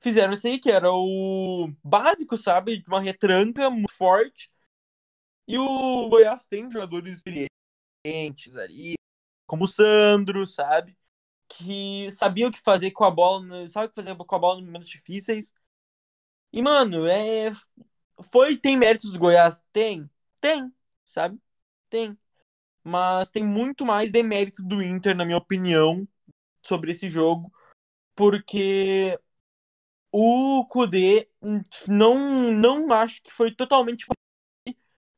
Fizeram 0.00 0.34
isso 0.34 0.46
aí, 0.46 0.58
que 0.58 0.70
era 0.70 0.90
o 0.92 1.70
básico, 1.82 2.36
sabe? 2.36 2.82
Uma 2.86 3.00
retranca 3.00 3.70
muito 3.70 3.92
forte. 3.94 4.50
E 5.48 5.58
o 5.58 6.08
Goiás 6.08 6.46
tem 6.46 6.70
jogadores 6.70 7.18
experientes 8.04 8.56
ali, 8.56 8.94
como 9.46 9.64
o 9.64 9.68
Sandro, 9.68 10.46
sabe? 10.46 10.96
Que 11.48 12.10
sabiam 12.12 12.50
o 12.50 12.52
que 12.52 12.60
fazer 12.60 12.92
com 12.92 13.04
a 13.04 13.10
bola, 13.12 13.68
sabe 13.68 13.86
o 13.86 13.90
que 13.90 13.94
fazer 13.96 14.16
com 14.16 14.36
a 14.36 14.38
bola 14.38 14.56
nos 14.58 14.66
momentos 14.66 14.88
difíceis. 14.88 15.54
E, 16.54 16.62
mano, 16.62 17.04
é. 17.04 17.50
Foi, 18.30 18.56
tem 18.56 18.76
méritos 18.76 19.12
do 19.12 19.18
Goiás? 19.18 19.60
Tem. 19.72 20.08
Tem, 20.40 20.72
sabe? 21.04 21.36
Tem. 21.90 22.16
Mas 22.84 23.28
tem 23.28 23.44
muito 23.44 23.84
mais 23.84 24.12
demérito 24.12 24.62
do 24.62 24.80
Inter, 24.80 25.16
na 25.16 25.24
minha 25.24 25.36
opinião, 25.36 26.06
sobre 26.62 26.92
esse 26.92 27.10
jogo. 27.10 27.52
Porque 28.14 29.18
o 30.12 30.64
Kudê 30.66 31.28
não, 31.88 32.52
não 32.52 32.92
acho 32.92 33.20
que 33.20 33.32
foi 33.32 33.52
totalmente. 33.52 34.06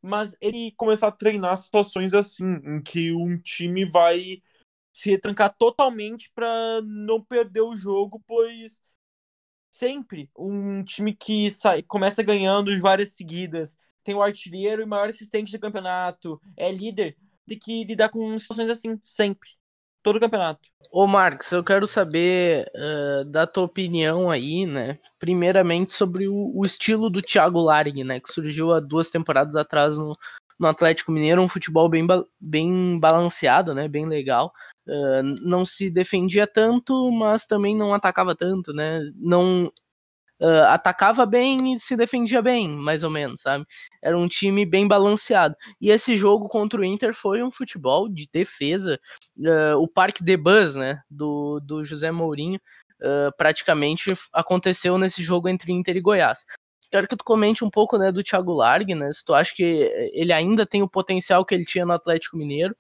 Mas 0.01 0.35
ele 0.41 0.73
começou 0.73 1.07
a 1.07 1.13
treinar 1.13 1.59
situações 1.59 2.15
assim, 2.15 2.47
em 2.65 2.83
que 2.83 3.13
um 3.13 3.39
time 3.39 3.85
vai 3.85 4.43
se 4.91 5.11
retrancar 5.11 5.55
totalmente 5.55 6.31
para 6.35 6.81
não 6.81 7.23
perder 7.23 7.61
o 7.61 7.77
jogo, 7.77 8.23
pois 8.27 8.83
sempre 9.77 10.31
um 10.37 10.83
time 10.83 11.15
que 11.15 11.51
sai, 11.51 11.83
começa 11.83 12.23
ganhando 12.23 12.77
várias 12.81 13.11
seguidas, 13.11 13.77
tem 14.03 14.15
o 14.15 14.23
artilheiro 14.23 14.83
e 14.83 14.87
maior 14.87 15.11
assistente 15.11 15.53
do 15.53 15.61
campeonato, 15.61 16.41
é 16.57 16.73
líder, 16.73 17.15
tem 17.47 17.59
que 17.59 17.85
lidar 17.85 18.09
com 18.09 18.39
situações 18.39 18.71
assim, 18.71 18.99
sempre. 19.05 19.51
Todo 20.03 20.21
campeonato. 20.21 20.61
Ô 20.93 21.07
Marcos, 21.07 21.51
eu 21.51 21.65
quero 21.65 21.85
saber 21.85 22.71
uh, 22.75 23.25
da 23.25 23.45
tua 23.45 23.65
opinião 23.65 24.31
aí, 24.31 24.65
né? 24.65 24.97
Primeiramente 25.19 25.93
sobre 25.93 26.29
o, 26.29 26.53
o, 26.55 26.65
estilo 26.65 27.11
do 27.11 27.21
Thiago 27.21 27.61
Largue, 27.61 28.05
né? 28.05 28.21
Que 28.21 28.33
surgiu 28.33 28.73
há 28.73 28.79
duas 28.79 29.11
temporadas 29.11 29.57
atrás 29.57 29.99
no, 29.99 30.17
no 30.59 30.67
Atlético 30.67 31.13
Mineiro, 31.13 31.43
um 31.43 31.49
futebol 31.49 31.89
bem, 31.89 32.07
bem 32.41 32.99
balanceado, 32.99 33.75
né? 33.75 33.89
Bem 33.89 34.07
legal. 34.07 34.53
Uh, 34.87 35.23
não 35.43 35.65
se 35.65 35.91
defendia 35.91 36.47
tanto, 36.47 37.11
mas 37.13 37.47
também 37.47 37.77
não 37.77 37.93
atacava 37.93 38.35
tanto, 38.35 38.73
né? 38.73 39.01
Não 39.17 39.67
uh, 40.41 40.65
atacava 40.69 41.27
bem 41.27 41.75
e 41.75 41.81
se 41.81 41.97
defendia 41.97 42.41
bem, 42.41 42.69
mais 42.69 43.05
ou 43.05 43.11
menos, 43.11 43.43
sabe? 43.43 43.67
Era 44.03 44.17
um 44.17 44.29
time 44.29 44.65
bem 44.65 44.89
balanceado. 44.89 45.55
E 45.81 45.91
esse 45.91 46.17
jogo 46.17 46.49
contra 46.49 46.81
o 46.81 46.85
Inter 46.85 47.13
foi 47.15 47.43
um 47.43 47.51
futebol 47.51 48.09
de 48.09 48.29
defesa. 48.33 48.99
Uh, 49.39 49.77
o 49.79 49.87
Parque 49.87 50.25
de 50.25 50.37
Buzz, 50.37 50.75
né? 50.75 51.01
Do, 51.11 51.61
do 51.61 51.85
José 51.85 52.11
Mourinho. 52.11 52.61
praticamente 53.37 54.13
aconteceu 54.33 54.97
nesse 54.97 55.23
jogo 55.23 55.49
entre 55.51 55.71
Inter 55.71 55.97
e 55.97 56.01
Goiás 56.01 56.47
quero 56.91 57.09
que 57.09 57.17
tu 57.17 57.25
comente 57.25 57.65
um 57.65 57.71
pouco 57.71 57.99
né, 57.99 58.13
do 58.13 58.23
Thiago 58.23 58.53
Largue, 58.53 58.95
né? 58.95 59.13
Se 59.13 59.25
tu 59.25 59.35
acha 59.35 59.55
que 59.55 59.63
ele 60.13 60.33
ainda 60.33 60.67
tem 60.67 60.83
o 60.83 60.89
potencial 60.89 61.45
que 61.45 61.55
ele 61.55 61.65
tinha 61.65 61.87
no 61.87 61.93
Atlético 61.93 62.37
Mineiro. 62.37 62.75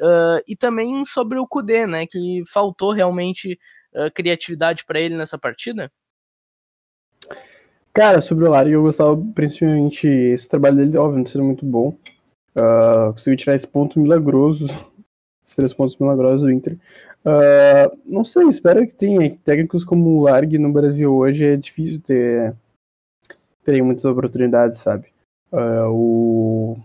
Uh, 0.00 0.42
e 0.46 0.56
também 0.56 1.04
sobre 1.04 1.38
o 1.38 1.46
Kudê, 1.46 1.86
né? 1.86 2.06
Que 2.06 2.42
faltou 2.52 2.92
realmente 2.92 3.58
uh, 3.94 4.10
criatividade 4.12 4.84
para 4.84 5.00
ele 5.00 5.16
nessa 5.16 5.38
partida. 5.38 5.90
Cara, 7.92 8.22
sobre 8.22 8.46
o 8.46 8.50
Largue, 8.50 8.72
eu 8.72 8.82
gostava 8.82 9.16
principalmente. 9.34 10.08
Esse 10.08 10.48
trabalho 10.48 10.76
dele, 10.76 10.96
óbvio, 10.96 11.18
não 11.18 11.26
seria 11.26 11.46
muito 11.46 11.64
bom. 11.66 11.96
Uh, 12.56 13.12
conseguiu 13.12 13.36
tirar 13.36 13.54
esse 13.54 13.66
ponto 13.68 14.00
milagroso. 14.00 14.66
Esses 15.44 15.56
três 15.56 15.74
pontos 15.74 15.96
milagrosos 15.96 16.42
do 16.42 16.50
Inter. 16.52 16.78
Uh, 17.24 17.98
não 18.06 18.22
sei, 18.24 18.46
espero 18.46 18.86
que 18.86 18.94
tenha. 18.94 19.36
Técnicos 19.44 19.84
como 19.84 20.10
o 20.10 20.22
Largue 20.22 20.56
no 20.56 20.72
Brasil 20.72 21.12
hoje 21.12 21.44
é 21.44 21.56
difícil 21.56 22.00
ter 22.00 22.54
terem 23.64 23.82
muitas 23.82 24.04
oportunidades, 24.04 24.78
sabe? 24.78 25.08
Uh, 25.52 25.88
o... 25.90 26.76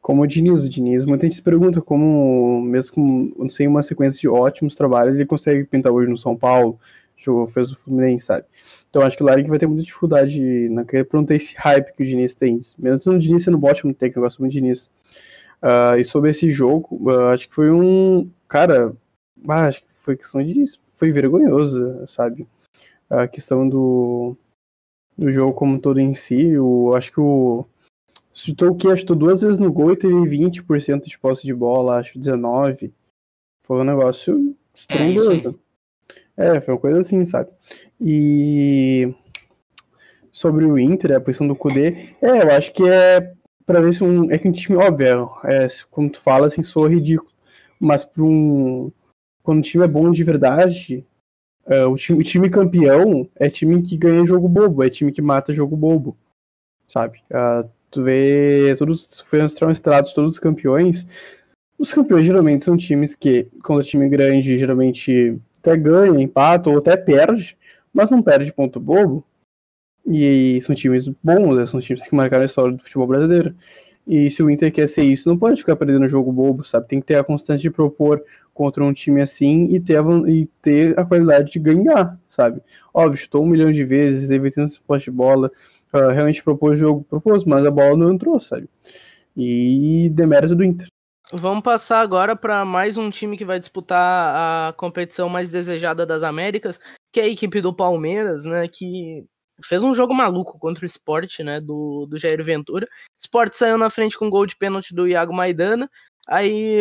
Como 0.00 0.22
o 0.22 0.26
Diniz, 0.26 0.64
o 0.64 0.68
Diniz, 0.68 1.04
muita 1.04 1.26
gente 1.26 1.36
se 1.36 1.42
pergunta 1.42 1.82
como, 1.82 2.62
mesmo 2.62 2.94
com, 2.94 3.50
sem 3.50 3.68
uma 3.68 3.82
sequência 3.82 4.18
de 4.18 4.28
ótimos 4.28 4.74
trabalhos, 4.74 5.16
ele 5.16 5.26
consegue 5.26 5.64
pintar 5.64 5.92
hoje 5.92 6.10
no 6.10 6.16
São 6.16 6.36
Paulo, 6.36 6.78
jogou, 7.16 7.46
fez 7.46 7.70
o 7.70 7.76
Fluminense, 7.76 8.26
sabe? 8.26 8.46
Então 8.88 9.02
acho 9.02 9.16
que 9.16 9.22
o 9.22 9.26
Larry 9.26 9.44
vai 9.44 9.58
ter 9.58 9.66
muita 9.66 9.82
dificuldade 9.82 10.68
não 10.70 10.84
ter 11.24 11.34
esse 11.34 11.54
hype 11.56 11.92
que 11.92 12.02
o 12.02 12.06
Diniz 12.06 12.34
tem. 12.34 12.60
Mesmo 12.78 13.12
o 13.12 13.18
Diniz 13.18 13.44
sendo 13.44 13.62
ótimo 13.64 13.92
técnico, 13.92 14.20
eu 14.20 14.22
gosto 14.22 14.38
muito 14.38 14.52
do 14.52 14.54
Diniz. 14.54 14.90
Uh, 15.62 15.98
e 15.98 16.04
sobre 16.04 16.30
esse 16.30 16.50
jogo, 16.50 16.96
uh, 17.10 17.28
acho 17.28 17.48
que 17.48 17.54
foi 17.54 17.70
um. 17.70 18.30
Cara, 18.48 18.94
ah, 19.48 19.66
acho 19.66 19.82
que 19.82 19.88
foi 19.92 20.16
questão 20.16 20.42
de. 20.42 20.64
Foi 20.92 21.10
vergonhoso, 21.10 22.06
sabe? 22.06 22.46
A 23.08 23.28
questão 23.28 23.68
do 23.68 24.36
do 25.20 25.30
jogo 25.30 25.52
como 25.52 25.78
todo 25.78 26.00
em 26.00 26.14
si. 26.14 26.48
Eu 26.48 26.94
acho 26.96 27.12
que 27.12 27.20
o. 27.20 27.66
Chutou 28.32 28.70
o 28.70 28.74
que? 28.74 28.96
Chutou 28.96 29.14
duas 29.14 29.42
vezes 29.42 29.58
no 29.58 29.70
gol 29.70 29.92
e 29.92 29.96
teve 29.96 30.14
20% 30.14 31.04
de 31.04 31.18
posse 31.18 31.44
de 31.44 31.52
bola, 31.52 31.98
acho 31.98 32.18
19%. 32.18 32.90
Foi 33.62 33.80
um 33.80 33.84
negócio 33.84 34.56
estrondoso. 34.74 35.60
É, 36.36 36.56
é, 36.56 36.60
foi 36.60 36.72
uma 36.72 36.80
coisa 36.80 37.00
assim, 37.00 37.22
sabe? 37.26 37.50
E 38.00 39.14
sobre 40.32 40.64
o 40.64 40.78
Inter, 40.78 41.16
a 41.16 41.20
posição 41.20 41.46
do 41.46 41.54
Kudê, 41.54 42.14
é, 42.22 42.42
eu 42.42 42.50
acho 42.52 42.72
que 42.72 42.88
é 42.88 43.34
para 43.66 43.80
ver 43.80 43.92
se 43.92 44.02
um. 44.02 44.30
É 44.30 44.38
que 44.38 44.48
um 44.48 44.52
time, 44.52 44.78
óbvio, 44.78 45.30
é, 45.44 45.66
como 45.90 46.08
tu 46.08 46.18
fala, 46.18 46.46
assim, 46.46 46.62
soa 46.62 46.88
ridículo. 46.88 47.30
Mas 47.78 48.06
para 48.06 48.22
um. 48.22 48.90
Quando 49.42 49.58
o 49.58 49.62
time 49.62 49.84
é 49.84 49.88
bom 49.88 50.10
de 50.10 50.24
verdade, 50.24 51.06
Uh, 51.70 51.88
o, 51.88 51.94
time, 51.94 52.18
o, 52.18 52.24
time, 52.24 52.50
campeão 52.50 53.28
é 53.36 53.48
time 53.48 53.80
que 53.80 53.96
ganha 53.96 54.26
jogo 54.26 54.48
bobo, 54.48 54.82
é 54.82 54.90
time 54.90 55.12
que 55.12 55.22
mata 55.22 55.52
jogo 55.52 55.76
bobo, 55.76 56.16
sabe? 56.88 57.20
Uh, 57.30 57.70
tu 57.90 58.02
vê 58.02 58.74
todos, 58.76 59.20
foi 59.20 59.40
mostrados 59.40 60.12
todos 60.12 60.34
os 60.34 60.40
campeões. 60.40 61.06
Os 61.78 61.94
campeões 61.94 62.26
geralmente 62.26 62.64
são 62.64 62.76
times 62.76 63.14
que, 63.14 63.48
quando 63.62 63.78
o 63.78 63.84
time 63.84 64.06
é 64.06 64.08
grande, 64.08 64.58
geralmente 64.58 65.38
até 65.60 65.76
ganha, 65.76 66.20
empata 66.20 66.68
ou 66.68 66.78
até 66.78 66.96
perde, 66.96 67.56
mas 67.92 68.10
não 68.10 68.20
perde 68.20 68.52
ponto 68.52 68.80
bobo. 68.80 69.24
E 70.04 70.60
são 70.62 70.74
times 70.74 71.06
bons, 71.22 71.56
né? 71.56 71.66
são 71.66 71.78
times 71.78 72.04
que 72.04 72.14
marcaram 72.16 72.42
a 72.42 72.46
história 72.46 72.72
do 72.72 72.82
futebol 72.82 73.06
brasileiro. 73.06 73.54
E 74.10 74.28
se 74.28 74.42
o 74.42 74.50
Inter 74.50 74.72
quer 74.72 74.88
ser 74.88 75.04
isso, 75.04 75.28
não 75.28 75.38
pode 75.38 75.60
ficar 75.60 75.76
perdendo 75.76 76.08
jogo 76.08 76.32
bobo, 76.32 76.64
sabe? 76.64 76.88
Tem 76.88 77.00
que 77.00 77.06
ter 77.06 77.14
a 77.14 77.22
constância 77.22 77.62
de 77.62 77.70
propor 77.70 78.20
contra 78.52 78.82
um 78.82 78.92
time 78.92 79.22
assim 79.22 79.72
e 79.72 79.78
ter 79.78 79.98
a, 79.98 80.02
e 80.28 80.46
ter 80.60 80.98
a 80.98 81.04
qualidade 81.04 81.52
de 81.52 81.60
ganhar, 81.60 82.18
sabe? 82.26 82.60
Óbvio, 82.92 83.14
estou 83.14 83.44
um 83.44 83.46
milhão 83.46 83.70
de 83.70 83.84
vezes, 83.84 84.26
teve 84.26 84.50
tanto 84.50 84.82
poste 84.82 85.12
de 85.12 85.16
bola, 85.16 85.48
uh, 85.94 86.08
realmente 86.08 86.42
propôs 86.42 86.76
jogo, 86.76 87.06
propôs, 87.08 87.44
mas 87.44 87.64
a 87.64 87.70
bola 87.70 87.96
não 87.96 88.12
entrou, 88.12 88.40
sabe? 88.40 88.68
E 89.36 90.10
demérito 90.12 90.56
do 90.56 90.64
Inter. 90.64 90.88
Vamos 91.32 91.62
passar 91.62 92.00
agora 92.00 92.34
para 92.34 92.64
mais 92.64 92.96
um 92.96 93.10
time 93.10 93.36
que 93.36 93.44
vai 93.44 93.60
disputar 93.60 94.34
a 94.34 94.72
competição 94.72 95.28
mais 95.28 95.52
desejada 95.52 96.04
das 96.04 96.24
Américas, 96.24 96.80
que 97.12 97.20
é 97.20 97.22
a 97.22 97.28
equipe 97.28 97.60
do 97.60 97.72
Palmeiras, 97.72 98.44
né? 98.44 98.66
Que 98.66 99.24
fez 99.64 99.82
um 99.82 99.94
jogo 99.94 100.14
maluco 100.14 100.58
contra 100.58 100.84
o 100.84 100.86
Sport, 100.86 101.40
né, 101.40 101.60
do, 101.60 102.06
do 102.06 102.18
Jair 102.18 102.42
Ventura. 102.42 102.88
Sport 103.18 103.52
saiu 103.52 103.78
na 103.78 103.90
frente 103.90 104.16
com 104.16 104.30
gol 104.30 104.46
de 104.46 104.56
pênalti 104.56 104.94
do 104.94 105.06
Iago 105.06 105.32
Maidana. 105.32 105.90
Aí 106.28 106.80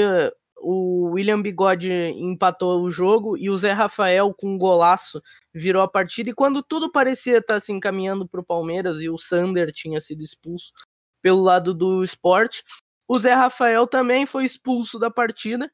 o 0.62 1.12
William 1.12 1.42
Bigode 1.42 1.92
empatou 2.16 2.82
o 2.82 2.90
jogo 2.90 3.38
e 3.38 3.50
o 3.50 3.58
Zé 3.58 3.72
Rafael 3.72 4.34
com 4.38 4.56
um 4.56 4.58
golaço 4.58 5.22
virou 5.54 5.82
a 5.82 5.88
partida. 5.88 6.30
E 6.30 6.34
ququando 6.34 6.62
tudo 6.62 6.92
parecia 6.92 7.38
estar 7.38 7.60
se 7.60 7.72
encaminhando 7.72 8.28
para 8.28 8.42
o 8.42 8.46
Palmeiras 8.46 9.02
e 9.02 9.10
o 9.10 9.18
Sander 9.18 9.72
tinha 9.72 10.00
sido 10.02 10.22
expulso 10.22 10.72
pelo 11.22 11.42
lado 11.42 11.74
do 11.74 12.04
Sport, 12.04 12.62
o 13.08 13.18
Zé 13.18 13.34
Rafael 13.34 13.88
também 13.88 14.26
foi 14.26 14.46
expulso 14.46 15.00
da 15.00 15.10
partida 15.10 15.70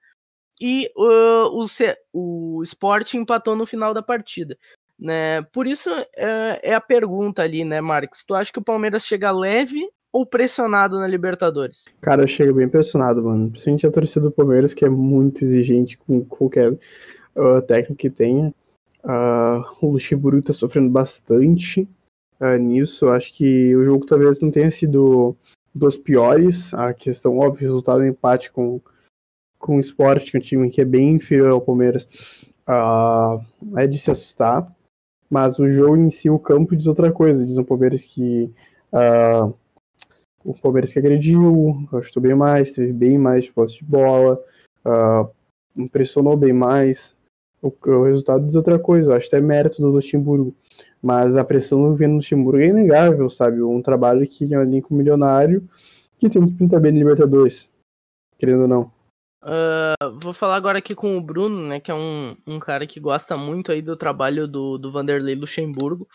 e 0.61 0.89
uh, 0.95 1.49
o, 1.51 1.67
C 1.67 1.97
o 2.13 2.61
Sport 2.63 3.13
empatou 3.15 3.55
no 3.55 3.65
final 3.65 3.93
da 3.93 4.01
partida. 4.01 4.57
Né? 4.99 5.41
Por 5.51 5.67
isso 5.67 5.89
é, 6.15 6.71
é 6.71 6.73
a 6.73 6.81
pergunta 6.81 7.41
ali, 7.41 7.63
né, 7.63 7.81
Marcos? 7.81 8.23
Tu 8.23 8.33
acha 8.33 8.51
que 8.51 8.59
o 8.59 8.63
Palmeiras 8.63 9.03
chega 9.03 9.31
leve 9.31 9.85
ou 10.11 10.25
pressionado 10.25 10.97
na 10.97 11.07
Libertadores? 11.07 11.85
Cara, 11.99 12.23
eu 12.23 12.27
chego 12.27 12.53
bem 12.53 12.69
pressionado, 12.69 13.21
mano. 13.21 13.49
Principalmente 13.49 13.87
a 13.87 13.91
torcida 13.91 14.21
do 14.21 14.31
Palmeiras, 14.31 14.73
que 14.73 14.85
é 14.85 14.89
muito 14.89 15.43
exigente 15.43 15.97
com 15.97 16.23
qualquer 16.23 16.71
uh, 16.71 17.61
técnico 17.67 17.95
que 17.95 18.09
tenha. 18.09 18.53
Uh, 19.03 19.63
o 19.81 19.91
Luxemburgo 19.91 20.41
tá 20.41 20.53
sofrendo 20.53 20.89
bastante 20.89 21.87
uh, 22.39 22.57
nisso. 22.57 23.09
Acho 23.09 23.33
que 23.33 23.75
o 23.75 23.83
jogo 23.83 24.05
talvez 24.05 24.41
não 24.41 24.49
tenha 24.49 24.71
sido 24.71 25.35
dos 25.73 25.97
piores. 25.97 26.73
A 26.73 26.93
questão, 26.93 27.37
óbvio, 27.37 27.67
resultado 27.67 28.01
é 28.01 28.07
empate 28.07 28.51
com, 28.51 28.79
com 29.59 29.75
o 29.75 29.81
Sport, 29.81 30.31
que 30.31 30.37
é 30.37 30.39
um 30.39 30.43
time 30.43 30.69
que 30.69 30.79
é 30.79 30.85
bem 30.85 31.11
inferior 31.11 31.51
ao 31.51 31.59
Palmeiras. 31.59 32.07
Uh, 32.67 33.43
é 33.77 33.85
de 33.85 33.99
se 33.99 34.09
assustar. 34.09 34.65
Mas 35.29 35.59
o 35.59 35.67
jogo 35.67 35.97
em 35.97 36.09
si, 36.09 36.29
o 36.29 36.39
campo 36.39 36.75
diz 36.75 36.87
outra 36.87 37.11
coisa. 37.11 37.45
Diz 37.45 37.57
o 37.57 37.63
Palmeiras 37.63 38.03
que 38.03 38.51
uh, 38.93 39.53
o 40.43 40.53
Palmeiras 40.53 40.93
que 40.93 40.99
agrediu, 40.99 41.87
ajustou 41.93 42.21
bem 42.21 42.35
mais, 42.35 42.71
teve 42.71 42.93
bem 42.93 43.17
mais 43.17 43.49
posse 43.49 43.79
de 43.79 43.85
bola, 43.85 44.39
uh, 44.85 45.27
impressionou 45.75 46.37
bem 46.37 46.53
mais. 46.53 47.15
O, 47.61 47.73
o, 47.87 48.03
resultado 48.03 48.45
diz 48.45 48.55
outra 48.55 48.77
coisa, 48.77 49.15
acho 49.15 49.27
que 49.27 49.35
é 49.35 49.41
mérito 49.41 49.81
do 49.81 49.89
Luxemburgo. 49.89 50.53
Mas 51.01 51.35
a 51.35 51.43
pressão 51.43 51.95
vendo 51.95 52.11
no 52.11 52.15
Luxemburgo 52.17 52.59
é 52.59 52.67
inegável, 52.67 53.29
sabe? 53.29 53.61
Um 53.61 53.81
trabalho 53.81 54.25
que 54.27 54.53
é 54.53 54.57
um 54.57 54.61
elenco 54.61 54.93
milionário 54.93 55.67
que 56.17 56.29
tem 56.29 56.45
que 56.45 56.53
pintar 56.53 56.79
bem 56.79 56.91
no 56.91 56.99
Libertadores, 56.99 57.67
querendo 58.37 58.61
ou 58.61 58.67
não. 58.67 58.94
Uh, 59.45 60.19
vou 60.19 60.33
falar 60.33 60.55
agora 60.55 60.79
aqui 60.79 60.95
com 60.95 61.15
o 61.15 61.21
Bruno, 61.21 61.67
né, 61.67 61.79
que 61.79 61.91
é 61.91 61.93
um, 61.93 62.35
um 62.47 62.59
cara 62.59 62.87
que 62.87 62.99
gosta 62.99 63.37
muito 63.37 63.71
aí 63.71 63.79
do 63.79 63.95
trabalho 63.95 64.47
do, 64.47 64.75
do 64.79 64.91
Vanderlei 64.91 65.35
Luxemburgo, 65.35 66.07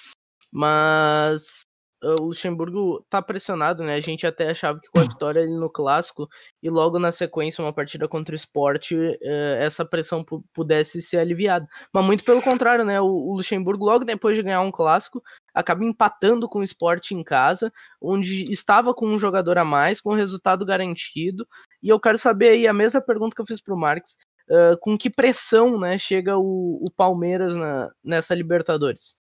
mas 0.50 1.60
o 2.02 2.24
Luxemburgo 2.24 3.04
tá 3.10 3.20
pressionado, 3.20 3.82
né? 3.82 3.94
A 3.94 4.00
gente 4.00 4.26
até 4.26 4.50
achava 4.50 4.78
que 4.80 4.88
com 4.88 5.00
a 5.00 5.02
vitória 5.02 5.42
ali 5.42 5.52
no 5.52 5.70
clássico 5.70 6.28
e 6.62 6.70
logo 6.70 6.98
na 6.98 7.12
sequência 7.12 7.62
uma 7.62 7.72
partida 7.72 8.08
contra 8.08 8.32
o 8.32 8.36
esporte, 8.36 8.96
eh, 9.22 9.58
essa 9.60 9.84
pressão 9.84 10.24
pudesse 10.52 11.02
ser 11.02 11.18
aliviada. 11.18 11.66
Mas 11.92 12.04
muito 12.04 12.24
pelo 12.24 12.42
contrário, 12.42 12.84
né? 12.84 13.00
O 13.00 13.34
Luxemburgo, 13.34 13.84
logo 13.84 14.04
depois 14.04 14.36
de 14.36 14.42
ganhar 14.42 14.62
um 14.62 14.70
clássico, 14.70 15.22
acaba 15.54 15.84
empatando 15.84 16.48
com 16.48 16.60
o 16.60 16.64
esporte 16.64 17.14
em 17.14 17.22
casa, 17.22 17.70
onde 18.00 18.50
estava 18.50 18.94
com 18.94 19.06
um 19.06 19.18
jogador 19.18 19.58
a 19.58 19.64
mais, 19.64 20.00
com 20.00 20.10
o 20.10 20.16
resultado 20.16 20.64
garantido. 20.64 21.46
E 21.82 21.88
eu 21.88 22.00
quero 22.00 22.16
saber 22.18 22.48
aí 22.50 22.66
a 22.66 22.72
mesma 22.72 23.00
pergunta 23.02 23.34
que 23.34 23.42
eu 23.42 23.46
fiz 23.46 23.60
pro 23.60 23.78
Marques. 23.78 24.16
Uh, 24.50 24.76
com 24.80 24.98
que 24.98 25.08
pressão 25.08 25.78
né, 25.78 25.96
chega 25.96 26.36
o, 26.36 26.82
o 26.82 26.90
Palmeiras 26.96 27.54
na, 27.54 27.88
nessa 28.02 28.34
Libertadores? 28.34 29.19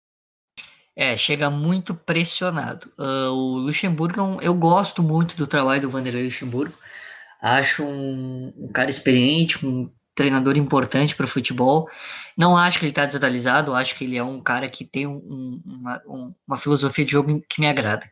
É, 0.96 1.16
chega 1.16 1.50
muito 1.50 1.94
pressionado. 1.94 2.92
Uh, 2.98 3.30
o 3.30 3.58
Luxemburgo, 3.58 4.40
é 4.40 4.46
eu 4.46 4.54
gosto 4.54 5.02
muito 5.02 5.36
do 5.36 5.46
trabalho 5.46 5.82
do 5.82 5.90
Vanderlei 5.90 6.24
Luxemburgo. 6.24 6.74
Acho 7.42 7.84
um, 7.84 8.52
um 8.56 8.68
cara 8.68 8.88
experiente, 8.88 9.66
um 9.66 9.90
treinador 10.14 10.56
importante 10.56 11.16
para 11.16 11.24
o 11.24 11.28
futebol. 11.28 11.88
Não 12.38 12.56
acho 12.56 12.78
que 12.78 12.84
ele 12.84 12.92
está 12.92 13.04
desatualizado, 13.04 13.74
acho 13.74 13.96
que 13.96 14.04
ele 14.04 14.16
é 14.16 14.22
um 14.22 14.40
cara 14.40 14.68
que 14.68 14.84
tem 14.84 15.06
um, 15.06 15.60
uma, 15.64 16.02
um, 16.06 16.34
uma 16.46 16.56
filosofia 16.56 17.04
de 17.04 17.12
jogo 17.12 17.42
que 17.48 17.60
me 17.60 17.66
agrada. 17.66 18.08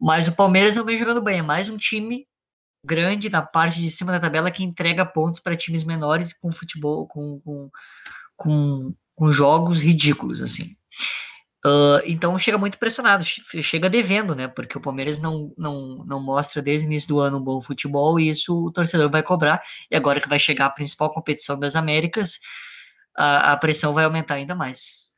Mas 0.00 0.28
o 0.28 0.32
Palmeiras 0.32 0.74
não 0.74 0.84
vem 0.84 0.98
jogando 0.98 1.22
bem, 1.22 1.40
é 1.40 1.42
mais 1.42 1.68
um 1.68 1.76
time 1.76 2.26
grande 2.84 3.28
na 3.28 3.42
parte 3.42 3.80
de 3.80 3.90
cima 3.90 4.12
da 4.12 4.20
tabela 4.20 4.50
que 4.50 4.62
entrega 4.62 5.04
pontos 5.04 5.40
para 5.40 5.56
times 5.56 5.82
menores 5.82 6.32
com 6.32 6.52
futebol, 6.52 7.06
com, 7.08 7.40
com, 7.40 7.70
com, 8.36 8.94
com 9.14 9.32
jogos 9.32 9.80
ridículos, 9.80 10.40
assim. 10.40 10.76
Uh, 11.66 11.98
então 12.04 12.38
chega 12.38 12.56
muito 12.56 12.78
pressionado, 12.78 13.24
chega 13.24 13.90
devendo, 13.90 14.36
né? 14.36 14.46
Porque 14.46 14.78
o 14.78 14.80
Palmeiras 14.80 15.18
não, 15.18 15.52
não, 15.58 16.04
não 16.06 16.22
mostra 16.22 16.62
desde 16.62 16.86
o 16.86 16.88
início 16.88 17.08
do 17.08 17.18
ano 17.18 17.38
um 17.38 17.42
bom 17.42 17.60
futebol 17.60 18.20
e 18.20 18.28
isso 18.28 18.66
o 18.66 18.70
torcedor 18.70 19.10
vai 19.10 19.20
cobrar. 19.20 19.60
E 19.90 19.96
agora 19.96 20.20
que 20.20 20.28
vai 20.28 20.38
chegar 20.38 20.66
a 20.66 20.70
principal 20.70 21.10
competição 21.10 21.58
das 21.58 21.74
Américas, 21.74 22.38
a, 23.16 23.52
a 23.52 23.56
pressão 23.56 23.92
vai 23.92 24.04
aumentar 24.04 24.34
ainda 24.34 24.54
mais. 24.54 25.12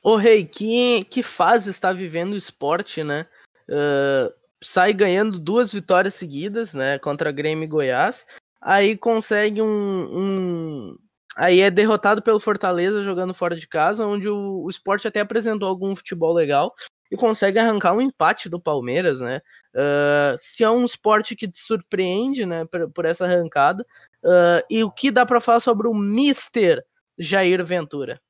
Ô 0.00 0.14
Rei, 0.14 0.46
que, 0.46 1.02
que 1.04 1.24
fase 1.24 1.70
está 1.70 1.92
vivendo 1.92 2.34
o 2.34 2.38
esporte, 2.38 3.02
né? 3.02 3.26
Uh, 3.68 4.32
sai 4.62 4.92
ganhando 4.92 5.40
duas 5.40 5.72
vitórias 5.72 6.14
seguidas, 6.14 6.72
né? 6.72 7.00
Contra 7.00 7.32
Grêmio 7.32 7.64
e 7.64 7.68
Goiás. 7.68 8.26
Aí 8.62 8.96
consegue 8.96 9.60
um, 9.60 9.66
um 9.66 10.98
Aí 11.40 11.60
é 11.60 11.70
derrotado 11.70 12.20
pelo 12.22 12.38
Fortaleza 12.38 13.02
jogando 13.02 13.32
fora 13.32 13.56
de 13.56 13.66
casa, 13.66 14.04
onde 14.06 14.28
o, 14.28 14.62
o 14.62 14.68
esporte 14.68 15.08
até 15.08 15.20
apresentou 15.20 15.66
algum 15.66 15.96
futebol 15.96 16.34
legal 16.34 16.70
e 17.10 17.16
consegue 17.16 17.58
arrancar 17.58 17.94
um 17.94 18.02
empate 18.02 18.46
do 18.50 18.60
Palmeiras, 18.60 19.20
né? 19.22 19.40
Uh, 19.74 20.36
se 20.36 20.62
é 20.62 20.70
um 20.70 20.84
esporte 20.84 21.34
que 21.34 21.48
te 21.48 21.58
surpreende, 21.58 22.44
né, 22.44 22.66
por, 22.66 22.90
por 22.92 23.04
essa 23.06 23.24
arrancada. 23.24 23.82
Uh, 24.22 24.60
e 24.68 24.84
o 24.84 24.90
que 24.90 25.10
dá 25.10 25.24
para 25.24 25.40
falar 25.40 25.60
sobre 25.60 25.88
o 25.88 25.94
Mister 25.94 26.84
Jair 27.18 27.64
Ventura? 27.64 28.20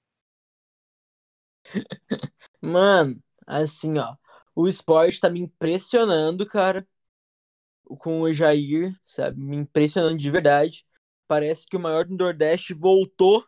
Mano, 2.62 3.22
assim, 3.46 3.98
ó, 3.98 4.14
o 4.54 4.68
esporte 4.68 5.20
tá 5.20 5.28
me 5.30 5.40
impressionando, 5.40 6.46
cara, 6.46 6.86
com 7.98 8.20
o 8.22 8.32
Jair, 8.32 8.94
sabe? 9.04 9.44
Me 9.44 9.56
impressionando 9.56 10.16
de 10.16 10.30
verdade. 10.30 10.84
Parece 11.30 11.64
que 11.64 11.76
o 11.76 11.80
maior 11.80 12.04
do 12.04 12.16
Nordeste 12.16 12.74
voltou. 12.74 13.46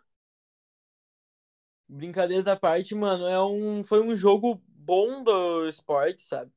Brincadeiras 1.88 2.46
à 2.46 2.54
parte, 2.54 2.94
mano, 2.94 3.26
é 3.26 3.44
um, 3.44 3.82
foi 3.82 4.00
um 4.00 4.14
jogo 4.14 4.62
bom 4.68 5.24
do 5.24 5.66
esporte, 5.66 6.22
sabe? 6.22 6.52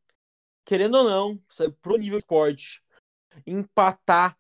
Querendo 0.64 0.98
ou 0.98 1.04
não, 1.04 1.42
sabe, 1.50 1.76
pro 1.82 1.98
nível 1.98 2.20
esporte, 2.20 2.80
empatar, 3.44 4.38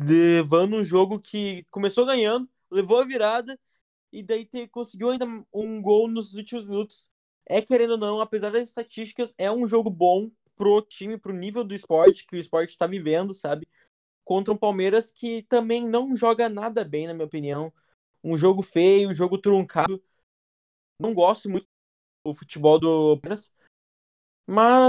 levando 0.00 0.74
um 0.74 0.82
jogo 0.82 1.20
que 1.20 1.64
começou 1.70 2.04
ganhando, 2.04 2.50
levou 2.68 2.98
a 2.98 3.04
virada 3.04 3.56
e 4.12 4.24
daí 4.24 4.44
ter, 4.44 4.66
conseguiu 4.66 5.10
ainda 5.10 5.24
um 5.54 5.80
gol 5.80 6.08
nos 6.08 6.34
últimos 6.34 6.68
minutos. 6.68 7.08
É 7.48 7.62
querendo 7.62 7.92
ou 7.92 7.98
não, 7.98 8.20
apesar 8.20 8.50
das 8.50 8.68
estatísticas, 8.68 9.32
é 9.38 9.52
um 9.52 9.68
jogo 9.68 9.88
bom 9.88 10.32
pro 10.56 10.82
time, 10.82 11.16
pro 11.16 11.32
nível 11.32 11.62
do 11.62 11.76
esporte 11.76 12.26
que 12.26 12.34
o 12.34 12.40
esporte 12.40 12.76
tá 12.76 12.88
vivendo, 12.88 13.32
sabe? 13.32 13.68
Contra 14.26 14.52
um 14.52 14.58
Palmeiras 14.58 15.12
que 15.12 15.44
também 15.44 15.86
não 15.86 16.16
joga 16.16 16.48
nada 16.48 16.84
bem, 16.84 17.06
na 17.06 17.14
minha 17.14 17.24
opinião. 17.24 17.72
Um 18.24 18.36
jogo 18.36 18.60
feio, 18.60 19.08
um 19.08 19.14
jogo 19.14 19.38
truncado. 19.38 20.02
Não 21.00 21.14
gosto 21.14 21.48
muito 21.48 21.68
do 22.26 22.34
futebol 22.34 22.80
do 22.80 23.16
Palmeiras. 23.20 23.54
Mas, 24.44 24.88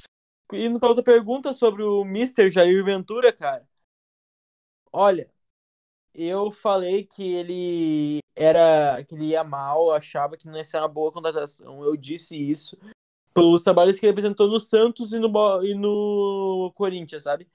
indo 0.52 0.80
para 0.80 0.90
outra 0.90 1.04
pergunta 1.04 1.54
sobre 1.54 1.84
o 1.84 2.02
Mr. 2.02 2.50
Jair 2.50 2.84
Ventura, 2.84 3.32
cara. 3.32 3.70
Olha, 4.92 5.32
eu 6.16 6.50
falei 6.50 7.04
que 7.04 7.22
ele 7.34 8.18
era 8.36 9.04
que 9.04 9.14
ele 9.14 9.26
ia 9.26 9.44
mal, 9.44 9.92
achava 9.92 10.36
que 10.36 10.48
não 10.48 10.58
ia 10.58 10.64
ser 10.64 10.78
uma 10.80 10.88
boa 10.88 11.12
contratação. 11.12 11.84
Eu 11.84 11.96
disse 11.96 12.36
isso 12.36 12.76
pelos 13.36 13.64
trabalhos 13.64 14.00
que 14.00 14.06
ele 14.08 14.14
apresentou 14.14 14.48
no 14.48 14.60
Santos 14.60 15.14
e 15.14 15.20
no, 15.20 15.30
e 15.64 15.76
no 15.76 16.72
Corinthians, 16.74 17.22
sabe? 17.22 17.48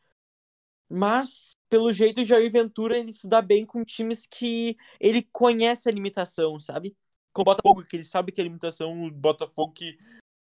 Mas, 0.89 1.53
pelo 1.73 1.91
jeito, 1.91 2.21
o 2.21 2.25
Jair 2.27 2.53
Ventura 2.53 2.99
ele 2.99 3.15
se 3.15 3.27
dá 3.27 3.41
bem 3.41 3.65
com 3.65 3.83
times 3.83 4.27
que 4.27 4.77
ele 5.01 5.23
conhece 5.33 5.89
a 5.89 5.93
limitação, 5.93 6.61
sabe? 6.61 6.95
Com 7.33 7.41
o 7.41 7.45
Botafogo, 7.47 7.83
que 7.83 7.97
ele 7.97 8.05
sabe 8.05 8.31
que 8.31 8.43
a 8.43 8.45
limitação 8.45 9.09
do 9.09 9.15
Botafogo, 9.15 9.73
que 9.73 9.97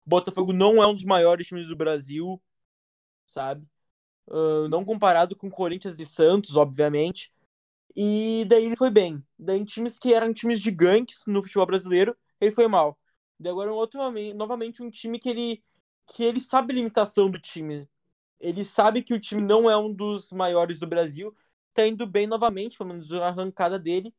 Botafogo 0.06 0.54
não 0.54 0.82
é 0.82 0.88
um 0.88 0.96
dos 0.96 1.04
maiores 1.04 1.46
times 1.46 1.68
do 1.68 1.76
Brasil, 1.76 2.42
sabe? 3.26 3.68
Uh, 4.26 4.70
não 4.70 4.86
comparado 4.86 5.36
com 5.36 5.52
Corinthians 5.52 6.00
e 6.00 6.06
Santos, 6.06 6.56
obviamente. 6.56 7.30
E 7.94 8.46
daí 8.48 8.64
ele 8.64 8.78
foi 8.78 8.90
bem. 8.90 9.22
Daí 9.38 9.60
em 9.60 9.66
times 9.66 10.00
que 10.00 10.14
eram 10.14 10.32
times 10.32 10.62
gigantes 10.62 11.24
no 11.28 11.44
futebol 11.44 11.66
brasileiro, 11.66 12.16
ele 12.40 12.54
foi 12.54 12.70
mal. 12.70 12.98
Daí 13.38 13.52
agora 13.52 13.70
um 13.70 13.76
outro, 13.76 14.00
novamente 14.34 14.82
um 14.82 14.90
time 14.90 15.20
que 15.20 15.28
ele 15.28 15.64
que 16.16 16.24
ele 16.24 16.40
sabe 16.40 16.72
a 16.72 16.76
limitação 16.78 17.30
do 17.30 17.38
time, 17.38 17.86
ele 18.40 18.64
sabe 18.64 19.02
que 19.02 19.14
o 19.14 19.20
time 19.20 19.42
não 19.42 19.70
é 19.70 19.78
um 19.78 19.92
dos 19.92 20.32
maiores 20.32 20.80
do 20.80 20.88
Brasil, 20.88 21.36
tá 21.74 21.86
indo 21.86 22.06
bem 22.08 22.28
novamente, 22.28 22.78
pelo 22.78 22.90
menos 22.90 23.12
a 23.12 23.28
arrancada 23.28 23.78
dele. 23.78 24.14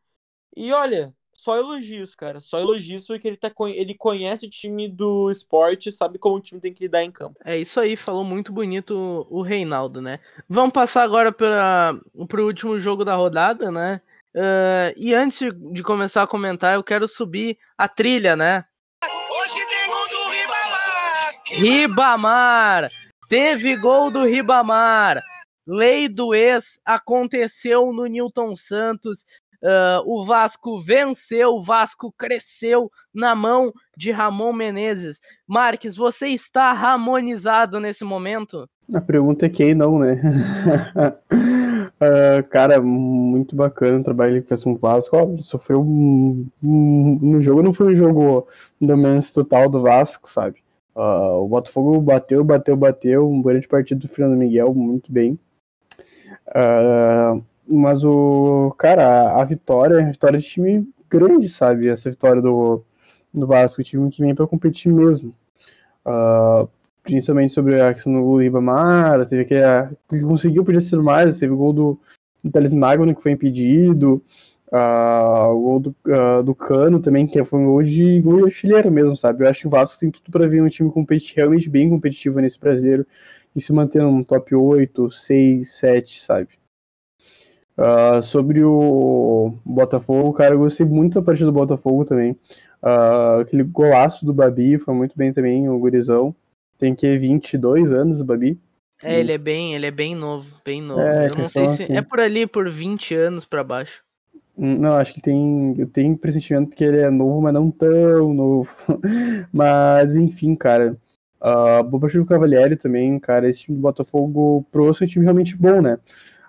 E 0.56 0.72
olha, 0.72 1.14
só 1.38 1.56
elogios, 1.56 2.16
cara, 2.16 2.40
só 2.40 2.58
elogios 2.58 3.06
porque 3.06 3.28
ele, 3.28 3.36
tá, 3.36 3.52
ele 3.72 3.94
conhece 3.94 4.44
o 4.44 4.50
time 4.50 4.88
do 4.88 5.30
esporte, 5.30 5.92
sabe 5.92 6.18
como 6.18 6.36
o 6.36 6.40
time 6.40 6.60
tem 6.60 6.74
que 6.74 6.82
lidar 6.82 7.04
em 7.04 7.12
campo. 7.12 7.38
É 7.44 7.56
isso 7.56 7.78
aí, 7.78 7.96
falou 7.96 8.24
muito 8.24 8.52
bonito 8.52 9.24
o 9.30 9.40
Reinaldo, 9.40 10.02
né? 10.02 10.18
Vamos 10.48 10.72
passar 10.72 11.04
agora 11.04 11.30
para 11.30 11.94
o 12.14 12.44
último 12.44 12.80
jogo 12.80 13.04
da 13.04 13.14
rodada, 13.14 13.70
né? 13.70 14.00
Uh, 14.34 14.92
e 14.96 15.14
antes 15.14 15.48
de 15.72 15.82
começar 15.82 16.24
a 16.24 16.26
comentar, 16.26 16.74
eu 16.74 16.82
quero 16.82 17.06
subir 17.06 17.56
a 17.76 17.88
trilha, 17.88 18.34
né? 18.34 18.64
Hoje 19.04 19.66
tem 19.68 19.86
gol 19.88 20.08
do 20.08 20.30
Ribamar! 20.30 21.34
Ribamar! 21.46 23.07
Teve 23.28 23.76
gol 23.76 24.10
do 24.10 24.24
Ribamar. 24.24 25.20
Lei 25.66 26.08
do 26.08 26.34
ex 26.34 26.80
aconteceu 26.82 27.92
no 27.92 28.06
Newton 28.06 28.56
Santos. 28.56 29.24
Uh, 29.62 30.00
o 30.06 30.24
Vasco 30.24 30.80
venceu, 30.80 31.50
o 31.50 31.62
Vasco 31.62 32.10
cresceu 32.16 32.90
na 33.12 33.34
mão 33.34 33.70
de 33.96 34.10
Ramon 34.10 34.52
Menezes. 34.52 35.20
Marques, 35.46 35.96
você 35.96 36.28
está 36.28 36.70
harmonizado 36.70 37.78
nesse 37.80 38.02
momento? 38.02 38.66
A 38.94 39.00
pergunta 39.00 39.44
é 39.44 39.50
quem 39.50 39.74
não, 39.74 39.98
né? 39.98 40.18
uh, 42.00 42.42
cara, 42.48 42.80
muito 42.80 43.54
bacana 43.54 43.98
o 43.98 44.04
trabalho 44.04 44.40
que 44.40 44.48
fez 44.48 44.64
com 44.64 44.72
o 44.72 44.78
Vasco. 44.78 45.36
Sofreu 45.42 45.82
um, 45.82 46.46
um, 46.62 47.18
no 47.20 47.42
jogo, 47.42 47.62
não 47.62 47.74
foi 47.74 47.92
um 47.92 47.96
jogo 47.96 48.48
dominância 48.80 49.34
total 49.34 49.68
do 49.68 49.82
Vasco, 49.82 50.30
sabe? 50.30 50.62
Uh, 50.98 51.44
o 51.44 51.46
Botafogo 51.46 52.00
bateu, 52.00 52.42
bateu, 52.42 52.76
bateu. 52.76 53.30
Um 53.30 53.40
grande 53.40 53.68
partido 53.68 54.00
do 54.00 54.08
Fernando 54.08 54.36
Miguel, 54.36 54.74
muito 54.74 55.12
bem. 55.12 55.38
Uh, 56.48 57.40
mas 57.68 58.04
o. 58.04 58.74
Cara, 58.76 59.40
a, 59.40 59.44
vitória, 59.44 59.98
a 60.04 60.10
vitória 60.10 60.40
de 60.40 60.44
time 60.44 60.88
grande, 61.08 61.48
sabe? 61.48 61.86
Essa 61.86 62.10
vitória 62.10 62.42
do, 62.42 62.82
do 63.32 63.46
Vasco, 63.46 63.80
time 63.84 64.10
que 64.10 64.22
vem 64.22 64.34
para 64.34 64.48
competir 64.48 64.92
mesmo. 64.92 65.32
Uh, 66.04 66.68
principalmente 67.04 67.52
sobre 67.52 67.80
a 67.80 67.94
questão 67.94 68.12
do 68.14 68.38
Ribamar, 68.38 69.24
teve 69.28 69.44
que, 69.44 69.54
a, 69.54 69.88
que 70.08 70.20
conseguiu 70.22 70.64
podia 70.64 70.80
ser 70.80 71.00
mais, 71.00 71.38
teve 71.38 71.52
o 71.52 71.56
gol 71.56 71.72
do, 71.72 72.00
do 72.42 72.50
Thales 72.50 72.72
Magno 72.72 73.14
que 73.14 73.22
foi 73.22 73.30
impedido, 73.32 74.20
uh, 74.72 75.50
o 75.52 75.60
gol 75.60 75.80
do, 75.80 75.96
uh, 76.06 76.42
do 76.42 76.54
Cano 76.54 77.00
também, 77.00 77.26
que 77.26 77.42
foi 77.44 77.58
um 77.58 77.66
gol 77.66 77.82
de, 77.82 78.20
gol 78.20 78.38
de 78.38 78.44
artilheiro 78.44 78.90
mesmo, 78.90 79.16
sabe? 79.16 79.44
Eu 79.44 79.48
acho 79.48 79.60
que 79.60 79.66
o 79.66 79.70
Vasco 79.70 80.00
tem 80.00 80.10
tudo 80.10 80.30
para 80.30 80.46
ver 80.46 80.62
um 80.62 80.68
time 80.68 80.90
competitivo, 80.90 81.36
realmente 81.36 81.68
bem 81.68 81.88
competitivo 81.88 82.40
nesse 82.40 82.58
brasileiro 82.58 83.06
e 83.54 83.60
se 83.60 83.72
manter 83.72 84.02
no 84.02 84.24
top 84.24 84.54
8, 84.54 85.10
6, 85.10 85.70
7, 85.70 86.20
sabe? 86.20 86.48
Uh, 87.76 88.20
sobre 88.20 88.62
o 88.64 89.54
Botafogo, 89.64 90.32
cara, 90.32 90.54
eu 90.54 90.58
gostei 90.58 90.84
muito 90.84 91.14
da 91.14 91.22
partida 91.22 91.46
do 91.46 91.52
Botafogo 91.52 92.04
também. 92.04 92.36
Aquele 93.40 93.64
golaço 93.64 94.24
do 94.24 94.32
Babi 94.32 94.78
foi 94.78 94.94
muito 94.94 95.16
bem 95.16 95.32
também, 95.32 95.68
o 95.68 95.78
gurizão. 95.78 96.34
Tem 96.78 96.94
que 96.94 97.18
22 97.18 97.92
anos 97.92 98.20
o 98.20 98.24
Babi. 98.24 98.58
É, 99.02 99.20
ele 99.20 99.32
é 99.32 99.38
bem, 99.38 99.74
ele 99.74 99.86
é 99.86 99.90
bem 99.90 100.14
novo, 100.14 100.56
bem 100.64 100.82
novo. 100.82 101.00
É, 101.00 101.28
eu 101.28 101.36
não 101.36 101.48
sei 101.48 101.68
se 101.68 101.84
assim. 101.84 101.96
é 101.96 102.02
por 102.02 102.18
ali 102.18 102.46
por 102.46 102.68
20 102.68 103.14
anos 103.14 103.44
para 103.44 103.62
baixo. 103.62 104.02
Não, 104.58 104.96
acho 104.96 105.14
que 105.14 105.20
tem, 105.20 105.74
eu 105.78 105.86
tenho 105.86 106.18
pressentimento 106.18 106.74
que 106.74 106.82
ele 106.82 106.98
é 106.98 107.08
novo, 107.08 107.40
mas 107.40 107.54
não 107.54 107.70
tão 107.70 108.34
novo. 108.34 108.74
mas 109.52 110.16
enfim, 110.16 110.56
cara. 110.56 110.96
Uh, 111.40 111.84
boa 111.84 112.00
partida 112.00 112.24
do 112.24 112.28
Cavalieri 112.28 112.74
também, 112.74 113.20
cara. 113.20 113.48
Esse 113.48 113.60
time 113.60 113.76
do 113.76 113.82
Botafogo 113.82 114.66
pro 114.72 114.88
é 114.88 114.90
um 114.90 114.92
time 114.92 115.24
realmente 115.24 115.56
bom, 115.56 115.80
né? 115.80 115.96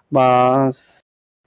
Mas 0.10 0.98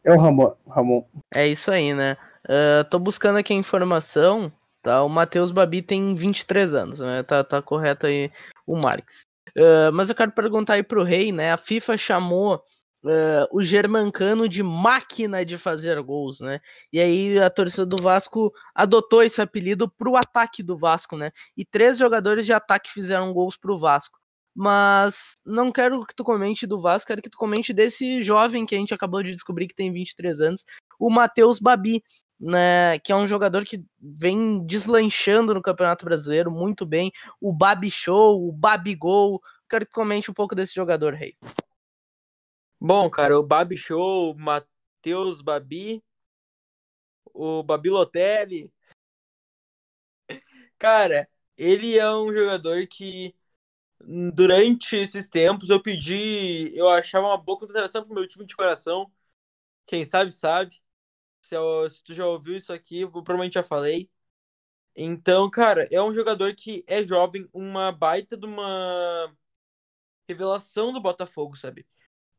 é 0.05 0.13
o 0.13 0.21
Ramon. 0.21 0.53
Ramon. 0.69 1.05
É 1.35 1.49
isso 1.49 1.73
aí, 1.73 1.93
né? 1.93 2.17
Uh, 2.45 2.89
tô 2.89 3.01
buscando 3.01 3.39
aqui 3.39 3.53
a 3.53 3.57
informação. 3.57 4.53
Tá? 4.81 5.03
O 5.03 5.09
Matheus 5.09 5.51
Babi 5.51 5.83
tem 5.83 6.15
23 6.15 6.75
anos, 6.75 7.01
né? 7.01 7.23
Tá, 7.25 7.43
tá 7.43 7.61
correto 7.61 8.07
aí 8.07 8.31
o 8.67 8.77
Marques. 8.77 9.25
Uh, 9.57 9.93
mas 9.93 10.09
eu 10.09 10.15
quero 10.15 10.33
perguntar 10.33 10.75
aí 10.75 10.83
pro 10.83 11.03
Rei, 11.03 11.33
né? 11.33 11.53
A 11.53 11.57
FIFA 11.57 11.97
chamou 11.97 12.63
uh, 13.05 13.47
o 13.51 13.63
Germancano 13.63 14.49
de 14.49 14.63
máquina 14.63 15.45
de 15.45 15.59
fazer 15.59 16.01
gols, 16.03 16.41
né? 16.41 16.61
E 16.93 17.01
aí 17.01 17.39
a 17.39 17.51
torcida 17.51 17.87
do 17.87 17.97
Vasco 17.97 18.53
adotou 18.75 19.23
esse 19.23 19.41
apelido 19.41 19.89
pro 19.89 20.17
ataque 20.17 20.63
do 20.63 20.77
Vasco, 20.77 21.17
né? 21.17 21.31
E 21.57 21.65
três 21.65 21.99
jogadores 21.99 22.47
de 22.47 22.53
ataque 22.53 22.91
fizeram 22.91 23.33
gols 23.33 23.57
pro 23.57 23.79
Vasco. 23.79 24.19
Mas 24.55 25.41
não 25.47 25.73
quero 25.73 26.05
que 26.05 26.15
tu 26.15 26.23
comente 26.23 26.67
do 26.67 26.79
Vasco, 26.79 27.09
quero 27.09 27.23
que 27.23 27.31
tu 27.31 27.39
comente 27.39 27.73
desse 27.73 28.21
jovem 28.21 28.67
que 28.67 28.75
a 28.75 28.79
gente 28.79 28.93
acabou 28.93 29.23
de 29.23 29.33
descobrir 29.33 29.67
que 29.67 29.75
tem 29.75 29.91
23 29.91 30.43
anos, 30.43 30.65
o 30.99 31.09
Matheus 31.09 31.59
Babi, 31.59 32.03
né, 32.39 32.99
que 32.99 33.13
é 33.13 33.17
um 33.17 33.27
jogador 33.27 33.65
que 33.65 33.83
vem 33.99 34.65
deslanchando 34.67 35.55
no 35.55 35.63
Campeonato 35.63 36.05
Brasileiro 36.05 36.51
muito 36.51 36.85
bem, 36.85 37.11
o 37.41 37.51
Babi 37.51 37.91
Show, 37.91 38.47
o 38.47 38.53
Babi 38.53 38.95
Gol. 38.95 39.41
Quero 39.71 39.87
que 39.87 39.91
tu 39.91 39.95
comente 39.95 40.31
um 40.31 40.35
pouco 40.35 40.55
desse 40.55 40.75
jogador, 40.75 41.15
Rei. 41.15 41.35
Bom, 42.85 43.09
cara, 43.09 43.39
o 43.39 43.45
Babi 43.45 43.77
Show, 43.77 44.35
Matheus 44.37 45.41
Babi, 45.41 46.03
o 47.35 47.63
Babilotelli. 47.63 48.73
Cara, 50.79 51.29
ele 51.57 51.99
é 51.99 52.11
um 52.15 52.31
jogador 52.33 52.87
que 52.87 53.35
durante 54.35 54.97
esses 54.97 55.29
tempos 55.29 55.71
eu 55.71 55.83
pedi, 55.83 56.73
eu 56.77 56.89
achava 56.91 57.29
uma 57.29 57.39
boa 57.39 57.59
contratação 57.59 58.05
pro 58.05 58.15
meu 58.15 58.27
time 58.29 58.47
de 58.47 58.57
coração. 58.57 59.11
Quem 59.87 60.05
sabe, 60.05 60.33
sabe. 60.33 60.83
Se, 61.43 61.57
eu, 61.57 61.89
se 61.91 62.05
tu 62.05 62.15
já 62.15 62.27
ouviu 62.27 62.57
isso 62.57 62.73
aqui, 62.73 63.03
eu 63.03 63.11
provavelmente 63.13 63.55
já 63.55 63.65
falei. 63.65 64.11
Então, 64.97 65.51
cara, 65.51 65.87
é 65.91 66.03
um 66.03 66.13
jogador 66.13 66.55
que 66.55 66.85
é 66.87 67.05
jovem, 67.05 67.49
uma 67.53 67.93
baita 67.93 68.37
de 68.37 68.47
uma 68.47 69.35
revelação 70.29 70.93
do 70.93 71.01
Botafogo, 71.01 71.57
sabe? 71.57 71.87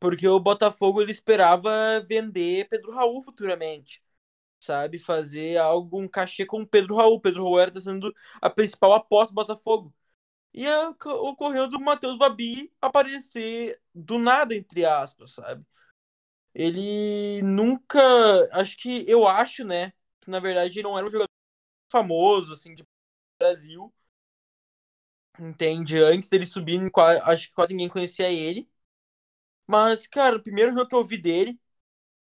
Porque 0.04 0.28
o 0.28 0.38
Botafogo 0.38 1.02
ele 1.02 1.14
esperava 1.14 2.02
vender 2.02 2.68
Pedro 2.68 2.92
Raul 2.92 3.24
futuramente, 3.24 4.04
sabe? 4.60 5.00
Fazer 5.00 5.58
algum 5.58 6.08
cachê 6.10 6.46
com 6.46 6.66
Pedro 6.66 6.98
Raul. 6.98 7.22
Pedro 7.22 7.44
Raul 7.46 7.60
era 7.62 7.80
sendo 7.80 8.14
a 8.42 8.50
principal 8.50 8.94
aposta 8.94 9.34
do 9.34 9.38
Botafogo. 9.38 9.94
E 10.54 10.68
ocorreu 10.70 11.70
do 11.70 11.80
Matheus 11.80 12.18
Babi 12.18 12.74
aparecer 12.82 13.82
do 13.96 14.20
nada, 14.20 14.56
entre 14.56 14.86
aspas, 14.86 15.34
sabe? 15.34 15.66
Ele 16.54 17.42
nunca. 17.44 18.02
Acho 18.54 18.78
que. 18.78 19.06
Eu 19.08 19.28
acho, 19.28 19.64
né? 19.66 19.94
Que 20.22 20.30
na 20.32 20.40
verdade 20.40 20.80
ele 20.80 20.84
não 20.88 20.98
era 20.98 21.08
um 21.08 21.10
jogador 21.10 21.30
famoso, 21.92 22.54
assim, 22.54 22.76
de 22.76 22.84
Brasil. 23.40 23.94
Entende? 25.40 25.98
Antes 25.98 26.30
dele 26.30 26.46
subir, 26.46 26.80
acho 27.24 27.50
que 27.50 27.56
quase 27.56 27.74
ninguém 27.74 27.90
conhecia 27.90 28.32
ele. 28.32 28.70
Mas, 29.68 30.08
cara, 30.08 30.38
o 30.38 30.44
primeiro 30.44 30.74
jogo 30.74 30.88
que 30.88 30.96
eu 30.96 31.06
vi 31.06 31.18
dele 31.18 31.60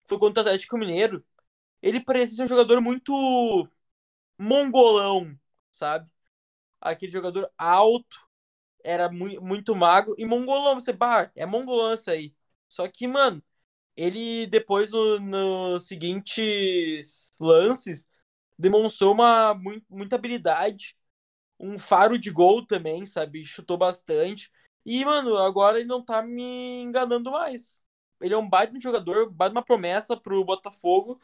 foi 0.07 0.19
contra 0.19 0.43
o 0.43 0.47
Atlético 0.47 0.79
Mineiro. 0.79 1.25
Ele 1.83 2.01
parecia 2.01 2.37
ser 2.37 2.45
um 2.45 2.49
jogador 2.49 2.81
muito 2.83 3.13
mongolão, 4.39 5.39
sabe? 5.71 6.11
aquele 6.81 7.13
jogador 7.13 7.51
alto, 7.59 8.19
era 8.85 9.11
muito, 9.11 9.75
magro, 9.77 10.15
e 10.19 10.25
mongolão, 10.27 10.77
você, 10.81 10.93
bah, 10.93 11.31
é 11.37 11.47
mongolão 11.47 11.95
isso 11.95 12.11
aí. 12.11 12.35
Só 12.69 12.89
que, 12.89 13.09
mano, 13.09 13.43
ele 13.97 14.47
depois, 14.49 14.93
nos 14.93 15.23
no 15.23 15.79
seguintes 15.81 17.31
lances, 17.41 18.07
demonstrou 18.59 19.13
uma 19.15 19.55
muita 19.91 20.17
habilidade, 20.17 20.97
um 21.59 21.79
faro 21.79 22.19
de 22.19 22.31
gol 22.31 22.67
também, 22.67 23.07
sabe? 23.07 23.45
Chutou 23.45 23.79
bastante. 23.79 24.51
E, 24.85 25.05
mano, 25.05 25.37
agora 25.37 25.79
ele 25.79 25.89
não 25.89 26.05
tá 26.05 26.23
me 26.23 26.83
enganando 26.83 27.31
mais. 27.31 27.83
Ele 28.21 28.35
é 28.35 28.39
um 28.39 28.49
baita 28.49 28.79
jogador, 28.79 29.31
baita 29.31 29.55
uma 29.55 29.65
promessa 29.65 30.17
pro 30.17 30.45
Botafogo. 30.45 31.21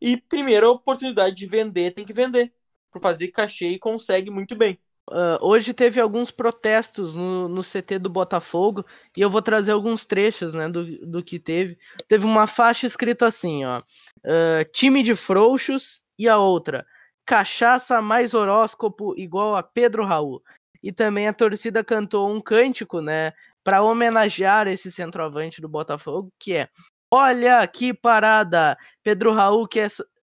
E 0.00 0.16
primeira 0.16 0.70
oportunidade 0.70 1.34
de 1.34 1.46
vender, 1.46 1.92
tem 1.92 2.04
que 2.04 2.12
vender 2.12 2.52
por 2.90 3.00
fazer 3.00 3.28
cachê 3.28 3.68
e 3.68 3.78
consegue 3.78 4.30
muito 4.30 4.56
bem. 4.56 4.78
Uh, 5.10 5.38
hoje 5.40 5.74
teve 5.74 6.00
alguns 6.00 6.30
protestos 6.30 7.16
no, 7.16 7.48
no, 7.48 7.62
CT 7.62 7.98
do 7.98 8.08
Botafogo 8.08 8.84
e 9.16 9.20
eu 9.20 9.28
vou 9.28 9.42
trazer 9.42 9.72
alguns 9.72 10.06
trechos 10.06 10.54
né, 10.54 10.68
do, 10.68 10.84
do 11.04 11.22
que 11.22 11.38
teve. 11.38 11.76
Teve 12.06 12.24
uma 12.24 12.46
faixa 12.46 12.86
escrito 12.86 13.24
assim: 13.24 13.64
ó, 13.64 13.80
uh, 13.80 14.64
time 14.72 15.02
de 15.02 15.16
frouxos 15.16 16.00
e 16.16 16.28
a 16.28 16.38
outra, 16.38 16.86
cachaça 17.26 18.00
mais 18.00 18.34
horóscopo 18.34 19.14
igual 19.18 19.56
a 19.56 19.62
Pedro 19.64 20.04
Raul. 20.04 20.42
E 20.82 20.92
também 20.92 21.28
a 21.28 21.32
torcida 21.32 21.84
cantou 21.84 22.28
um 22.30 22.40
cântico 22.40 23.00
né, 23.00 23.32
para 23.62 23.82
homenagear 23.82 24.66
esse 24.68 24.90
centroavante 24.90 25.60
do 25.60 25.68
Botafogo, 25.68 26.32
que 26.38 26.54
é 26.54 26.68
Olha 27.12 27.66
que 27.66 27.92
parada! 27.92 28.78
Pedro 29.02 29.32
Raul 29.32 29.66
que 29.66 29.84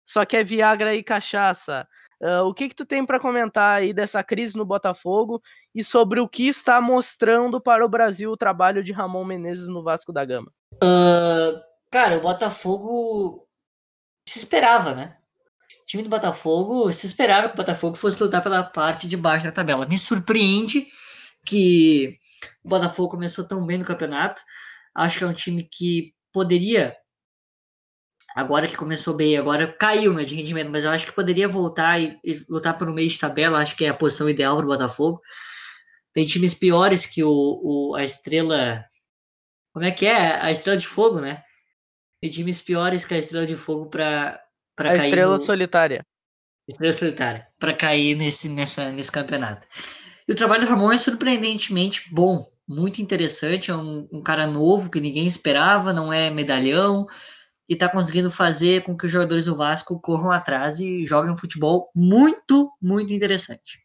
só 0.05 0.25
quer 0.25 0.45
Viagra 0.45 0.95
e 0.95 1.03
cachaça. 1.03 1.87
Uh, 2.23 2.45
o 2.45 2.55
que 2.55 2.69
que 2.69 2.75
tu 2.75 2.85
tem 2.85 3.05
para 3.05 3.19
comentar 3.19 3.79
aí 3.79 3.93
dessa 3.93 4.23
crise 4.23 4.57
no 4.57 4.65
Botafogo 4.65 5.41
e 5.75 5.83
sobre 5.83 6.21
o 6.21 6.29
que 6.29 6.49
está 6.49 6.81
mostrando 6.81 7.61
para 7.61 7.85
o 7.85 7.89
Brasil 7.89 8.31
o 8.31 8.37
trabalho 8.37 8.85
de 8.85 8.93
Ramon 8.93 9.25
Menezes 9.25 9.69
no 9.69 9.83
Vasco 9.83 10.13
da 10.13 10.25
Gama? 10.25 10.53
Uh, 10.75 11.59
cara, 11.91 12.19
o 12.19 12.21
Botafogo 12.21 13.49
se 14.29 14.39
esperava, 14.39 14.95
né? 14.95 15.17
Time 15.91 16.05
do 16.05 16.09
Botafogo 16.09 16.93
se 16.93 17.05
esperava 17.05 17.49
que 17.49 17.55
o 17.55 17.57
Botafogo 17.57 17.97
fosse 17.97 18.23
lutar 18.23 18.41
pela 18.41 18.63
parte 18.63 19.09
de 19.09 19.17
baixo 19.17 19.45
da 19.45 19.51
tabela. 19.51 19.87
Me 19.87 19.99
surpreende 19.99 20.87
que 21.45 22.17
o 22.63 22.69
Botafogo 22.69 23.09
começou 23.09 23.45
tão 23.45 23.67
bem 23.67 23.79
no 23.79 23.85
campeonato. 23.85 24.41
Acho 24.95 25.19
que 25.19 25.25
é 25.25 25.27
um 25.27 25.33
time 25.33 25.65
que 25.65 26.15
poderia 26.33 26.97
agora 28.37 28.69
que 28.69 28.77
começou 28.77 29.17
bem, 29.17 29.37
agora 29.37 29.67
caiu 29.67 30.15
né, 30.15 30.23
de 30.23 30.37
rendimento, 30.37 30.71
mas 30.71 30.85
eu 30.85 30.91
acho 30.93 31.07
que 31.07 31.13
poderia 31.13 31.49
voltar 31.49 32.01
e, 32.01 32.17
e 32.23 32.41
lutar 32.49 32.79
para 32.79 32.89
o 32.89 32.95
meio 32.95 33.11
de 33.11 33.19
tabela, 33.19 33.59
acho 33.59 33.75
que 33.75 33.85
é 33.85 33.89
a 33.89 33.95
posição 33.95 34.29
ideal 34.31 34.57
para 34.59 34.67
o 34.67 34.69
Botafogo. 34.69 35.21
Tem 36.13 36.25
times 36.25 36.55
piores 36.55 37.05
que 37.05 37.25
o, 37.25 37.33
o, 37.33 37.97
a 37.97 38.05
Estrela. 38.05 38.85
Como 39.73 39.85
é 39.85 39.91
que 39.91 40.07
é? 40.07 40.41
A 40.41 40.53
Estrela 40.53 40.79
de 40.79 40.87
Fogo, 40.87 41.21
né? 41.21 41.43
Tem 42.21 42.31
times 42.31 42.61
piores 42.61 43.05
que 43.05 43.13
a 43.13 43.19
Estrela 43.19 43.45
de 43.45 43.57
Fogo 43.57 43.91
para 43.91 44.41
cair. 44.89 45.01
A 45.01 45.05
Estrela 45.05 45.37
no... 45.37 45.43
Solitária. 45.43 46.07
Estrela 46.69 46.93
Solitária, 46.93 47.47
para 47.59 47.75
cair 47.75 48.17
nesse, 48.17 48.49
nessa, 48.49 48.91
nesse 48.91 49.13
campeonato. 49.13 49.67
E 50.29 50.33
o 50.33 50.37
trabalho 50.37 50.65
do 50.65 50.71
Ramon 50.71 50.93
é 50.93 50.99
surpreendentemente 50.99 52.05
bom, 52.13 52.47
muito 52.69 53.03
interessante. 53.03 53.71
É 53.71 53.77
um, 53.77 54.09
um 54.13 54.23
cara 54.23 54.47
novo 54.47 54.91
que 54.91 55.01
ninguém 55.01 55.27
esperava, 55.27 55.93
não 55.93 56.13
é 56.13 56.31
medalhão, 56.31 57.07
e 57.69 57.75
está 57.75 57.89
conseguindo 57.89 58.31
fazer 58.31 58.83
com 58.83 58.97
que 58.97 59.07
os 59.07 59.13
jogadores 59.13 59.45
do 59.45 59.57
Vasco 59.57 60.01
corram 60.01 60.31
atrás 60.31 60.81
e 60.81 61.05
joguem 61.07 61.33
um 61.33 61.37
futebol 61.37 61.91
muito, 61.95 62.71
muito 62.81 63.13
interessante. 63.13 63.79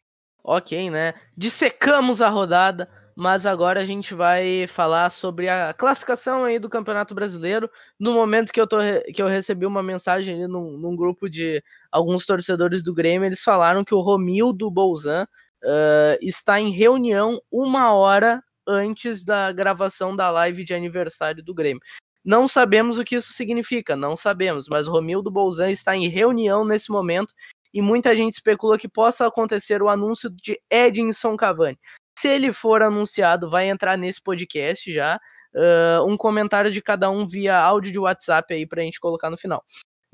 Ok, 0.43 0.89
né? 0.91 1.15
Dissecamos 1.35 2.21
a 2.21 2.29
rodada, 2.29 2.87
mas 3.15 3.45
agora 3.45 3.79
a 3.79 3.85
gente 3.85 4.13
vai 4.13 4.67
falar 4.67 5.09
sobre 5.09 5.47
a 5.47 5.73
classificação 5.73 6.43
aí 6.43 6.59
do 6.59 6.69
Campeonato 6.69 7.15
Brasileiro. 7.15 7.69
No 7.97 8.13
momento 8.13 8.51
que 8.51 8.59
eu, 8.59 8.67
tô, 8.67 8.77
que 9.13 9.21
eu 9.21 9.27
recebi 9.27 9.65
uma 9.65 9.81
mensagem 9.81 10.35
ali 10.35 10.47
num, 10.47 10.77
num 10.77 10.95
grupo 10.95 11.29
de 11.29 11.63
alguns 11.89 12.25
torcedores 12.25 12.83
do 12.83 12.93
Grêmio, 12.93 13.25
eles 13.25 13.41
falaram 13.41 13.85
que 13.85 13.95
o 13.95 14.01
Romildo 14.01 14.69
Bolzan 14.69 15.25
uh, 15.63 16.17
está 16.21 16.59
em 16.59 16.71
reunião 16.71 17.39
uma 17.49 17.93
hora 17.93 18.43
antes 18.67 19.23
da 19.23 19.51
gravação 19.53 20.13
da 20.13 20.29
live 20.29 20.65
de 20.65 20.73
aniversário 20.73 21.41
do 21.41 21.53
Grêmio. 21.53 21.81
Não 22.23 22.47
sabemos 22.47 22.97
o 22.97 23.03
que 23.03 23.15
isso 23.15 23.31
significa, 23.31 23.95
não 23.95 24.17
sabemos, 24.17 24.65
mas 24.69 24.87
Romildo 24.87 25.31
Bolzan 25.31 25.71
está 25.71 25.95
em 25.95 26.09
reunião 26.09 26.65
nesse 26.65 26.91
momento 26.91 27.33
e 27.71 27.81
muita 27.81 28.15
gente 28.15 28.33
especula 28.33 28.77
que 28.77 28.89
possa 28.89 29.27
acontecer 29.27 29.81
o 29.81 29.89
anúncio 29.89 30.29
de 30.29 30.59
Edinson 30.71 31.37
Cavani. 31.37 31.77
Se 32.17 32.27
ele 32.27 32.53
for 32.53 32.81
anunciado, 32.81 33.49
vai 33.49 33.69
entrar 33.69 33.97
nesse 33.97 34.21
podcast 34.21 34.91
já. 34.91 35.19
Uh, 35.53 36.05
um 36.05 36.17
comentário 36.17 36.71
de 36.71 36.81
cada 36.81 37.09
um 37.09 37.25
via 37.25 37.57
áudio 37.57 37.91
de 37.91 37.99
WhatsApp 37.99 38.53
aí 38.53 38.67
para 38.67 38.81
a 38.81 38.83
gente 38.83 38.99
colocar 38.99 39.29
no 39.29 39.37
final 39.37 39.63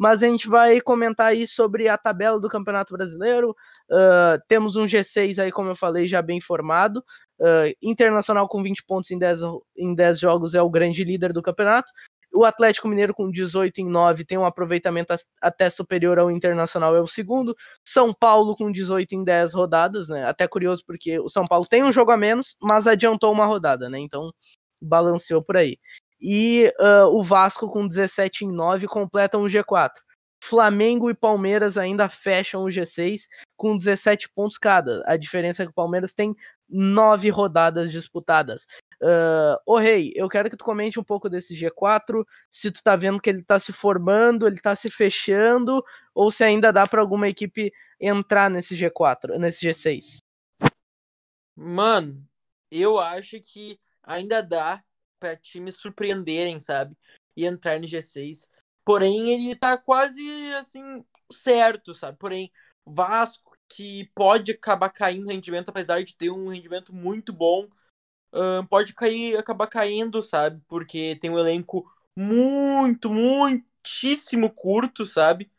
mas 0.01 0.23
a 0.23 0.27
gente 0.27 0.47
vai 0.49 0.81
comentar 0.81 1.27
aí 1.27 1.45
sobre 1.45 1.87
a 1.87 1.95
tabela 1.95 2.39
do 2.39 2.49
Campeonato 2.49 2.91
Brasileiro. 2.91 3.51
Uh, 3.87 4.41
temos 4.47 4.75
um 4.75 4.85
G6 4.85 5.37
aí, 5.37 5.51
como 5.51 5.69
eu 5.69 5.75
falei, 5.75 6.07
já 6.07 6.23
bem 6.23 6.41
formado. 6.41 7.03
Uh, 7.39 7.71
Internacional 7.83 8.47
com 8.47 8.63
20 8.63 8.83
pontos 8.87 9.11
em 9.11 9.19
10, 9.19 9.41
em 9.77 9.93
10 9.93 10.19
jogos 10.19 10.55
é 10.55 10.61
o 10.61 10.71
grande 10.71 11.03
líder 11.03 11.31
do 11.31 11.41
campeonato. 11.43 11.91
O 12.33 12.45
Atlético 12.45 12.87
Mineiro 12.87 13.13
com 13.13 13.29
18 13.29 13.79
em 13.81 13.89
9 13.89 14.25
tem 14.25 14.37
um 14.37 14.45
aproveitamento 14.45 15.13
até 15.41 15.69
superior 15.69 16.17
ao 16.17 16.31
Internacional, 16.31 16.95
é 16.95 17.01
o 17.01 17.07
segundo. 17.07 17.55
São 17.85 18.13
Paulo 18.13 18.55
com 18.55 18.71
18 18.71 19.13
em 19.13 19.23
10 19.23 19.53
rodadas, 19.53 20.07
né? 20.07 20.25
Até 20.25 20.47
curioso 20.47 20.83
porque 20.85 21.19
o 21.19 21.29
São 21.29 21.45
Paulo 21.45 21.65
tem 21.65 21.83
um 21.83 21.91
jogo 21.91 22.11
a 22.11 22.17
menos, 22.17 22.55
mas 22.61 22.87
adiantou 22.87 23.31
uma 23.31 23.45
rodada, 23.45 23.89
né? 23.89 23.99
Então 23.99 24.31
balanceou 24.81 25.43
por 25.43 25.57
aí 25.57 25.77
e 26.21 26.71
uh, 26.79 27.07
o 27.07 27.23
Vasco 27.23 27.67
com 27.67 27.87
17 27.87 28.45
em 28.45 28.51
9 28.51 28.87
completam 28.87 29.41
o 29.41 29.47
G4. 29.47 29.89
Flamengo 30.43 31.09
e 31.09 31.15
Palmeiras 31.15 31.77
ainda 31.77 32.07
fecham 32.07 32.63
o 32.63 32.67
G6 32.67 33.21
com 33.55 33.77
17 33.77 34.29
pontos 34.33 34.57
cada. 34.57 35.03
A 35.05 35.17
diferença 35.17 35.63
é 35.63 35.65
que 35.65 35.71
o 35.71 35.75
Palmeiras 35.75 36.13
tem 36.13 36.35
nove 36.69 37.29
rodadas 37.29 37.91
disputadas. 37.91 38.65
Uh, 39.01 39.77
Rei, 39.77 40.11
eu 40.15 40.29
quero 40.29 40.47
que 40.47 40.55
tu 40.55 40.63
comente 40.63 40.99
um 40.99 41.03
pouco 41.03 41.27
desse 41.27 41.55
G4, 41.55 42.23
se 42.51 42.69
tu 42.69 42.83
tá 42.83 42.95
vendo 42.95 43.19
que 43.19 43.31
ele 43.31 43.43
tá 43.43 43.57
se 43.57 43.73
formando, 43.73 44.45
ele 44.45 44.59
tá 44.59 44.75
se 44.75 44.91
fechando, 44.91 45.83
ou 46.13 46.29
se 46.29 46.43
ainda 46.43 46.71
dá 46.71 46.85
para 46.85 47.01
alguma 47.01 47.27
equipe 47.27 47.73
entrar 47.99 48.49
nesse 48.49 48.75
G4, 48.75 49.39
nesse 49.39 49.65
G6. 49.65 50.21
Mano, 51.55 52.23
eu 52.69 52.99
acho 52.99 53.39
que 53.41 53.79
ainda 54.03 54.41
dá 54.41 54.83
para 55.19 55.35
times 55.35 55.77
surpreenderem, 55.77 56.59
sabe? 56.59 56.95
E 57.35 57.45
entrar 57.45 57.79
no 57.79 57.87
G6. 57.87 58.49
Porém, 58.85 59.33
ele 59.33 59.55
tá 59.55 59.77
quase 59.77 60.21
assim 60.53 61.03
certo, 61.31 61.93
sabe? 61.93 62.17
Porém, 62.19 62.51
Vasco, 62.85 63.55
que 63.69 64.09
pode 64.13 64.51
acabar 64.51 64.89
caindo 64.89 65.27
rendimento, 65.27 65.69
apesar 65.69 66.03
de 66.03 66.15
ter 66.15 66.29
um 66.29 66.49
rendimento 66.49 66.93
muito 66.93 67.31
bom, 67.31 67.67
pode 68.69 68.93
cair, 68.93 69.37
acabar 69.37 69.67
caindo, 69.67 70.21
sabe? 70.23 70.61
Porque 70.67 71.15
tem 71.17 71.29
um 71.29 71.39
elenco 71.39 71.89
muito, 72.15 73.09
muitíssimo 73.09 74.49
curto, 74.51 75.05
sabe? 75.05 75.51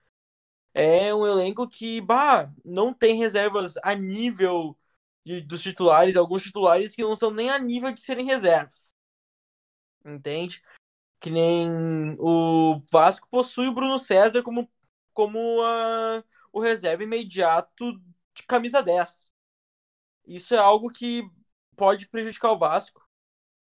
É 0.75 1.14
um 1.14 1.27
elenco 1.27 1.68
que, 1.68 2.01
bah, 2.01 2.51
não 2.64 2.95
tem 2.95 3.16
reservas 3.18 3.75
a 3.83 3.95
nível 3.95 4.77
de, 5.25 5.41
dos 5.43 5.62
titulares, 5.62 6.16
alguns 6.16 6.43
titulares 6.43 6.95
que 6.97 7.03
não 7.03 7.14
são 7.14 7.31
nem 7.31 7.51
a 7.51 7.59
nível 7.59 7.93
de 7.93 8.01
serem 8.01 8.27
reservas 8.27 8.95
entende? 10.05 10.62
Que 11.20 11.31
nem 11.31 12.16
o 12.18 12.83
Vasco 12.91 13.29
possui 13.31 13.68
o 13.68 13.75
Bruno 13.75 13.99
César 13.99 14.43
como, 14.43 14.70
como 15.12 15.62
a, 15.62 16.25
o 16.53 16.61
reserva 16.61 17.03
imediato 17.05 17.99
de 18.35 18.43
camisa 18.47 18.83
10. 18.83 19.31
Isso 20.27 20.55
é 20.55 20.59
algo 20.59 20.89
que 20.89 21.23
pode 21.83 22.07
prejudicar 22.07 22.53
o 22.53 22.59
Vasco. 22.59 23.05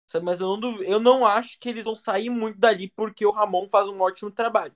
Sabe? 0.07 0.25
Mas 0.25 0.41
eu 0.41 0.57
não, 0.57 0.81
eu 0.85 1.01
não 1.01 1.27
acho 1.27 1.59
que 1.59 1.69
eles 1.69 1.85
vão 1.85 1.97
sair 1.97 2.31
muito 2.31 2.61
dali 2.61 2.89
porque 2.95 3.27
o 3.27 3.33
Ramon 3.33 3.69
faz 3.69 3.89
um 3.89 4.01
ótimo 4.01 4.31
trabalho. 4.31 4.73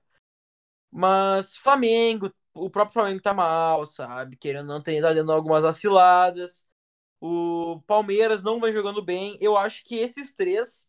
Mas 0.91 1.57
Flamengo, 1.57 2.34
o 2.53 2.68
próprio 2.68 2.95
Flamengo 2.95 3.22
tá 3.22 3.32
mal, 3.32 3.86
sabe? 3.86 4.36
Querendo 4.36 4.66
não 4.66 4.82
ter 4.82 5.01
tá 5.01 5.12
dando 5.12 5.30
algumas 5.30 5.62
vaciladas. 5.62 6.66
O 7.20 7.80
Palmeiras 7.86 8.43
não 8.43 8.59
vai 8.59 8.72
jogando 8.72 9.01
bem. 9.01 9.39
Eu 9.41 9.57
acho 9.57 9.84
que 9.84 9.95
esses 9.95 10.34
três 10.34 10.89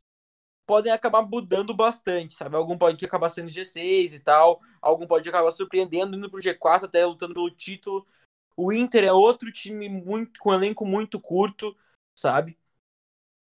podem 0.66 0.91
acabar 0.91 1.22
mudando 1.22 1.76
bastante, 1.76 2.34
sabe? 2.34 2.56
Algum 2.56 2.80
pode 2.80 3.06
acabar 3.06 3.30
sendo 3.30 3.50
G6 3.50 4.16
e 4.16 4.20
tal, 4.22 4.60
algum 4.82 5.06
pode 5.06 5.30
acabar 5.30 5.52
surpreendendo, 5.52 6.18
indo 6.18 6.32
pro 6.32 6.41
G4 6.41 6.86
até 6.86 7.06
lutando 7.06 7.36
pelo 7.36 7.52
título. 7.52 8.08
O 8.58 8.74
Inter 8.74 9.04
é 9.04 9.14
outro 9.14 9.52
time 9.52 9.88
muito 9.88 10.39
com 10.39 10.50
um 10.50 10.54
elenco 10.56 10.84
muito 10.84 11.20
curto, 11.20 11.76
sabe? 12.20 12.57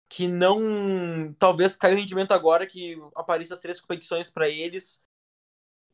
Que 0.08 0.28
não. 0.28 1.32
Talvez 1.38 1.76
caia 1.76 1.94
o 1.94 1.98
rendimento 1.98 2.32
agora 2.32 2.66
que 2.66 2.96
apareça 3.16 3.54
as 3.54 3.60
três 3.60 3.80
competições 3.80 4.30
para 4.30 4.48
eles. 4.48 5.02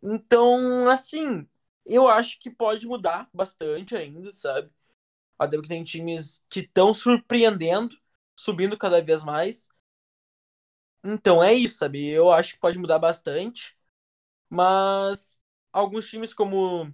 Então, 0.03 0.89
assim, 0.91 1.49
eu 1.87 2.09
acho 2.09 2.39
que 2.41 2.51
pode 2.51 2.87
mudar 2.87 3.29
bastante 3.33 3.97
ainda, 3.97 4.33
sabe? 4.33 4.71
Até 5.39 5.57
porque 5.57 5.69
tem 5.71 5.85
times 5.85 6.43
que 6.51 6.61
estão 6.61 6.95
surpreendendo, 6.95 7.97
subindo 8.39 8.79
cada 8.79 9.03
vez 9.03 9.25
mais. 9.25 9.69
Então 11.05 11.43
é 11.43 11.53
isso, 11.53 11.77
sabe? 11.79 12.07
Eu 12.09 12.31
acho 12.33 12.55
que 12.55 12.61
pode 12.61 12.79
mudar 12.79 12.99
bastante. 12.99 13.77
Mas 14.51 15.41
alguns 15.73 16.09
times 16.11 16.35
como 16.35 16.93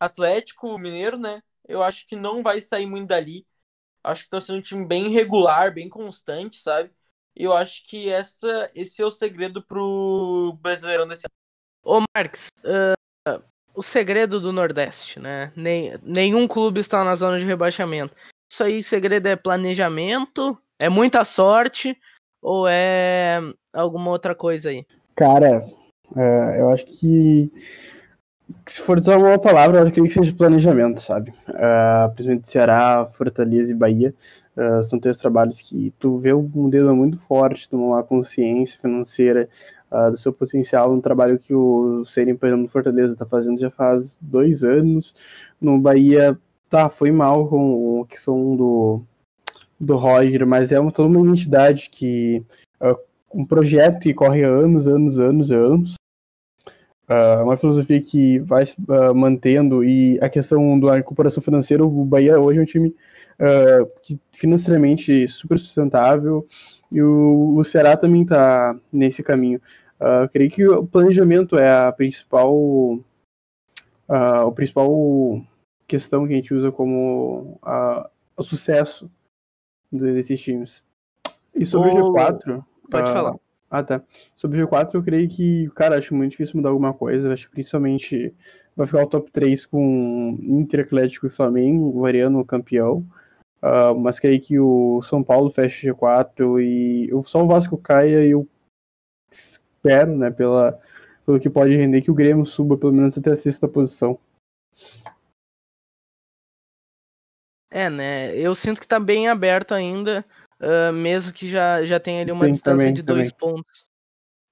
Atlético, 0.00 0.78
Mineiro, 0.78 1.18
né? 1.18 1.42
Eu 1.68 1.82
acho 1.82 2.06
que 2.06 2.16
não 2.16 2.42
vai 2.42 2.60
sair 2.60 2.86
muito 2.86 3.08
dali. 3.08 3.46
Acho 4.04 4.22
que 4.22 4.26
estão 4.26 4.40
sendo 4.40 4.58
um 4.58 4.62
time 4.62 4.86
bem 4.86 5.08
regular, 5.08 5.72
bem 5.72 5.88
constante, 5.88 6.56
sabe? 6.56 6.90
E 7.34 7.42
eu 7.44 7.52
acho 7.52 7.86
que 7.86 8.10
essa, 8.10 8.70
esse 8.74 9.02
é 9.02 9.06
o 9.06 9.10
segredo 9.10 9.62
pro 9.62 10.56
Brasileirão 10.60 11.08
desse 11.08 11.22
ano. 11.26 11.34
Ô, 11.82 12.04
Marques, 12.16 12.48
uh, 12.64 13.42
o 13.74 13.82
segredo 13.82 14.40
do 14.40 14.52
Nordeste, 14.52 15.18
né? 15.18 15.52
Nem, 15.56 15.98
nenhum 16.02 16.46
clube 16.46 16.80
está 16.80 17.02
na 17.02 17.14
zona 17.16 17.38
de 17.38 17.44
rebaixamento. 17.44 18.14
Isso 18.50 18.62
aí, 18.62 18.82
segredo 18.82 19.26
é 19.26 19.34
planejamento, 19.34 20.56
é 20.78 20.88
muita 20.88 21.24
sorte 21.24 21.98
ou 22.40 22.68
é 22.68 23.40
alguma 23.72 24.10
outra 24.10 24.34
coisa 24.34 24.68
aí? 24.68 24.86
Cara, 25.16 25.66
é, 26.16 26.60
eu 26.60 26.68
acho 26.68 26.84
que 26.84 27.50
se 28.66 28.80
for 28.80 28.98
usar 28.98 29.18
uma 29.18 29.38
palavra, 29.38 29.78
eu 29.78 29.86
acredito 29.86 30.04
que 30.04 30.24
seja 30.24 30.34
planejamento, 30.34 31.00
sabe? 31.00 31.30
Uh, 31.48 32.08
principalmente 32.14 32.48
Ceará, 32.48 33.08
Fortaleza 33.12 33.72
e 33.72 33.76
Bahia. 33.76 34.14
Uh, 34.56 34.82
são 34.84 34.98
três 34.98 35.16
trabalhos 35.16 35.60
que 35.60 35.92
tu 35.98 36.18
vê 36.18 36.32
um 36.32 36.68
dedo 36.70 36.94
muito 36.94 37.18
forte, 37.18 37.68
de 37.68 37.74
uma 37.74 38.02
consciência 38.02 38.78
financeira 38.80 39.48
uh, 39.90 40.10
do 40.10 40.16
seu 40.16 40.32
potencial, 40.32 40.92
um 40.92 41.00
trabalho 41.00 41.38
que 41.38 41.54
o 41.54 42.04
Serem, 42.04 42.36
por 42.36 42.48
exemplo, 42.48 42.68
Fortaleza 42.68 43.14
está 43.14 43.26
fazendo 43.26 43.58
já 43.58 43.70
faz 43.70 44.16
dois 44.20 44.62
anos. 44.62 45.14
No 45.60 45.78
Bahia, 45.78 46.38
tá, 46.70 46.88
foi 46.88 47.10
mal 47.10 47.48
com 47.48 48.02
a 48.02 48.06
questão 48.06 48.56
do, 48.56 49.02
do 49.78 49.96
Roger, 49.96 50.46
mas 50.46 50.72
é 50.72 50.80
uma, 50.80 50.92
toda 50.92 51.08
uma 51.08 51.30
entidade 51.30 51.88
que. 51.90 52.44
Uh, 52.80 52.96
um 53.34 53.44
projeto 53.44 53.98
que 53.98 54.14
corre 54.14 54.44
anos, 54.44 54.86
anos, 54.86 55.18
anos, 55.18 55.50
anos. 55.50 55.96
Uh, 57.08 57.44
uma 57.44 57.56
filosofia 57.56 58.00
que 58.00 58.38
vai 58.38 58.64
uh, 58.64 59.14
mantendo 59.14 59.84
e 59.84 60.18
a 60.22 60.28
questão 60.28 60.80
da 60.80 60.94
recuperação 60.94 61.42
financeira, 61.42 61.84
o 61.84 62.04
Bahia 62.04 62.40
hoje 62.40 62.58
é 62.58 62.62
um 62.62 62.64
time 62.64 62.94
uh, 63.38 63.90
que 64.02 64.18
financeiramente 64.32 65.28
super 65.28 65.58
sustentável 65.58 66.46
e 66.90 67.02
o, 67.02 67.56
o 67.56 67.64
Ceará 67.64 67.96
também 67.96 68.22
está 68.22 68.74
nesse 68.90 69.22
caminho. 69.22 69.60
Uh, 70.00 70.28
creio 70.32 70.50
que 70.50 70.66
o 70.66 70.86
planejamento 70.86 71.58
é 71.58 71.70
a 71.70 71.92
principal 71.92 72.54
uh, 72.54 74.46
o 74.46 74.52
principal 74.52 74.90
questão 75.86 76.26
que 76.26 76.32
a 76.32 76.36
gente 76.36 76.54
usa 76.54 76.72
como 76.72 77.60
o 78.36 78.42
sucesso 78.42 79.10
desses 79.92 80.40
times. 80.40 80.82
E 81.54 81.64
sobre 81.66 81.90
o, 81.90 82.06
o 82.06 82.12
G4. 82.14 82.64
Pode 82.90 83.12
falar. 83.12 83.36
Ah, 83.76 83.82
tá. 83.82 84.00
Sobre 84.36 84.62
o 84.62 84.68
G4, 84.68 84.94
eu 84.94 85.02
creio 85.02 85.28
que, 85.28 85.68
cara, 85.70 85.98
acho 85.98 86.14
muito 86.14 86.30
difícil 86.30 86.58
mudar 86.58 86.68
alguma 86.68 86.94
coisa. 86.94 87.32
Acho 87.32 87.48
que 87.48 87.54
principalmente 87.54 88.32
vai 88.76 88.86
ficar 88.86 89.02
o 89.02 89.08
top 89.08 89.28
3 89.32 89.66
com 89.66 90.38
Inter, 90.40 90.84
Atlético 90.84 91.26
e 91.26 91.30
Flamengo, 91.30 92.00
variando 92.00 92.38
o 92.38 92.44
campeão. 92.44 93.04
Uh, 93.60 93.92
mas 93.98 94.20
creio 94.20 94.40
que 94.40 94.60
o 94.60 95.02
São 95.02 95.24
Paulo 95.24 95.50
feche 95.50 95.90
G4 95.90 96.60
e 96.62 97.10
só 97.24 97.42
o 97.42 97.48
Vasco 97.48 97.76
caia 97.76 98.24
e 98.24 98.30
eu 98.30 98.46
espero, 99.28 100.16
né, 100.16 100.30
pela, 100.30 100.78
pelo 101.26 101.40
que 101.40 101.50
pode 101.50 101.74
render, 101.74 102.00
que 102.00 102.12
o 102.12 102.14
Grêmio 102.14 102.46
suba 102.46 102.76
pelo 102.76 102.92
menos 102.92 103.18
até 103.18 103.32
a 103.32 103.36
sexta 103.36 103.66
posição. 103.66 104.20
É, 107.72 107.90
né? 107.90 108.36
Eu 108.36 108.54
sinto 108.54 108.80
que 108.80 108.86
tá 108.86 109.00
bem 109.00 109.26
aberto 109.26 109.74
ainda, 109.74 110.24
uh, 110.60 110.92
mesmo 110.92 111.32
que 111.32 111.48
já, 111.48 111.84
já 111.84 111.98
tenha 112.00 112.22
ali 112.22 112.32
uma 112.32 112.46
Sim, 112.46 112.52
distância 112.52 112.78
também, 112.78 112.94
de 112.94 113.02
dois 113.02 113.32
também. 113.32 113.56
pontos. 113.56 113.86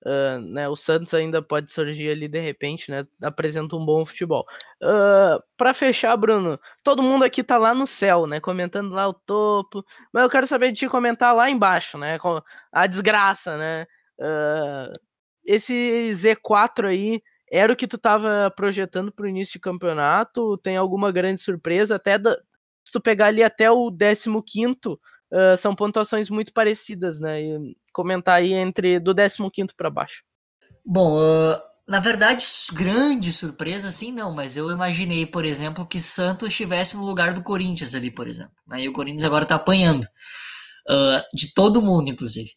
Uh, 0.04 0.40
né, 0.52 0.68
o 0.68 0.74
Santos 0.74 1.14
ainda 1.14 1.40
pode 1.40 1.70
surgir 1.70 2.10
ali 2.10 2.26
de 2.26 2.40
repente, 2.40 2.90
né? 2.90 3.06
Apresenta 3.22 3.76
um 3.76 3.86
bom 3.86 4.04
futebol. 4.04 4.44
Uh, 4.82 5.40
para 5.56 5.72
fechar, 5.72 6.16
Bruno, 6.16 6.58
todo 6.82 7.04
mundo 7.04 7.24
aqui 7.24 7.44
tá 7.44 7.56
lá 7.56 7.72
no 7.72 7.86
céu, 7.86 8.26
né? 8.26 8.40
Comentando 8.40 8.92
lá 8.92 9.06
o 9.06 9.14
topo. 9.14 9.84
Mas 10.12 10.24
eu 10.24 10.30
quero 10.30 10.46
saber 10.46 10.72
de 10.72 10.80
te 10.80 10.88
comentar 10.88 11.32
lá 11.34 11.48
embaixo, 11.48 11.96
né? 11.98 12.18
A 12.72 12.86
desgraça, 12.88 13.56
né? 13.56 13.86
Uh, 14.18 14.92
esse 15.46 16.10
Z4 16.12 16.88
aí 16.88 17.20
era 17.50 17.72
o 17.72 17.76
que 17.76 17.86
tu 17.86 17.98
tava 17.98 18.50
projetando 18.56 19.12
pro 19.12 19.28
início 19.28 19.52
de 19.52 19.60
campeonato? 19.60 20.58
Tem 20.58 20.76
alguma 20.76 21.12
grande 21.12 21.40
surpresa? 21.40 21.94
Até 21.94 22.18
do, 22.18 22.30
se 22.84 22.92
tu 22.92 23.00
pegar 23.00 23.26
ali 23.26 23.42
até 23.42 23.70
o 23.70 23.90
15 23.90 24.28
uh, 25.32 25.56
são 25.56 25.74
pontuações 25.74 26.28
muito 26.28 26.52
parecidas, 26.52 27.18
né? 27.18 27.42
E 27.42 27.76
comentar 27.92 28.36
aí 28.36 28.52
entre 28.52 29.00
do 29.00 29.14
15 29.14 29.74
para 29.76 29.90
baixo. 29.90 30.22
Bom, 30.84 31.16
uh, 31.16 31.60
na 31.88 31.98
verdade, 31.98 32.44
grande 32.72 33.32
surpresa, 33.32 33.88
assim, 33.88 34.12
não, 34.12 34.32
mas 34.32 34.56
eu 34.56 34.70
imaginei, 34.70 35.26
por 35.26 35.44
exemplo, 35.44 35.86
que 35.86 36.00
Santos 36.00 36.48
estivesse 36.48 36.96
no 36.96 37.04
lugar 37.04 37.34
do 37.34 37.42
Corinthians 37.42 37.94
ali, 37.94 38.10
por 38.10 38.28
exemplo. 38.28 38.54
Aí 38.70 38.88
o 38.88 38.92
Corinthians 38.92 39.24
agora 39.24 39.46
tá 39.46 39.54
apanhando. 39.56 40.04
Uh, 40.88 41.22
de 41.32 41.54
todo 41.54 41.82
mundo, 41.82 42.10
inclusive. 42.10 42.50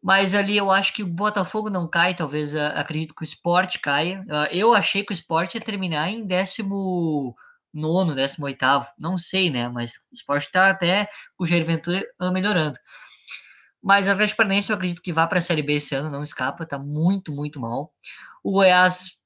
Mas 0.00 0.32
ali 0.32 0.56
eu 0.56 0.70
acho 0.70 0.92
que 0.92 1.02
o 1.02 1.08
Botafogo 1.08 1.68
não 1.68 1.90
cai, 1.90 2.14
talvez 2.14 2.54
acredito 2.54 3.14
que 3.14 3.22
o 3.22 3.24
esporte 3.24 3.80
caia. 3.80 4.24
eu 4.52 4.72
achei 4.72 5.02
que 5.02 5.12
o 5.12 5.14
esporte 5.14 5.56
ia 5.56 5.60
terminar 5.60 6.08
em 6.08 6.24
décimo 6.24 7.34
nono, 7.72 8.14
décimo 8.14 8.46
oitavo, 8.46 8.86
não 8.98 9.18
sei, 9.18 9.50
né? 9.50 9.68
Mas 9.68 9.92
o 10.10 10.14
esporte 10.14 10.46
está 10.46 10.70
até 10.70 11.08
o 11.38 11.46
Jair 11.46 11.64
Ventura 11.64 12.04
melhorando. 12.32 12.78
Mas 13.82 14.08
a 14.08 14.12
Atlético 14.12 14.38
Paranaense 14.38 14.70
eu 14.70 14.76
acredito 14.76 15.02
que 15.02 15.12
vá 15.12 15.26
para 15.26 15.38
a 15.38 15.42
Série 15.42 15.62
B 15.62 15.74
esse 15.74 15.94
ano, 15.94 16.10
não 16.10 16.22
escapa, 16.22 16.66
tá 16.66 16.78
muito, 16.78 17.32
muito 17.32 17.60
mal. 17.60 17.92
O 18.42 18.52
Goiás 18.52 19.18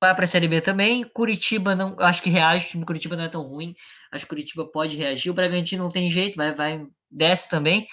vai 0.00 0.14
para 0.14 0.24
a 0.24 0.28
Série 0.28 0.48
B 0.48 0.60
também. 0.60 1.04
Curitiba 1.04 1.74
não, 1.74 1.96
acho 1.98 2.22
que 2.22 2.30
reage, 2.30 2.66
o 2.66 2.68
time 2.70 2.84
Curitiba 2.84 3.16
não 3.16 3.24
é 3.24 3.28
tão 3.28 3.42
ruim. 3.42 3.74
Acho 4.12 4.24
que 4.24 4.28
Curitiba 4.28 4.70
pode 4.70 4.96
reagir. 4.96 5.30
O 5.30 5.34
Bragantino 5.34 5.84
não 5.84 5.90
tem 5.90 6.10
jeito, 6.10 6.36
vai, 6.36 6.52
vai, 6.52 6.86
desce 7.10 7.48
também. 7.48 7.86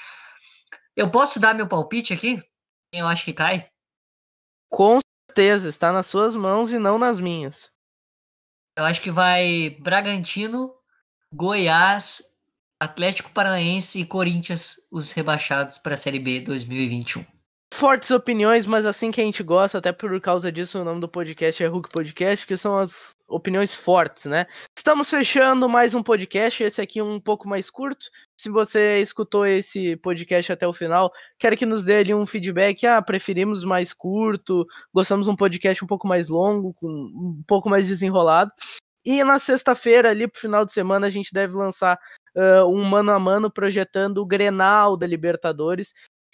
Eu 0.96 1.10
posso 1.10 1.40
dar 1.40 1.56
meu 1.56 1.68
palpite 1.68 2.14
aqui? 2.14 2.42
Eu 2.92 3.08
acho 3.08 3.24
que 3.24 3.34
cai? 3.34 3.66
Com 4.70 5.00
certeza, 5.28 5.70
está 5.70 5.92
nas 5.92 6.08
suas 6.08 6.36
mãos 6.36 6.72
e 6.72 6.80
não 6.80 6.98
nas 6.98 7.20
minhas. 7.20 7.72
Eu 8.78 8.86
acho 8.86 9.02
que 9.02 9.12
vai 9.12 9.78
Bragantino, 9.82 10.74
Goiás, 11.34 12.24
Atlético 12.80 13.32
Paranaense 13.32 14.00
e 14.00 14.06
Corinthians, 14.06 14.88
os 14.92 15.12
rebaixados 15.12 15.78
para 15.78 15.94
a 15.94 15.98
Série 15.98 16.20
B 16.20 16.40
2021. 16.40 17.26
Fortes 17.74 18.12
opiniões, 18.12 18.66
mas 18.66 18.86
assim 18.86 19.12
que 19.12 19.22
a 19.22 19.24
gente 19.24 19.44
gosta, 19.44 19.78
até 19.78 19.92
por 19.92 20.20
causa 20.20 20.52
disso 20.52 20.80
o 20.80 20.84
nome 20.84 21.00
do 21.00 21.08
podcast 21.08 21.64
é 21.64 21.68
Hulk 21.68 21.90
Podcast, 21.90 22.46
que 22.46 22.58
são 22.58 22.78
as 22.78 23.16
opiniões 23.32 23.74
fortes, 23.74 24.26
né? 24.26 24.46
Estamos 24.78 25.10
fechando 25.10 25.68
mais 25.68 25.96
um 25.96 26.04
podcast, 26.04 26.64
esse 26.64 26.82
aqui 26.82 27.02
um 27.02 27.20
pouco 27.20 27.48
mais 27.48 27.70
curto. 27.70 28.08
Se 28.40 28.50
você 28.50 29.00
escutou 29.00 29.46
esse 29.46 29.96
podcast 29.98 30.52
até 30.52 30.68
o 30.68 30.74
final, 30.74 31.12
quero 31.40 31.58
que 31.58 31.66
nos 31.66 31.86
dê 31.86 32.00
ali 32.00 32.14
um 32.14 32.26
feedback. 32.26 32.86
Ah, 32.86 33.02
preferimos 33.02 33.64
mais 33.64 33.94
curto, 33.94 34.66
gostamos 34.94 35.26
de 35.26 35.32
um 35.32 35.36
podcast 35.36 35.84
um 35.84 35.88
pouco 35.88 36.08
mais 36.08 36.30
longo, 36.30 36.74
com 36.74 36.88
um 36.88 37.44
pouco 37.48 37.70
mais 37.70 37.88
desenrolado. 37.88 38.52
E 39.04 39.24
na 39.24 39.40
sexta-feira, 39.40 40.12
ali 40.12 40.28
pro 40.28 40.40
final 40.40 40.64
de 40.64 40.72
semana, 40.72 41.08
a 41.08 41.10
gente 41.10 41.34
deve 41.34 41.56
lançar 41.56 41.98
uh, 42.36 42.66
um 42.68 42.84
mano 42.84 43.12
a 43.12 43.20
mano 43.20 43.50
projetando 43.50 44.20
o 44.20 44.26
Grenal 44.26 44.96
da 44.96 45.08
Libertadores 45.08 45.92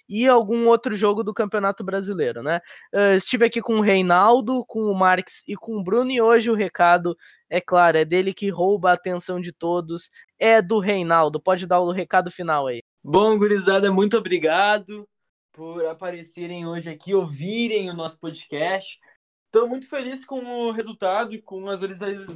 e 0.07 0.27
algum 0.27 0.67
outro 0.67 0.95
jogo 0.95 1.23
do 1.23 1.33
Campeonato 1.33 1.83
Brasileiro, 1.83 2.41
né? 2.41 2.59
Uh, 2.93 3.15
estive 3.15 3.45
aqui 3.45 3.61
com 3.61 3.77
o 3.77 3.81
Reinaldo, 3.81 4.63
com 4.67 4.81
o 4.81 4.95
Marx 4.95 5.43
e 5.47 5.55
com 5.55 5.77
o 5.77 5.83
Bruno, 5.83 6.11
e 6.11 6.21
hoje 6.21 6.49
o 6.49 6.55
recado, 6.55 7.15
é 7.49 7.59
claro, 7.59 7.97
é 7.97 8.05
dele 8.05 8.33
que 8.33 8.49
rouba 8.49 8.91
a 8.91 8.93
atenção 8.93 9.39
de 9.39 9.51
todos, 9.51 10.09
é 10.39 10.61
do 10.61 10.79
Reinaldo. 10.79 11.41
Pode 11.41 11.65
dar 11.65 11.79
o 11.79 11.91
recado 11.91 12.31
final 12.31 12.67
aí. 12.67 12.81
Bom, 13.03 13.37
gurizada, 13.37 13.91
muito 13.91 14.17
obrigado 14.17 15.07
por 15.51 15.85
aparecerem 15.85 16.67
hoje 16.67 16.89
aqui, 16.89 17.15
ouvirem 17.15 17.89
o 17.89 17.93
nosso 17.93 18.19
podcast. 18.19 18.99
Estou 19.47 19.67
muito 19.67 19.89
feliz 19.89 20.23
com 20.23 20.39
o 20.43 20.71
resultado 20.71 21.33
e 21.33 21.41
com 21.41 21.67
as 21.67 21.79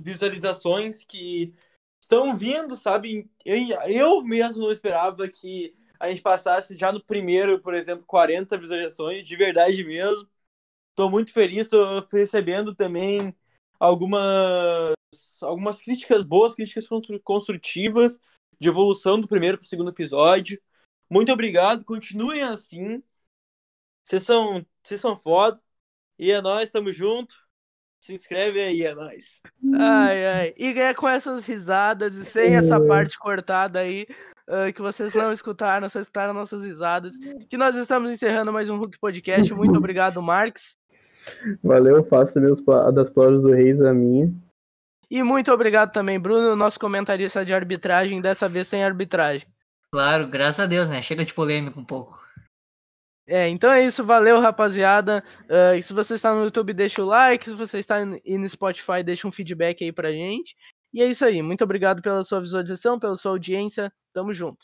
visualizações 0.02 1.04
que 1.04 1.54
estão 2.02 2.36
vindo, 2.36 2.76
sabe? 2.76 3.30
Eu, 3.46 4.24
mesmo 4.24 4.64
não 4.64 4.72
esperava 4.72 5.28
que 5.28 5.76
a 6.02 6.10
gente 6.10 6.22
passasse 6.22 6.78
já 6.78 6.92
no 6.92 7.04
primeiro, 7.04 7.62
por 7.62 7.74
exemplo, 7.76 8.06
40 8.06 8.58
visualizações, 8.58 9.24
de 9.24 9.36
verdade 9.36 9.84
mesmo. 9.84 10.28
Estou 10.92 11.10
muito 11.10 11.34
feliz, 11.34 11.62
estou 11.62 12.06
recebendo 12.12 12.76
também 12.76 13.36
algumas, 13.80 14.96
algumas 15.42 15.82
críticas 15.82 16.26
boas, 16.26 16.56
críticas 16.56 16.88
construtivas 17.24 18.20
de 18.60 18.70
evolução 18.70 19.20
do 19.22 19.28
primeiro 19.28 19.58
para 19.58 19.66
o 19.66 19.68
segundo 19.68 19.92
episódio. 19.92 20.62
Muito 21.10 21.32
obrigado, 21.32 21.86
continuem 21.86 22.42
assim. 22.44 23.04
Vocês 24.04 24.24
são, 24.24 24.66
vocês 24.84 25.02
são 25.02 25.18
foda. 25.18 25.62
E 26.20 26.32
é 26.32 26.42
nóis, 26.42 26.72
tamo 26.72 26.92
junto. 26.94 27.36
Se 28.02 28.16
inscreve 28.16 28.60
aí, 28.60 28.82
é 28.82 28.96
nóis. 28.96 29.44
Ai, 29.76 30.26
ai. 30.26 30.54
E 30.58 30.72
é 30.80 30.92
com 30.92 31.08
essas 31.08 31.46
risadas 31.46 32.16
e 32.16 32.26
sem 32.26 32.56
essa 32.56 32.78
é. 32.78 32.88
parte 32.88 33.16
cortada 33.20 33.78
aí, 33.78 34.08
uh, 34.50 34.74
que 34.74 34.82
vocês 34.82 35.14
não 35.14 35.32
escutaram, 35.32 35.88
só 35.88 36.00
escutaram 36.00 36.34
nossas 36.34 36.64
risadas, 36.64 37.14
que 37.48 37.58
nós 37.58 37.76
estamos 37.76 38.10
encerrando 38.10 38.52
mais 38.52 38.72
um 38.72 38.78
Hulk 38.78 38.98
Podcast. 39.00 39.54
Muito 39.54 39.78
obrigado, 39.78 40.20
Marx. 40.20 40.76
Valeu, 41.64 42.04
faço 42.04 42.42
meus, 42.42 42.60
das 42.92 43.12
palavras 43.12 43.44
do 43.44 43.52
Reis 43.52 43.80
a 43.80 43.94
minha. 43.94 44.34
E 45.08 45.22
muito 45.22 45.52
obrigado 45.52 45.92
também, 45.92 46.20
Bruno, 46.20 46.56
nosso 46.56 46.80
comentarista 46.80 47.46
de 47.46 47.54
arbitragem, 47.54 48.20
dessa 48.20 48.50
vez 48.50 48.68
sem 48.68 48.84
arbitragem. 48.84 49.48
Claro, 49.92 50.28
graças 50.28 50.62
a 50.62 50.66
Deus, 50.66 50.88
né? 50.88 51.04
Chega 51.04 51.24
de 51.24 51.36
polêmica 51.36 51.80
um 51.80 51.86
pouco. 51.86 52.21
É, 53.28 53.48
então 53.48 53.72
é 53.72 53.86
isso, 53.86 54.04
valeu 54.04 54.40
rapaziada. 54.40 55.24
Uh, 55.44 55.82
se 55.82 55.94
você 55.94 56.16
está 56.16 56.34
no 56.36 56.44
YouTube, 56.44 56.74
deixa 56.74 57.02
o 57.02 57.06
like. 57.06 57.46
Se 57.46 57.56
você 57.56 57.80
está 57.80 58.04
no 58.06 58.50
Spotify, 58.50 59.04
deixa 59.04 59.28
um 59.28 59.32
feedback 59.32 59.84
aí 59.84 59.92
pra 59.92 60.12
gente. 60.12 60.56
E 60.94 61.02
é 61.02 61.06
isso 61.10 61.24
aí, 61.24 61.42
muito 61.42 61.64
obrigado 61.64 62.02
pela 62.02 62.24
sua 62.24 62.42
visualização, 62.42 63.00
pela 63.00 63.16
sua 63.16 63.32
audiência. 63.32 63.92
Tamo 64.14 64.34
junto. 64.34 64.60